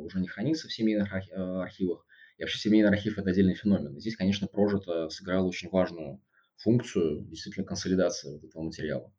уже 0.00 0.20
не 0.20 0.28
хранится 0.28 0.68
в 0.68 0.72
семейных 0.72 1.12
э, 1.12 1.34
архивах. 1.36 2.06
И 2.38 2.42
вообще 2.42 2.58
семейный 2.58 2.90
архив– 2.90 3.18
это 3.18 3.30
отдельный 3.30 3.54
феномен. 3.54 3.98
Здесь, 3.98 4.16
конечно, 4.16 4.46
прожито 4.46 5.08
сыграло 5.08 5.46
очень 5.46 5.70
важную 5.70 6.20
функцию, 6.56 7.24
действительно, 7.28 7.66
консолидации 7.66 8.32
вот 8.32 8.44
этого 8.44 8.62
материала. 8.62 9.12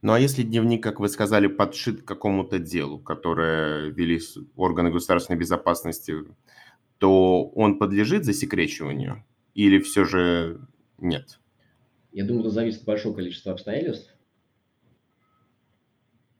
Ну 0.00 0.12
а 0.12 0.18
если 0.18 0.42
дневник, 0.42 0.82
как 0.82 0.98
вы 0.98 1.08
сказали, 1.08 1.46
подшит 1.46 2.02
к 2.02 2.08
какому-то 2.08 2.58
делу, 2.58 2.98
которое 2.98 3.90
вели 3.90 4.18
органы 4.56 4.90
государственной 4.90 5.38
безопасности, 5.38 6.14
то 6.98 7.44
он 7.50 7.78
подлежит 7.78 8.24
засекречиванию 8.24 9.24
или 9.54 9.78
все 9.78 10.04
же 10.04 10.60
нет? 10.98 11.40
Я 12.12 12.24
думаю, 12.24 12.42
это 12.44 12.50
зависит 12.50 12.80
от 12.80 12.86
большого 12.86 13.14
количества 13.14 13.52
обстоятельств. 13.52 14.14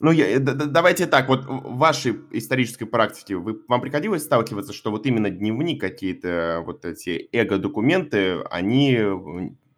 Ну, 0.01 0.11
я, 0.11 0.41
давайте 0.41 1.07
так, 1.07 1.29
вот 1.29 1.45
в 1.45 1.77
вашей 1.77 2.17
исторической 2.33 2.87
практике 2.87 3.37
вы, 3.37 3.63
вам 3.69 3.81
приходилось 3.81 4.25
сталкиваться, 4.25 4.73
что 4.73 4.91
вот 4.91 5.07
именно 5.07 5.31
дневник, 5.31 5.81
какие-то 5.81 6.63
вот 6.67 6.85
эти 6.85 7.29
эго-документы, 7.31 8.41
они 8.51 8.99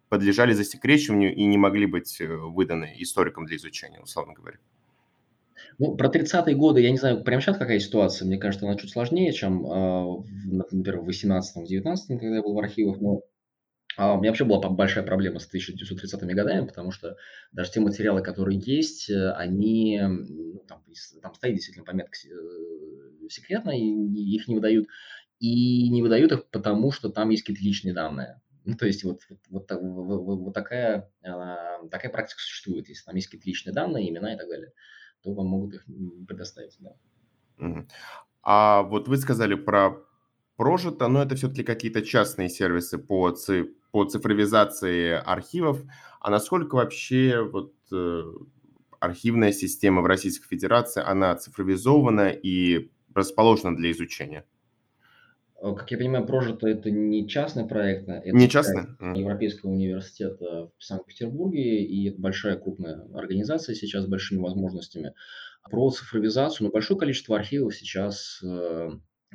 подлежали 0.09 0.53
засекречиванию 0.53 1.35
и 1.35 1.45
не 1.45 1.59
могли 1.59 1.85
быть 1.85 2.19
э, 2.21 2.27
выданы 2.27 2.95
историкам 2.97 3.45
для 3.45 3.57
изучения, 3.57 3.99
условно 3.99 4.33
говоря? 4.33 4.57
Ну, 5.77 5.95
про 5.95 6.09
30-е 6.09 6.55
годы, 6.55 6.81
я 6.81 6.91
не 6.91 6.97
знаю, 6.97 7.23
прямо 7.23 7.41
сейчас 7.41 7.57
какая 7.57 7.79
ситуация, 7.79 8.25
мне 8.25 8.37
кажется, 8.37 8.65
она 8.65 8.77
чуть 8.77 8.91
сложнее, 8.91 9.33
чем, 9.33 9.65
э, 9.65 10.23
например, 10.45 11.01
в 11.01 11.09
18-19, 11.09 12.19
когда 12.19 12.35
я 12.35 12.41
был 12.41 12.53
в 12.53 12.59
архивах, 12.59 12.99
но 13.01 13.21
а 13.97 14.13
у 14.13 14.19
меня 14.19 14.31
вообще 14.31 14.43
была 14.43 14.59
большая 14.69 15.05
проблема 15.05 15.39
с 15.39 15.47
1930-ми 15.53 16.33
годами, 16.33 16.65
потому 16.67 16.91
что 16.91 17.15
даже 17.53 17.71
те 17.71 17.79
материалы, 17.79 18.21
которые 18.21 18.59
есть, 18.59 19.09
э, 19.09 19.31
они, 19.31 20.01
ну, 20.01 20.63
там, 20.67 20.83
там 21.21 21.33
стоит 21.33 21.55
действительно 21.55 21.85
пометка 21.85 22.17
э, 22.27 23.29
секретно, 23.29 23.71
и 23.71 23.81
их 23.81 24.47
не 24.47 24.55
выдают. 24.55 24.87
И 25.39 25.89
не 25.89 26.01
выдают 26.01 26.31
их 26.31 26.47
потому, 26.49 26.91
что 26.91 27.09
там 27.09 27.29
есть 27.29 27.43
какие-то 27.43 27.63
личные 27.63 27.93
данные. 27.93 28.41
Ну, 28.65 28.75
то 28.75 28.85
есть 28.85 29.03
вот, 29.03 29.21
вот, 29.29 29.69
вот, 29.69 29.71
вот, 29.71 30.39
вот 30.39 30.53
такая, 30.53 31.11
а, 31.23 31.85
такая 31.89 32.11
практика 32.11 32.41
существует. 32.41 32.89
Если 32.89 33.03
там 33.03 33.15
есть 33.15 33.27
какие-то 33.27 33.47
личные 33.47 33.73
данные, 33.73 34.09
имена 34.09 34.33
и 34.33 34.37
так 34.37 34.49
далее, 34.49 34.71
то 35.25 35.33
вам 35.33 35.47
могут 35.47 35.73
их 35.73 35.85
предоставить. 36.27 36.77
Да. 36.79 36.95
А 38.43 38.83
вот 38.83 39.07
вы 39.07 39.17
сказали 39.17 39.55
про 39.55 39.97
прожито, 40.55 41.07
но 41.07 41.23
это 41.23 41.35
все-таки 41.35 41.63
какие-то 41.63 42.01
частные 42.01 42.47
сервисы 42.47 42.97
по, 42.97 43.31
ци, 43.31 43.65
по 43.91 44.05
цифровизации 44.05 45.11
архивов. 45.11 45.81
А 46.21 46.29
насколько 46.29 46.75
вообще 46.75 47.41
вот 47.41 47.73
э, 47.91 48.23
архивная 48.99 49.51
система 49.51 50.01
в 50.01 50.05
Российской 50.05 50.47
Федерации, 50.47 51.03
она 51.03 51.35
цифровизована 51.35 52.29
и 52.29 52.91
расположена 53.13 53.75
для 53.75 53.91
изучения? 53.91 54.45
Э, 55.65 55.73
как 55.73 55.89
я 55.91 55.97
понимаю, 55.97 56.25
прожито 56.25 56.67
это 56.67 56.91
не 56.91 57.27
частный 57.27 57.67
проект, 57.67 58.07
а 58.07 58.17
это 58.17 58.35
не 58.35 58.47
частный? 58.47 58.83
Европейского 58.99 59.71
университета 59.71 60.71
в 60.77 60.83
Санкт-Петербурге, 60.83 61.83
и 61.83 62.09
это 62.09 62.21
большая 62.21 62.57
крупная 62.57 63.07
организация 63.13 63.73
сейчас 63.73 64.03
с 64.03 64.07
большими 64.07 64.39
возможностями. 64.39 65.13
Про 65.69 65.89
цифровизацию, 65.89 66.67
ну, 66.67 66.71
большое 66.71 66.99
количество 66.99 67.35
архивов 67.35 67.75
сейчас 67.75 68.39
э, 68.43 68.91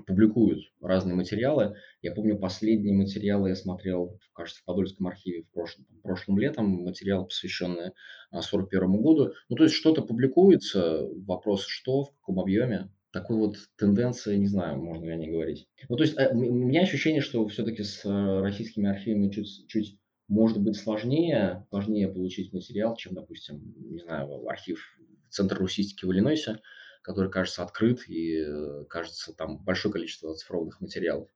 публикуют 0.07 0.61
разные 0.81 1.17
материалы. 1.17 1.75
Я 2.03 2.13
помню, 2.13 2.39
последние 2.39 2.95
материалы 2.95 3.49
я 3.49 3.57
смотрел, 3.57 4.21
кажется, 4.33 4.63
в 4.63 4.65
Подольском 4.65 5.09
архиве 5.09 5.43
в 5.43 5.51
прошлом, 5.53 5.87
прошлым 6.05 6.39
летом, 6.39 6.67
материал, 6.85 7.27
посвященный 7.27 7.93
1941 8.31 9.03
году. 9.03 9.33
Ну, 9.49 9.57
то 9.57 9.65
есть 9.65 9.75
что-то 9.75 10.03
публикуется, 10.03 11.09
вопрос 11.27 11.65
что, 11.67 12.05
в 12.05 12.13
каком 12.13 12.39
объеме. 12.39 12.89
Такой 13.13 13.37
вот 13.37 13.57
тенденция, 13.77 14.37
не 14.37 14.47
знаю, 14.47 14.83
можно 14.83 15.05
ли 15.05 15.11
о 15.11 15.17
ней 15.17 15.31
говорить. 15.31 15.69
Ну, 15.89 15.97
то 15.97 16.05
есть 16.05 16.17
э, 16.17 16.31
у 16.33 16.41
меня 16.41 16.83
ощущение, 16.83 17.21
что 17.21 17.47
все-таки 17.49 17.83
с 17.83 18.05
э, 18.05 18.41
российскими 18.41 18.89
архивами 18.89 19.31
чуть, 19.31 19.67
чуть 19.69 19.99
может 20.29 20.61
быть 20.61 20.77
сложнее, 20.77 21.67
сложнее 21.71 22.09
получить 22.09 22.53
материал, 22.53 22.95
чем, 22.97 23.15
допустим, 23.15 23.75
не 23.77 23.99
знаю, 23.99 24.49
архив 24.49 24.81
Центра 25.29 25.59
русистики 25.59 26.05
в 26.05 26.13
Иллинойсе 26.13 26.61
который, 27.03 27.31
кажется, 27.31 27.63
открыт 27.63 28.09
и, 28.09 28.37
э, 28.39 28.85
кажется, 28.89 29.33
там 29.33 29.59
большое 29.65 29.93
количество 29.93 30.33
оцифрованных 30.33 30.81
материалов. 30.81 31.29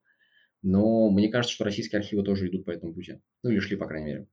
Но 0.62 1.11
мне 1.11 1.29
кажется, 1.29 1.55
что 1.55 1.64
российские 1.64 2.01
архивы 2.01 2.22
тоже 2.22 2.49
идут 2.49 2.64
по 2.64 2.70
этому 2.70 2.95
пути. 2.95 3.20
Ну, 3.43 3.51
или 3.51 3.59
шли, 3.61 3.77
по 3.77 3.87
крайней 3.87 4.07
мере. 4.07 4.29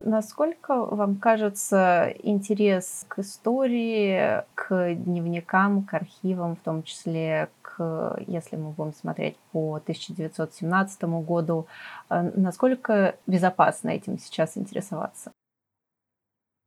Насколько 0.00 0.84
вам 0.84 1.16
кажется 1.16 2.14
интерес 2.22 3.04
к 3.08 3.18
истории, 3.18 4.44
к 4.54 4.94
дневникам, 4.94 5.84
к 5.84 5.92
архивам, 5.94 6.54
в 6.54 6.60
том 6.60 6.84
числе 6.84 7.48
к, 7.62 8.16
если 8.28 8.54
мы 8.54 8.70
будем 8.70 8.92
смотреть 8.92 9.36
по 9.50 9.74
1917 9.74 11.02
году, 11.24 11.66
э, 12.10 12.30
насколько 12.36 13.16
безопасно 13.26 13.88
этим 13.88 14.18
сейчас 14.18 14.56
интересоваться? 14.56 15.32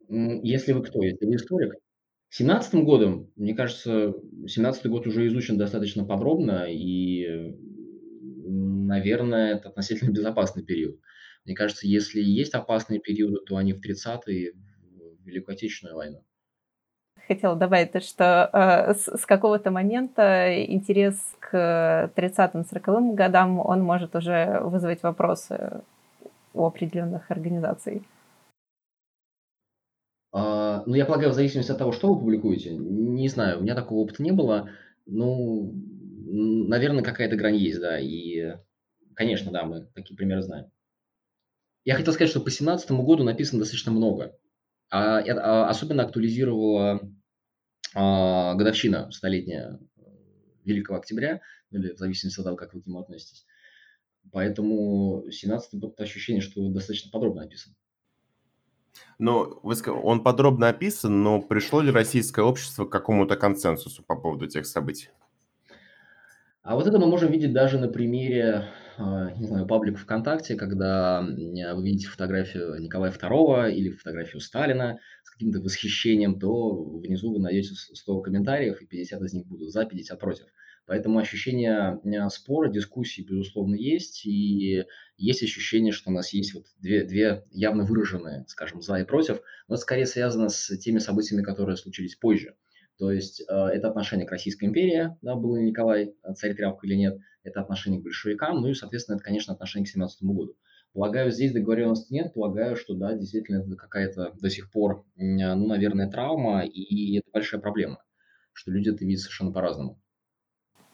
Если 0.09 0.73
вы 0.73 0.83
кто? 0.83 1.01
Если 1.01 1.25
вы 1.25 1.35
историк? 1.35 1.75
Семнадцатым 2.27 2.83
годом, 2.83 3.31
мне 3.37 3.53
кажется, 3.53 4.13
семнадцатый 4.45 4.91
год 4.91 5.07
уже 5.07 5.27
изучен 5.27 5.57
достаточно 5.57 6.03
подробно, 6.03 6.65
и, 6.69 7.55
наверное, 8.45 9.55
это 9.55 9.69
относительно 9.69 10.11
безопасный 10.13 10.63
период. 10.63 10.99
Мне 11.45 11.55
кажется, 11.55 11.87
если 11.87 12.21
есть 12.21 12.53
опасные 12.53 12.99
периоды, 12.99 13.37
то 13.45 13.57
они 13.57 13.73
в 13.73 13.77
30-е, 13.77 14.53
в 14.53 15.25
Великую 15.25 15.53
Отечественную 15.53 15.95
войну. 15.95 16.23
Хотела 17.27 17.55
добавить, 17.55 17.91
то, 17.91 18.01
что 18.01 18.49
э, 18.51 18.93
с, 18.93 19.07
с 19.07 19.25
какого-то 19.25 19.71
момента 19.71 20.63
интерес 20.65 21.15
к 21.39 22.11
30-40-м 22.15 23.15
годам, 23.15 23.59
он 23.59 23.81
может 23.81 24.15
уже 24.15 24.59
вызвать 24.63 25.03
вопросы 25.03 25.81
у 26.53 26.65
определенных 26.65 27.29
организаций. 27.31 28.03
А, 30.33 30.83
ну, 30.85 30.95
я 30.95 31.05
полагаю, 31.05 31.31
в 31.31 31.35
зависимости 31.35 31.71
от 31.71 31.77
того, 31.77 31.91
что 31.91 32.13
вы 32.13 32.19
публикуете. 32.19 32.75
Не 32.75 33.27
знаю, 33.27 33.59
у 33.59 33.61
меня 33.63 33.75
такого 33.75 33.99
опыта 33.99 34.23
не 34.23 34.31
было. 34.31 34.69
Ну, 35.05 35.73
наверное, 35.73 37.03
какая-то 37.03 37.35
грань 37.35 37.57
есть, 37.57 37.79
да. 37.79 37.99
И, 37.99 38.55
конечно, 39.15 39.51
да, 39.51 39.63
мы 39.65 39.87
такие 39.93 40.15
примеры 40.15 40.41
знаем. 40.41 40.71
Я 41.83 41.95
хотел 41.95 42.13
сказать, 42.13 42.29
что 42.29 42.39
по 42.39 42.45
2017 42.45 42.91
году 42.91 43.23
написано 43.23 43.59
достаточно 43.59 43.91
много. 43.91 44.37
А, 44.89 45.19
а, 45.19 45.69
особенно 45.69 46.03
актуализировала 46.03 47.01
а, 47.95 48.53
годовщина 48.55 49.09
столетняя 49.11 49.79
э, 49.97 50.01
Великого 50.65 50.99
Октября, 50.99 51.41
или 51.71 51.93
в 51.93 51.97
зависимости 51.97 52.39
от 52.39 52.45
того, 52.45 52.57
как 52.57 52.73
вы 52.73 52.81
к 52.81 52.87
нему 52.87 52.99
относитесь. 52.99 53.45
Поэтому 54.31 55.25
17 55.31 55.79
год 55.79 55.99
ощущение, 55.99 56.41
что 56.41 56.69
достаточно 56.69 57.09
подробно 57.09 57.43
написано. 57.43 57.75
Но 59.17 59.59
вы, 59.63 59.75
он 60.03 60.23
подробно 60.23 60.67
описан, 60.67 61.23
но 61.23 61.41
пришло 61.41 61.81
ли 61.81 61.91
российское 61.91 62.43
общество 62.43 62.85
к 62.85 62.91
какому-то 62.91 63.35
консенсусу 63.35 64.03
по 64.03 64.15
поводу 64.15 64.47
тех 64.47 64.65
событий? 64.65 65.09
А 66.63 66.75
вот 66.75 66.85
это 66.85 66.99
мы 66.99 67.07
можем 67.07 67.31
видеть 67.31 67.53
даже 67.53 67.79
на 67.79 67.87
примере, 67.87 68.67
не 68.97 69.47
знаю, 69.47 69.65
паблика 69.67 69.97
ВКонтакте, 69.99 70.55
когда 70.55 71.21
вы 71.21 71.83
видите 71.83 72.07
фотографию 72.07 72.79
Николая 72.79 73.11
II 73.11 73.73
или 73.73 73.89
фотографию 73.89 74.41
Сталина 74.41 74.99
с 75.23 75.29
каким-то 75.29 75.59
восхищением, 75.61 76.39
то 76.39 76.99
внизу 76.99 77.33
вы 77.33 77.39
найдете 77.39 77.73
100 77.75 78.21
комментариев, 78.21 78.81
и 78.81 78.85
50 78.85 79.21
из 79.21 79.33
них 79.33 79.47
будут 79.47 79.71
за, 79.71 79.85
50 79.85 80.19
против. 80.19 80.45
Поэтому 80.85 81.19
ощущение 81.19 82.01
э, 82.03 82.29
спора, 82.29 82.69
дискуссии, 82.69 83.21
безусловно, 83.21 83.75
есть. 83.75 84.25
И 84.25 84.83
есть 85.15 85.43
ощущение, 85.43 85.93
что 85.93 86.09
у 86.09 86.13
нас 86.13 86.33
есть 86.33 86.53
вот 86.53 86.65
две, 86.79 87.05
две 87.05 87.45
явно 87.51 87.85
выраженные, 87.85 88.45
скажем, 88.47 88.81
за 88.81 88.97
и 88.97 89.05
против. 89.05 89.41
Но 89.67 89.75
это 89.75 89.83
скорее 89.83 90.05
связано 90.05 90.49
с 90.49 90.75
теми 90.79 90.99
событиями, 90.99 91.43
которые 91.43 91.77
случились 91.77 92.15
позже. 92.15 92.55
То 93.01 93.11
есть 93.11 93.41
э, 93.41 93.53
это 93.53 93.89
отношение 93.89 94.27
к 94.27 94.31
Российской 94.31 94.65
империи, 94.65 95.17
да, 95.23 95.33
был 95.33 95.55
ли 95.55 95.63
Николай 95.63 96.13
э, 96.21 96.33
царь 96.35 96.53
тряпка 96.53 96.85
или 96.85 96.93
нет, 96.93 97.17
это 97.41 97.59
отношение 97.59 97.99
к 97.99 98.03
большевикам, 98.03 98.61
ну 98.61 98.67
и, 98.67 98.75
соответственно, 98.75 99.15
это, 99.15 99.23
конечно, 99.23 99.55
отношение 99.55 99.87
к 99.87 99.89
17 99.89 100.21
году. 100.21 100.55
Полагаю, 100.93 101.31
здесь 101.31 101.51
договоренности 101.51 102.13
нет, 102.13 102.35
полагаю, 102.35 102.75
что 102.75 102.93
да, 102.93 103.13
действительно, 103.13 103.63
это 103.63 103.75
какая-то 103.75 104.33
до 104.39 104.49
сих 104.51 104.71
пор, 104.71 105.03
ну, 105.15 105.67
наверное, 105.67 106.11
травма, 106.11 106.63
и 106.63 107.17
это 107.17 107.27
большая 107.33 107.59
проблема, 107.59 108.03
что 108.53 108.69
люди 108.69 108.89
это 108.89 109.03
видят 109.03 109.21
совершенно 109.21 109.51
по-разному. 109.51 109.99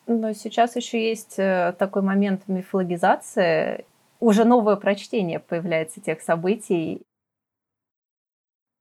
Но 0.06 0.32
сейчас 0.32 0.78
еще 0.78 1.10
есть 1.10 1.38
э, 1.38 1.76
такой 1.78 2.04
момент 2.04 2.48
мифологизации. 2.48 3.84
Уже 4.22 4.46
новое 4.46 4.78
прочтение 4.78 5.40
появляется 5.42 6.00
тех 6.00 6.22
событий. 6.22 7.02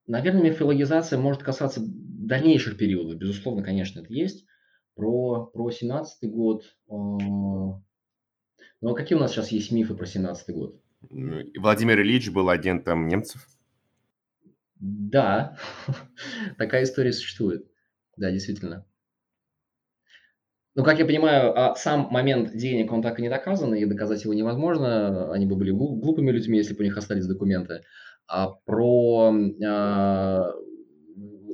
Наверное, 0.06 0.44
мифологизация 0.44 1.18
может 1.18 1.42
касаться 1.42 1.80
дальнейших 2.26 2.76
периодов. 2.76 3.16
Безусловно, 3.16 3.62
конечно, 3.62 4.00
это 4.00 4.12
есть. 4.12 4.46
Про, 4.94 5.46
про 5.46 5.70
17 5.70 6.30
год. 6.30 6.64
Э, 6.88 6.92
Ну, 6.92 7.80
а 8.82 8.94
какие 8.94 9.16
у 9.16 9.20
нас 9.20 9.32
сейчас 9.32 9.48
есть 9.52 9.70
мифы 9.72 9.94
про 9.94 10.06
17 10.06 10.54
год? 10.54 10.80
Владимир 11.10 12.00
Ильич 12.00 12.30
был 12.30 12.48
агентом 12.48 13.08
немцев. 13.08 13.46
Да, 14.78 15.56
такая 16.58 16.84
история 16.84 17.12
существует. 17.12 17.66
Да, 18.16 18.30
действительно. 18.30 18.86
Ну, 20.74 20.84
как 20.84 20.98
я 20.98 21.06
понимаю, 21.06 21.58
а 21.58 21.74
сам 21.74 22.08
момент 22.10 22.54
денег, 22.54 22.92
он 22.92 23.00
так 23.00 23.18
и 23.18 23.22
не 23.22 23.30
доказан, 23.30 23.74
и 23.74 23.86
доказать 23.86 24.24
его 24.24 24.34
невозможно. 24.34 25.32
Они 25.32 25.46
бы 25.46 25.56
были 25.56 25.70
глупыми 25.70 26.30
людьми, 26.30 26.58
если 26.58 26.74
бы 26.74 26.80
у 26.80 26.84
них 26.84 26.98
остались 26.98 27.26
документы. 27.26 27.82
А 28.26 28.48
про 28.50 29.32
а, 29.64 30.52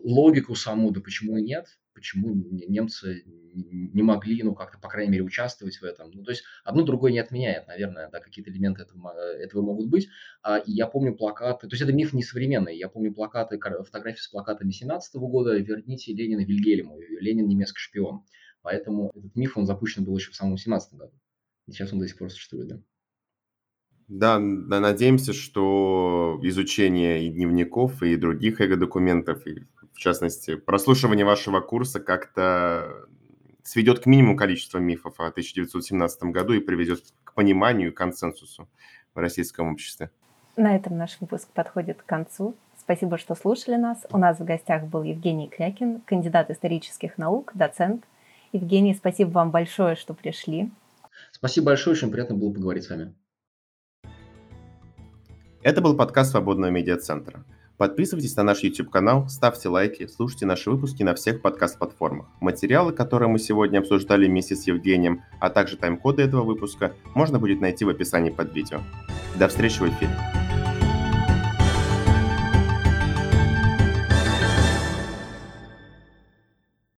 логику 0.05 0.55
саму, 0.55 0.91
да 0.91 1.01
почему 1.01 1.37
и 1.37 1.43
нет, 1.43 1.67
почему 1.95 2.35
немцы 2.35 3.23
не 3.55 4.03
могли, 4.03 4.43
ну, 4.43 4.55
как-то, 4.55 4.79
по 4.79 4.89
крайней 4.89 5.13
мере, 5.13 5.25
участвовать 5.25 5.77
в 5.77 5.85
этом. 5.85 6.11
Ну, 6.13 6.25
то 6.25 6.31
есть 6.31 6.43
одно 6.65 6.83
другое 6.83 7.13
не 7.13 7.19
отменяет, 7.19 7.67
наверное, 7.67 8.09
да, 8.11 8.21
какие-то 8.21 8.51
элементы 8.51 8.83
этого, 8.83 9.13
этого 9.13 9.63
могут 9.63 9.89
быть. 9.89 10.09
А, 10.43 10.59
и 10.59 10.73
я 10.73 10.87
помню 10.87 11.15
плакаты, 11.15 11.69
то 11.69 11.75
есть 11.75 11.83
это 11.83 11.93
миф 11.93 12.13
не 12.13 12.23
современный, 12.23 12.77
я 12.77 12.89
помню 12.89 13.13
плакаты, 13.13 13.59
фотографии 13.59 14.21
с 14.21 14.29
плакатами 14.29 14.71
17 14.71 15.15
года 15.17 15.57
«Верните 15.59 16.15
Ленина 16.15 16.45
Вильгельму», 16.45 16.99
«Ленин 16.99 17.47
немецкий 17.47 17.81
шпион». 17.81 18.25
Поэтому 18.63 19.11
этот 19.15 19.35
миф, 19.37 19.57
он 19.57 19.67
запущен 19.67 20.05
был 20.05 20.17
еще 20.17 20.31
в 20.31 20.37
самом 20.37 20.57
17 20.57 20.95
году. 20.95 21.13
И 21.67 21.73
сейчас 21.73 21.93
он 21.93 21.99
до 21.99 22.09
сих 22.09 22.17
пор 22.17 22.31
существует, 22.31 22.69
да. 22.69 22.81
Да, 24.09 24.39
да, 24.39 24.81
надеемся, 24.81 25.33
что 25.33 26.39
изучение 26.43 27.27
и 27.27 27.31
дневников, 27.31 28.03
и 28.03 28.17
других 28.17 28.61
эго-документов, 28.61 29.47
и 29.47 29.67
в 29.93 29.99
частности, 29.99 30.57
прослушивание 30.57 31.25
вашего 31.25 31.61
курса 31.61 32.01
как-то 32.01 33.07
сведет 33.63 34.01
к 34.01 34.07
минимуму 34.07 34.37
количество 34.37 34.79
мифов 34.79 35.21
о 35.21 35.29
1917 35.29 36.25
году 36.25 36.55
и 36.55 36.61
приведет 36.61 37.03
к 37.25 37.35
пониманию 37.35 37.91
и 37.91 37.95
консенсусу 37.95 38.69
в 39.15 39.19
российском 39.19 39.71
обществе. 39.71 40.11
На 40.57 40.77
этом 40.77 40.99
наш 40.99 41.19
выпуск 41.21 41.49
подходит 41.55 42.03
к 42.03 42.07
концу. 42.07 42.55
Спасибо, 42.79 43.17
что 43.17 43.35
слушали 43.35 43.77
нас. 43.77 44.07
У 44.11 44.19
нас 44.19 44.39
в 44.39 44.45
гостях 44.45 44.85
был 44.85 45.03
Евгений 45.03 45.49
Крякин, 45.49 46.01
кандидат 46.01 46.51
исторических 46.51 47.17
наук, 47.17 47.53
доцент, 47.55 48.05
Евгений, 48.53 48.95
спасибо 48.95 49.31
вам 49.31 49.51
большое, 49.51 49.97
что 49.97 50.13
пришли. 50.13 50.71
Спасибо 51.31 51.67
большое, 51.67 51.95
очень 51.95 52.11
приятно 52.11 52.37
было 52.37 52.53
поговорить 52.53 52.85
с 52.85 52.91
вами. 52.91 53.15
Это 55.63 55.81
был 55.81 55.97
подкаст 55.97 56.33
Свободного 56.33 56.71
медиацентра. 56.71 57.45
Подписывайтесь 57.83 58.37
на 58.37 58.45
наш 58.45 58.61
YouTube-канал, 58.61 59.29
ставьте 59.29 59.69
лайки, 59.69 60.07
слушайте 60.07 60.47
наши 60.47 60.71
выпуски 60.71 61.03
на 61.03 61.17
всех 61.17 61.43
подкаст-платформах. 61.43 62.27
Материалы, 62.39 62.93
которые 62.93 63.29
мы 63.29 63.41
сегодня 63.41 63.81
обсуждали 63.81 64.29
вместе 64.29 64.55
с 64.55 64.69
Евгением, 64.69 65.25
а 65.41 65.51
также 65.51 65.77
тайм-коды 65.77 66.23
этого 66.23 66.45
выпуска, 66.45 66.93
можно 67.17 67.41
будет 67.41 67.61
найти 67.61 67.85
в 67.85 67.89
описании 67.89 68.31
под 68.31 68.55
видео. 68.55 68.83
До 69.37 69.49
встречи 69.49 69.81
в 69.81 69.89
эфире. 69.89 70.17